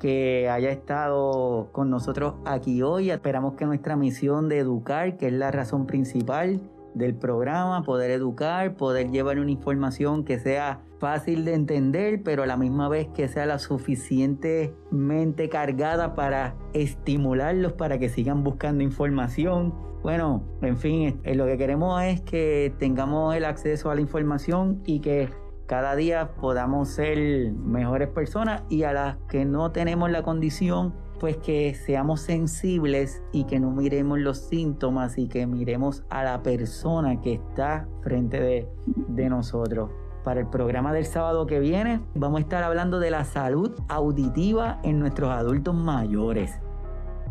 que 0.00 0.48
haya 0.50 0.70
estado 0.70 1.68
con 1.70 1.90
nosotros 1.90 2.34
aquí 2.44 2.82
hoy. 2.82 3.12
Esperamos 3.12 3.54
que 3.54 3.66
nuestra 3.66 3.94
misión 3.94 4.48
de 4.48 4.58
educar, 4.58 5.16
que 5.16 5.28
es 5.28 5.32
la 5.32 5.52
razón 5.52 5.86
principal 5.86 6.60
del 6.94 7.14
programa, 7.14 7.84
poder 7.84 8.10
educar, 8.10 8.74
poder 8.74 9.12
llevar 9.12 9.38
una 9.38 9.52
información 9.52 10.24
que 10.24 10.40
sea 10.40 10.80
fácil 10.98 11.44
de 11.44 11.54
entender, 11.54 12.22
pero 12.22 12.42
a 12.42 12.46
la 12.46 12.56
misma 12.56 12.88
vez 12.88 13.08
que 13.08 13.28
sea 13.28 13.46
la 13.46 13.58
suficientemente 13.58 15.48
cargada 15.48 16.14
para 16.14 16.56
estimularlos 16.72 17.72
para 17.74 17.98
que 17.98 18.08
sigan 18.08 18.42
buscando 18.44 18.82
información. 18.82 19.74
Bueno, 20.02 20.42
en 20.62 20.76
fin, 20.76 21.20
lo 21.24 21.46
que 21.46 21.58
queremos 21.58 22.02
es 22.02 22.20
que 22.20 22.74
tengamos 22.78 23.34
el 23.34 23.44
acceso 23.44 23.90
a 23.90 23.94
la 23.94 24.00
información 24.00 24.82
y 24.84 25.00
que 25.00 25.28
cada 25.66 25.96
día 25.96 26.34
podamos 26.36 26.88
ser 26.88 27.52
mejores 27.52 28.08
personas 28.08 28.62
y 28.68 28.84
a 28.84 28.92
las 28.92 29.16
que 29.28 29.44
no 29.44 29.72
tenemos 29.72 30.10
la 30.10 30.22
condición 30.22 30.94
pues 31.18 31.38
que 31.38 31.74
seamos 31.74 32.20
sensibles 32.20 33.22
y 33.32 33.44
que 33.44 33.58
no 33.58 33.70
miremos 33.70 34.18
los 34.18 34.38
síntomas 34.38 35.18
y 35.18 35.28
que 35.28 35.46
miremos 35.46 36.04
a 36.10 36.22
la 36.24 36.42
persona 36.42 37.20
que 37.20 37.34
está 37.34 37.88
frente 38.02 38.40
de, 38.40 38.68
de 39.08 39.28
nosotros. 39.28 39.90
Para 40.26 40.40
el 40.40 40.48
programa 40.48 40.92
del 40.92 41.06
sábado 41.06 41.46
que 41.46 41.60
viene 41.60 42.00
vamos 42.16 42.38
a 42.38 42.40
estar 42.40 42.64
hablando 42.64 42.98
de 42.98 43.12
la 43.12 43.24
salud 43.24 43.70
auditiva 43.86 44.80
en 44.82 44.98
nuestros 44.98 45.30
adultos 45.30 45.72
mayores. 45.72 46.58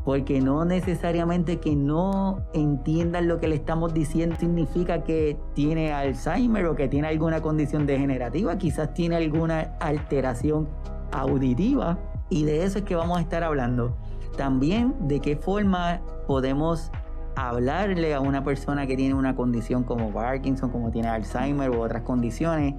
porque 0.05 0.39
no 0.39 0.63
necesariamente 0.63 1.59
que 1.59 1.75
no 1.75 2.45
entiendan 2.53 3.27
lo 3.27 3.39
que 3.39 3.49
le 3.49 3.55
estamos 3.55 3.93
diciendo 3.93 4.37
significa 4.39 5.03
que 5.03 5.37
tiene 5.53 5.91
Alzheimer 5.91 6.67
o 6.67 6.75
que 6.75 6.87
tiene 6.87 7.07
alguna 7.09 7.41
condición 7.41 7.85
degenerativa, 7.85 8.57
quizás 8.57 8.93
tiene 8.93 9.17
alguna 9.17 9.75
alteración 9.81 10.69
auditiva 11.11 11.97
y 12.29 12.45
de 12.45 12.63
eso 12.63 12.77
es 12.77 12.85
que 12.85 12.95
vamos 12.95 13.17
a 13.17 13.21
estar 13.21 13.43
hablando. 13.43 13.97
También 14.37 14.95
de 15.01 15.19
qué 15.19 15.35
forma 15.35 15.99
podemos 16.27 16.91
hablarle 17.36 18.13
a 18.13 18.19
una 18.19 18.43
persona 18.43 18.88
que 18.88 18.95
tiene 18.95 19.13
una 19.13 19.36
condición 19.36 19.83
como 19.83 20.11
Parkinson, 20.11 20.69
como 20.69 20.91
tiene 20.91 21.09
Alzheimer 21.09 21.69
u 21.69 21.81
otras 21.81 22.03
condiciones, 22.03 22.75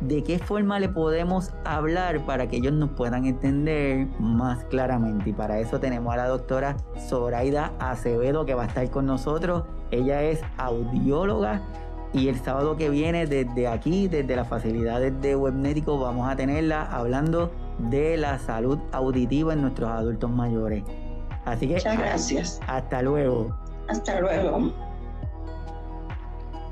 de 0.00 0.22
qué 0.22 0.38
forma 0.38 0.78
le 0.78 0.88
podemos 0.88 1.52
hablar 1.64 2.24
para 2.26 2.48
que 2.48 2.56
ellos 2.56 2.72
nos 2.72 2.90
puedan 2.90 3.24
entender 3.24 4.06
más 4.20 4.64
claramente. 4.64 5.30
Y 5.30 5.32
para 5.32 5.58
eso 5.58 5.80
tenemos 5.80 6.12
a 6.12 6.18
la 6.18 6.28
doctora 6.28 6.76
Zoraida 7.08 7.72
Acevedo 7.78 8.44
que 8.44 8.54
va 8.54 8.64
a 8.64 8.66
estar 8.66 8.90
con 8.90 9.06
nosotros. 9.06 9.64
Ella 9.90 10.22
es 10.22 10.42
audióloga 10.58 11.62
y 12.12 12.28
el 12.28 12.38
sábado 12.38 12.76
que 12.76 12.90
viene 12.90 13.26
desde 13.26 13.68
aquí, 13.68 14.08
desde 14.08 14.36
las 14.36 14.48
facilidades 14.48 15.12
de 15.20 15.36
Webnético, 15.36 15.98
vamos 15.98 16.30
a 16.30 16.36
tenerla 16.36 16.82
hablando 16.82 17.50
de 17.78 18.16
la 18.16 18.38
salud 18.38 18.78
auditiva 18.92 19.52
en 19.52 19.62
nuestros 19.62 19.90
adultos 19.90 20.30
mayores. 20.30 20.84
Así 21.44 21.68
que... 21.68 21.74
Muchas 21.74 21.98
gracias. 21.98 22.60
Hasta 22.66 23.02
luego. 23.02 23.54
Hasta 23.88 24.20
luego. 24.20 24.72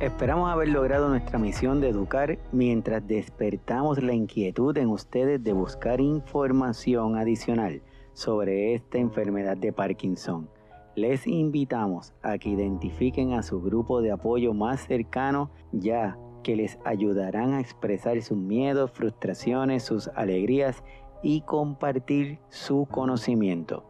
Esperamos 0.01 0.51
haber 0.51 0.69
logrado 0.69 1.09
nuestra 1.09 1.39
misión 1.39 1.81
de 1.81 1.89
educar 1.89 2.39
mientras 2.51 3.07
despertamos 3.07 4.03
la 4.03 4.13
inquietud 4.13 4.77
en 4.77 4.89
ustedes 4.89 5.43
de 5.43 5.53
buscar 5.53 6.01
información 6.01 7.17
adicional 7.17 7.81
sobre 8.13 8.75
esta 8.75 8.99
enfermedad 8.99 9.57
de 9.57 9.73
Parkinson. 9.73 10.51
Les 10.97 11.27
invitamos 11.27 12.13
a 12.23 12.39
que 12.39 12.51
identifiquen 12.51 13.33
a 13.33 13.43
su 13.43 13.63
grupo 13.63 14.03
de 14.03 14.13
apoyo 14.13 14.53
más 14.53 14.81
cercano 14.81 15.51
ya 15.73 16.19
que 16.43 16.57
les 16.57 16.79
ayudarán 16.85 17.55
a 17.55 17.61
expresar 17.61 18.21
sus 18.21 18.37
miedos, 18.37 18.91
frustraciones, 18.91 19.85
sus 19.85 20.09
alegrías 20.09 20.83
y 21.23 21.41
compartir 21.43 22.41
su 22.49 22.87
conocimiento. 22.87 23.85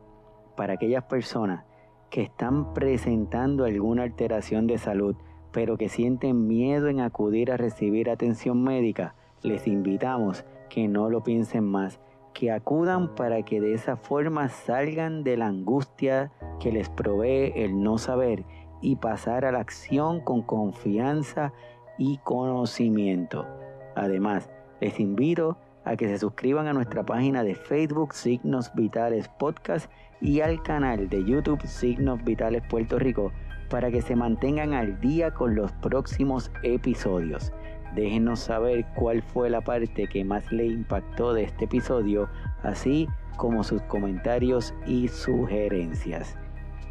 Para 0.56 0.74
aquellas 0.74 1.04
personas 1.04 1.64
que 2.10 2.22
están 2.22 2.74
presentando 2.74 3.64
alguna 3.64 4.02
alteración 4.02 4.66
de 4.66 4.78
salud, 4.78 5.16
pero 5.52 5.76
que 5.76 5.88
sienten 5.88 6.46
miedo 6.46 6.88
en 6.88 7.00
acudir 7.00 7.52
a 7.52 7.56
recibir 7.56 8.10
atención 8.10 8.62
médica, 8.62 9.14
les 9.42 9.66
invitamos 9.66 10.44
que 10.68 10.88
no 10.88 11.10
lo 11.10 11.22
piensen 11.22 11.64
más, 11.64 12.00
que 12.32 12.50
acudan 12.50 13.14
para 13.14 13.42
que 13.42 13.60
de 13.60 13.74
esa 13.74 13.96
forma 13.96 14.48
salgan 14.48 15.22
de 15.22 15.36
la 15.36 15.46
angustia 15.46 16.32
que 16.58 16.72
les 16.72 16.88
provee 16.88 17.52
el 17.54 17.82
no 17.82 17.98
saber 17.98 18.44
y 18.80 18.96
pasar 18.96 19.44
a 19.44 19.52
la 19.52 19.60
acción 19.60 20.20
con 20.20 20.42
confianza 20.42 21.52
y 21.96 22.18
conocimiento. 22.18 23.46
Además, 23.94 24.50
les 24.80 24.98
invito 24.98 25.56
a 25.84 25.96
que 25.96 26.08
se 26.08 26.18
suscriban 26.18 26.66
a 26.66 26.72
nuestra 26.72 27.04
página 27.04 27.42
de 27.42 27.54
Facebook 27.54 28.14
Signos 28.14 28.72
Vitales 28.74 29.28
Podcast 29.28 29.90
y 30.20 30.40
al 30.40 30.62
canal 30.62 31.08
de 31.08 31.24
YouTube 31.24 31.60
Signos 31.66 32.22
Vitales 32.24 32.62
Puerto 32.68 32.98
Rico 32.98 33.32
para 33.68 33.90
que 33.90 34.02
se 34.02 34.16
mantengan 34.16 34.72
al 34.72 35.00
día 35.00 35.32
con 35.32 35.54
los 35.54 35.72
próximos 35.72 36.50
episodios. 36.62 37.52
Déjenos 37.94 38.40
saber 38.40 38.86
cuál 38.94 39.22
fue 39.22 39.50
la 39.50 39.60
parte 39.60 40.08
que 40.08 40.24
más 40.24 40.50
le 40.50 40.66
impactó 40.66 41.32
de 41.32 41.44
este 41.44 41.66
episodio, 41.66 42.28
así 42.62 43.08
como 43.36 43.62
sus 43.62 43.82
comentarios 43.82 44.74
y 44.86 45.08
sugerencias. 45.08 46.36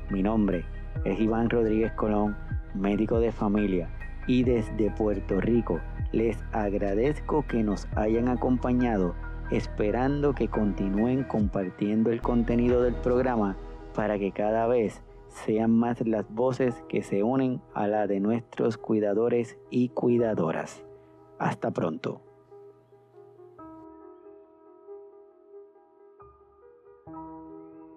Mi 0.09 0.23
nombre 0.23 0.65
es 1.05 1.19
Iván 1.19 1.49
Rodríguez 1.49 1.91
Colón, 1.93 2.37
médico 2.73 3.19
de 3.19 3.31
familia, 3.31 3.89
y 4.27 4.43
desde 4.43 4.91
Puerto 4.91 5.41
Rico 5.41 5.79
les 6.13 6.37
agradezco 6.53 7.45
que 7.45 7.63
nos 7.63 7.87
hayan 7.95 8.29
acompañado 8.29 9.15
esperando 9.51 10.33
que 10.33 10.47
continúen 10.47 11.23
compartiendo 11.23 12.11
el 12.11 12.21
contenido 12.21 12.81
del 12.81 12.95
programa 12.95 13.57
para 13.93 14.17
que 14.17 14.31
cada 14.31 14.67
vez 14.67 15.01
sean 15.27 15.71
más 15.71 16.05
las 16.07 16.29
voces 16.33 16.83
que 16.87 17.03
se 17.03 17.23
unen 17.23 17.61
a 17.73 17.87
la 17.87 18.07
de 18.07 18.19
nuestros 18.19 18.77
cuidadores 18.77 19.57
y 19.69 19.89
cuidadoras. 19.89 20.83
Hasta 21.39 21.71
pronto. 21.71 22.21